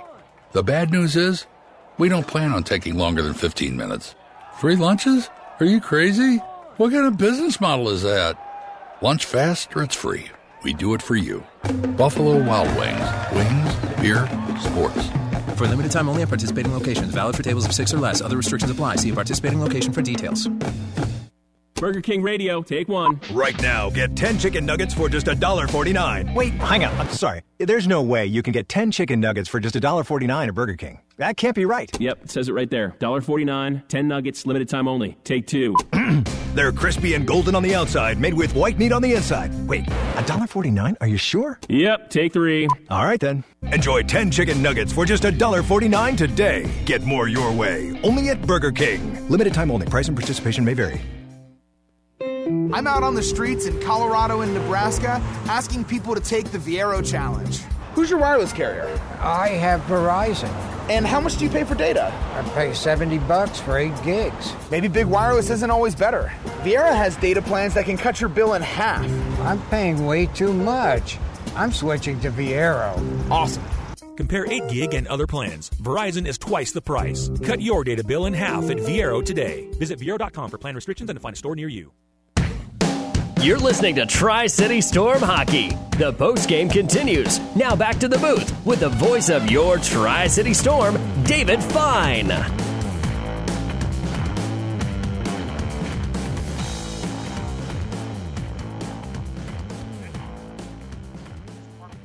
[0.52, 1.46] The bad news is,
[2.00, 4.16] we don't plan on taking longer than 15 minutes.
[4.60, 5.30] Free lunches?
[5.60, 6.38] Are you crazy?
[6.78, 8.36] What kind of business model is that?
[9.04, 10.26] Lunch fast or it's free.
[10.64, 11.46] We do it for you.
[11.98, 13.08] Buffalo Wild Wings.
[13.32, 14.26] Wings, beer,
[14.60, 15.08] sports.
[15.54, 17.14] For limited time only at participating locations.
[17.14, 18.22] Valid for tables of six or less.
[18.22, 18.96] Other restrictions apply.
[18.96, 20.50] See participating location for details.
[21.78, 23.20] Burger King Radio, take one.
[23.32, 26.34] Right now, get 10 chicken nuggets for just $1.49.
[26.34, 26.96] Wait, hang on.
[27.00, 27.44] I'm sorry.
[27.60, 31.02] There's no way you can get 10 chicken nuggets for just $1.49 at Burger King.
[31.18, 31.90] That can't be right.
[32.00, 32.96] Yep, it says it right there.
[33.00, 35.18] $1.49, 10 nuggets, limited time only.
[35.24, 35.76] Take two.
[36.56, 39.52] They're crispy and golden on the outside, made with white meat on the inside.
[39.68, 40.96] Wait, $1.49?
[41.00, 41.60] Are you sure?
[41.70, 42.68] Yep, take three.
[42.90, 43.44] All right then.
[43.72, 46.72] Enjoy 10 chicken nuggets for just $1.49 today.
[46.86, 48.00] Get more your way.
[48.02, 49.30] Only at Burger King.
[49.30, 49.86] Limited time only.
[49.86, 51.00] Price and participation may vary.
[52.48, 57.06] I'm out on the streets in Colorado and Nebraska asking people to take the Viaero
[57.06, 57.60] challenge.
[57.94, 58.88] Who's your wireless carrier?
[59.20, 60.50] I have Verizon.
[60.90, 62.14] And how much do you pay for data?
[62.36, 64.54] I pay 70 bucks for 8 gigs.
[64.72, 66.32] Maybe big wireless isn't always better.
[66.62, 69.06] Viaero has data plans that can cut your bill in half.
[69.42, 71.18] I'm paying way too much.
[71.56, 72.96] I'm switching to Viaero.
[73.30, 73.64] Awesome.
[74.16, 75.70] Compare 8 gig and other plans.
[75.82, 77.30] Verizon is twice the price.
[77.44, 79.68] Cut your data bill in half at Viaero today.
[79.72, 81.92] Visit Viaero.com for plan restrictions and to find a store near you.
[83.42, 85.70] You're listening to Tri City Storm Hockey.
[86.00, 87.40] The post game continues.
[87.56, 92.32] Now back to the booth with the voice of your Tri City Storm, David Fine.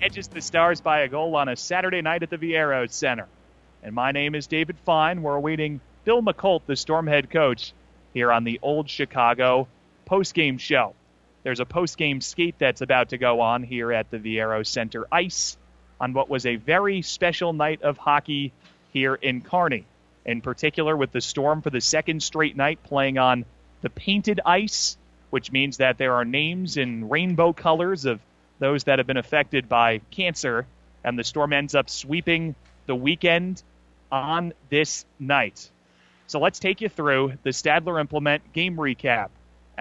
[0.03, 3.27] edges the Stars by a goal on a Saturday night at the Viaero Center.
[3.83, 5.23] And my name is David Fine.
[5.23, 7.73] We're awaiting Bill Muckalt, the Storm head coach,
[8.13, 9.67] here on the Old Chicago
[10.07, 10.95] postgame show.
[11.43, 15.07] There's a post game skate that's about to go on here at the Viaero Center
[15.11, 15.57] Ice
[16.01, 18.53] on what was a very special night of hockey
[18.93, 19.85] here in Kearney.
[20.25, 23.45] In particular, with the Storm for the second straight night playing on
[23.81, 24.97] the painted ice,
[25.31, 28.21] which means that there are names in rainbow colors of
[28.61, 30.67] those that have been affected by cancer,
[31.03, 32.55] and the Storm ends up sweeping
[32.87, 33.63] the weekend
[34.13, 35.71] on this night.
[36.29, 39.31] So let's take you through the Stadler Implement game recap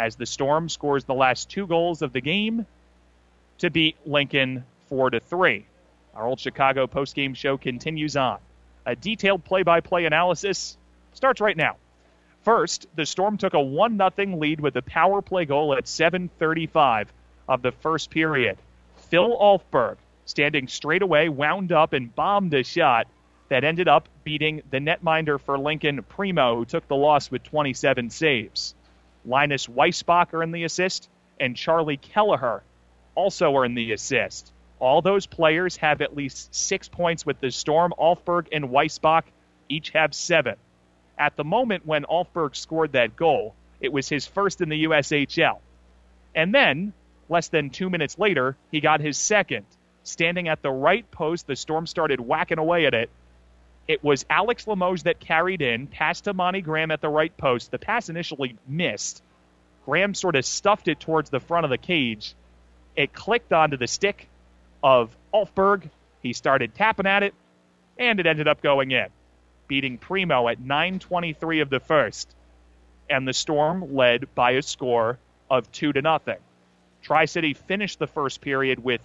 [0.01, 2.65] as the Storm scores the last two goals of the game
[3.59, 5.63] to beat Lincoln 4 to 3.
[6.15, 8.39] Our old Chicago postgame show continues on.
[8.85, 10.75] A detailed play-by-play analysis
[11.13, 11.75] starts right now.
[12.41, 17.13] First, the Storm took a 1 0 lead with a power play goal at 7:35
[17.47, 18.57] of the first period.
[19.09, 23.05] Phil Alfberg, standing straight away, wound up and bombed a shot
[23.49, 28.09] that ended up beating the netminder for Lincoln, Primo, who took the loss with 27
[28.09, 28.73] saves.
[29.25, 31.09] Linus Weisbacher in the assist,
[31.39, 32.63] and Charlie Kelleher
[33.15, 34.51] also in the assist.
[34.79, 37.93] All those players have at least six points with the Storm.
[37.99, 39.23] Alfberg and Weisbach
[39.69, 40.55] each have seven.
[41.17, 45.59] At the moment when Alfberg scored that goal, it was his first in the USHL.
[46.33, 46.93] And then,
[47.29, 49.65] less than two minutes later, he got his second.
[50.03, 53.09] Standing at the right post, the Storm started whacking away at it.
[53.87, 57.71] It was Alex Limoges that carried in, passed to Monty Graham at the right post.
[57.71, 59.21] The pass initially missed.
[59.85, 62.35] Graham sort of stuffed it towards the front of the cage.
[62.95, 64.27] It clicked onto the stick
[64.83, 65.89] of Alfberg.
[66.21, 67.33] He started tapping at it,
[67.97, 69.07] and it ended up going in,
[69.67, 72.29] beating Primo at 9:23 of the first.
[73.09, 75.17] And the Storm led by a score
[75.49, 76.37] of two to nothing.
[77.01, 79.01] Tri City finished the first period with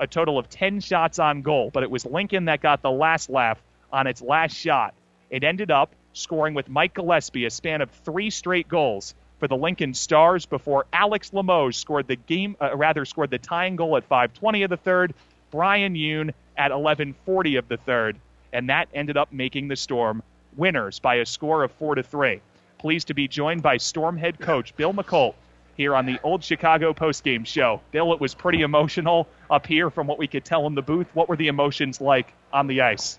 [0.00, 3.30] a total of 10 shots on goal, but it was Lincoln that got the last
[3.30, 4.94] laugh on its last shot.
[5.30, 9.56] It ended up scoring with Mike Gillespie a span of three straight goals for the
[9.56, 14.04] Lincoln Stars before Alex Limoges scored the game, uh, rather scored the tying goal at
[14.04, 15.14] 5:20 of the third.
[15.50, 18.16] Brian Yoon at 11:40 of the third,
[18.52, 20.22] and that ended up making the Storm
[20.56, 22.40] winners by a score of four to three.
[22.78, 25.34] Pleased to be joined by Storm head coach Bill Muckalt
[25.76, 27.80] here on the Old Chicago postgame show.
[27.90, 31.06] Bill, it was pretty emotional up here from what we could tell in the booth.
[31.14, 33.18] What were the emotions like on the ice?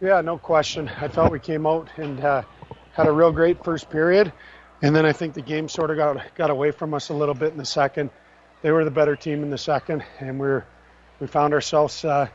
[0.00, 0.88] Yeah, no question.
[1.00, 2.42] I thought we came out and uh,
[2.92, 4.32] had a real great first period,
[4.82, 7.34] and then I think the game sort of got got away from us a little
[7.34, 8.10] bit in the second.
[8.62, 10.66] They were the better team in the second, and we are
[11.18, 12.28] we found ourselves uh,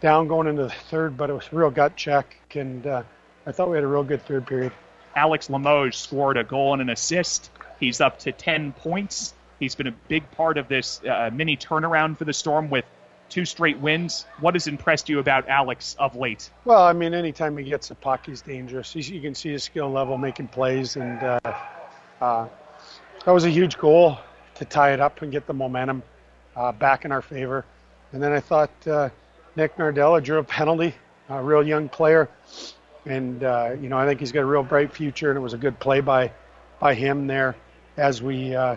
[0.00, 3.02] down going into the third, but it was a real gut check, and uh,
[3.46, 4.72] I thought we had a real good third period.
[5.16, 7.50] Alex Limoges scored a goal and an assist.
[7.84, 9.34] He's up to 10 points.
[9.60, 12.86] He's been a big part of this uh, mini turnaround for the Storm with
[13.28, 14.24] two straight wins.
[14.40, 16.48] What has impressed you about Alex of late?
[16.64, 18.90] Well, I mean, anytime he gets a puck, he's dangerous.
[18.90, 21.40] He's, you can see his skill level making plays, and uh,
[22.22, 22.48] uh,
[23.26, 24.18] that was a huge goal
[24.54, 26.02] to tie it up and get the momentum
[26.56, 27.66] uh, back in our favor.
[28.12, 29.10] And then I thought uh,
[29.56, 30.94] Nick Nardella drew a penalty,
[31.28, 32.30] a real young player,
[33.04, 35.52] and uh, you know I think he's got a real bright future, and it was
[35.52, 36.32] a good play by
[36.80, 37.56] by him there
[37.96, 38.76] as we uh,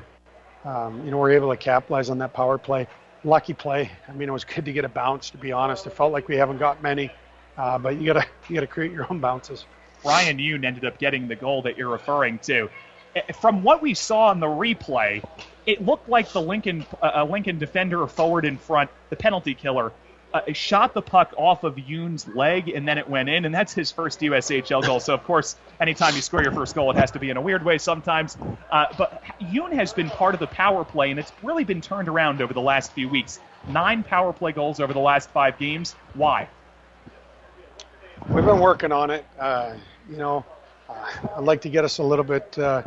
[0.66, 2.88] um, you know were able to capitalize on that power play
[3.24, 3.92] lucky play.
[4.08, 5.32] I mean, it was good to get a bounce.
[5.32, 7.12] To be honest, it felt like we haven't got many,
[7.58, 9.66] uh, but you gotta you gotta create your own bounces.
[10.04, 12.70] Ryan Yoon ended up getting the goal that you're referring to.
[13.16, 15.24] eh, from what we saw in the replay,
[15.66, 19.92] it looked like the Lincoln uh, Lincoln defender forward in front, the penalty killer,
[20.34, 23.74] uh, shot the puck off of Yoon's leg and then it went in, and that's
[23.74, 25.00] his first USHL goal.
[25.00, 27.42] So of course, anytime you score your first goal, it has to be in a
[27.42, 28.38] weird way sometimes.
[28.70, 32.08] Uh, but Yoon has been part of the power play, and it's really been turned
[32.08, 33.40] around over the last few weeks.
[33.70, 35.94] Nine power play goals over the last five games.
[36.14, 36.48] Why?
[38.30, 39.26] We've been working on it.
[39.40, 39.76] Uh,
[40.10, 40.46] you know,
[40.90, 40.94] uh,
[41.38, 42.84] I'd like to get us a little bit, uh,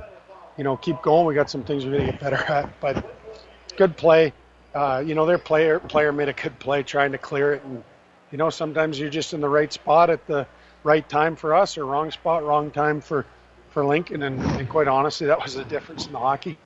[0.56, 1.26] you know, keep going.
[1.26, 3.16] We got some things we're going to get better at, but
[3.76, 4.32] good play.
[4.74, 7.82] Uh, you know, their player player made a good play trying to clear it, and
[8.30, 10.46] you know, sometimes you're just in the right spot at the
[10.84, 13.26] right time for us, or wrong spot, wrong time for
[13.70, 16.58] for Lincoln, and, and quite honestly, that was the difference in the hockey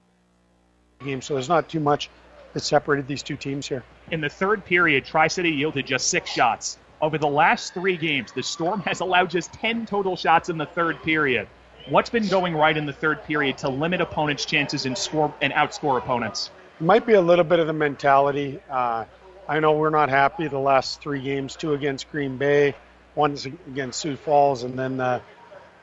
[1.04, 1.20] game.
[1.20, 2.10] So there's not too much
[2.52, 3.84] that separated these two teams here.
[4.10, 6.78] In the third period, Tri City yielded just six shots.
[7.02, 10.66] Over the last three games, the Storm has allowed just 10 total shots in the
[10.66, 11.48] third period.
[11.88, 15.52] What's been going right in the third period to limit opponents' chances and score and
[15.52, 16.50] outscore opponents?
[16.80, 18.60] Might be a little bit of the mentality.
[18.68, 19.04] Uh,
[19.48, 22.74] I know we're not happy the last three games, two against Green Bay,
[23.14, 23.36] one
[23.68, 25.22] against Sioux Falls, and then the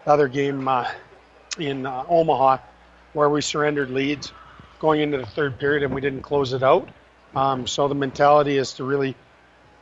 [0.06, 0.90] other game uh,
[1.58, 2.58] in uh, Omaha
[3.14, 4.32] where we surrendered leads
[4.80, 6.90] going into the third period and we didn't close it out.
[7.36, 9.16] Um, so the mentality is to really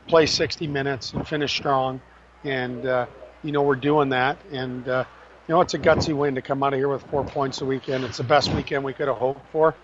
[0.07, 2.01] play 60 minutes and finish strong.
[2.43, 3.05] And, uh,
[3.43, 4.37] you know, we're doing that.
[4.51, 5.05] And, uh,
[5.47, 7.65] you know, it's a gutsy win to come out of here with four points a
[7.65, 8.03] weekend.
[8.03, 9.75] It's the best weekend we could have hoped for.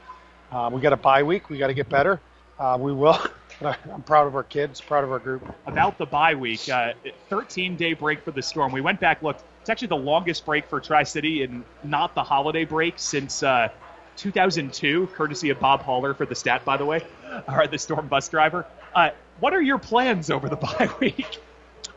[0.56, 1.50] Uh, we got a bye week.
[1.50, 2.22] We got to get better.
[2.58, 3.19] Uh, we will.
[3.61, 5.45] I'm proud of our kids, proud of our group.
[5.66, 6.93] About the bye week, uh,
[7.30, 8.72] 13 day break for the Storm.
[8.72, 9.43] We went back, looked.
[9.59, 13.67] It's actually the longest break for Tri City and not the holiday break since uh,
[14.16, 17.01] 2002, courtesy of Bob Haller for the stat, by the way,
[17.50, 18.66] or the Storm bus driver.
[18.93, 19.09] Uh,
[19.42, 21.38] what are your plans over the bye week?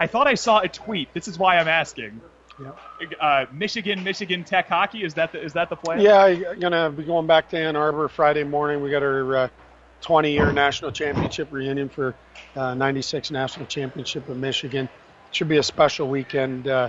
[0.00, 1.14] I thought I saw a tweet.
[1.14, 2.20] This is why I'm asking.
[3.20, 6.00] Uh, Michigan, Michigan Tech hockey is that the, is that the plan?
[6.00, 8.82] Yeah, I'm gonna be going back to Ann Arbor Friday morning.
[8.82, 9.48] We got our uh,
[10.00, 12.14] 20 year national championship reunion for
[12.56, 14.88] uh, 96 national championship of Michigan.
[15.30, 16.88] Should be a special weekend uh,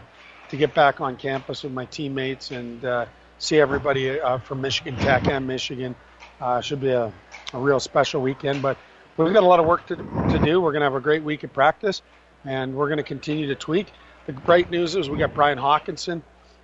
[0.49, 3.05] to get back on campus with my teammates and uh,
[3.37, 5.95] see everybody uh, from Michigan Tech and Michigan.
[6.41, 7.11] Uh, should be a,
[7.53, 8.77] a real special weekend, but
[9.17, 10.61] we've got a lot of work to, to do.
[10.61, 12.01] We're going to have a great week of practice,
[12.45, 13.91] and we're going to continue to tweak.
[14.29, 16.21] The great news is we got Brian Hawkinson,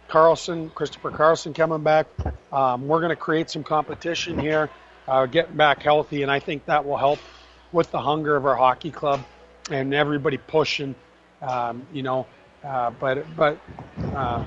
[0.08, 2.06] Carlson, Christopher Carlson coming back.
[2.54, 4.70] Um, we're going to create some competition here,
[5.08, 7.18] uh, getting back healthy, and I think that will help
[7.72, 9.26] with the hunger of our hockey club
[9.72, 10.94] and everybody pushing.
[11.42, 12.28] Um, you know,
[12.64, 13.58] uh, but but
[14.14, 14.46] uh,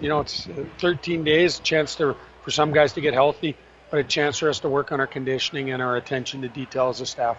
[0.00, 0.46] you know it's
[0.78, 3.56] 13 days, chance to for some guys to get healthy,
[3.90, 6.88] but a chance for us to work on our conditioning and our attention to detail
[6.88, 7.36] as a staff.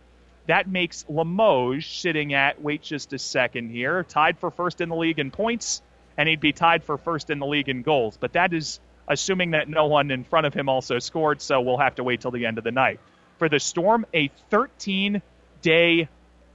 [0.47, 4.97] that makes Limoges sitting at, wait just a second here, tied for first in the
[4.97, 5.83] league in points,
[6.17, 8.17] and he'd be tied for first in the league in goals.
[8.17, 11.79] But that is assuming that no one in front of him also scored, so we'll
[11.79, 13.01] have to wait till the end of the night.
[13.39, 15.23] For the Storm, a 13
[15.63, 16.09] day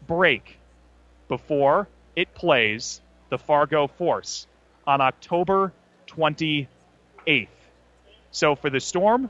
[0.08, 0.58] break
[1.28, 4.48] before it plays the Fargo Force
[4.88, 5.74] on October
[6.08, 7.48] 28th.
[8.32, 9.30] So for the Storm,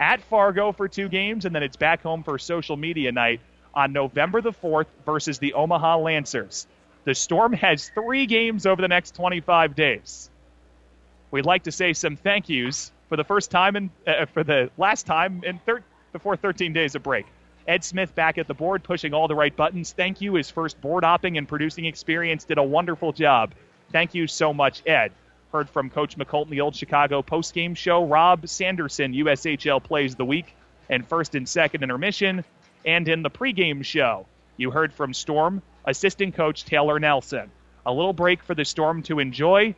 [0.00, 3.40] at Fargo for two games, and then it's back home for social media night
[3.76, 6.66] on November the 4th versus the Omaha Lancers.
[7.04, 10.30] The Storm has three games over the next 25 days.
[11.30, 14.70] We'd like to say some thank yous for the first time and uh, for the
[14.78, 17.26] last time in thir- before 13 days of break.
[17.68, 19.92] Ed Smith back at the board, pushing all the right buttons.
[19.92, 20.34] Thank you.
[20.34, 23.52] His first board hopping and producing experience did a wonderful job.
[23.92, 25.12] Thank you so much, Ed.
[25.52, 28.04] Heard from Coach Muckalt in the Old Chicago postgame show.
[28.04, 30.54] Rob Sanderson, USHL plays the week
[30.88, 32.44] and first and second intermission.
[32.86, 37.50] And in the pregame show, you heard from Storm assistant coach Taylor Nelson.
[37.84, 39.74] A little break for the Storm to enjoy.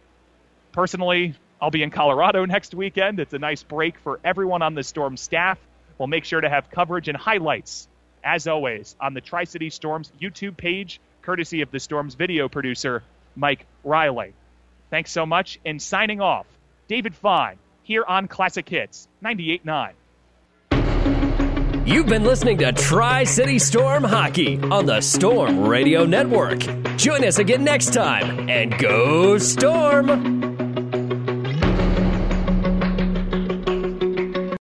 [0.73, 3.19] Personally, I'll be in Colorado next weekend.
[3.19, 5.59] It's a nice break for everyone on the Storm staff.
[5.99, 7.89] We'll make sure to have coverage and highlights,
[8.23, 13.03] as always, on the Tri City Storms YouTube page, courtesy of the Storms video producer,
[13.35, 14.35] Mike Riley.
[14.91, 15.59] Thanks so much.
[15.65, 16.47] And signing off,
[16.87, 19.93] David Fine, here on Classic Hits 98.9.
[21.89, 26.59] You've been listening to Tri City Storm Hockey on the Storm Radio Network.
[26.99, 30.48] Join us again next time and go Storm!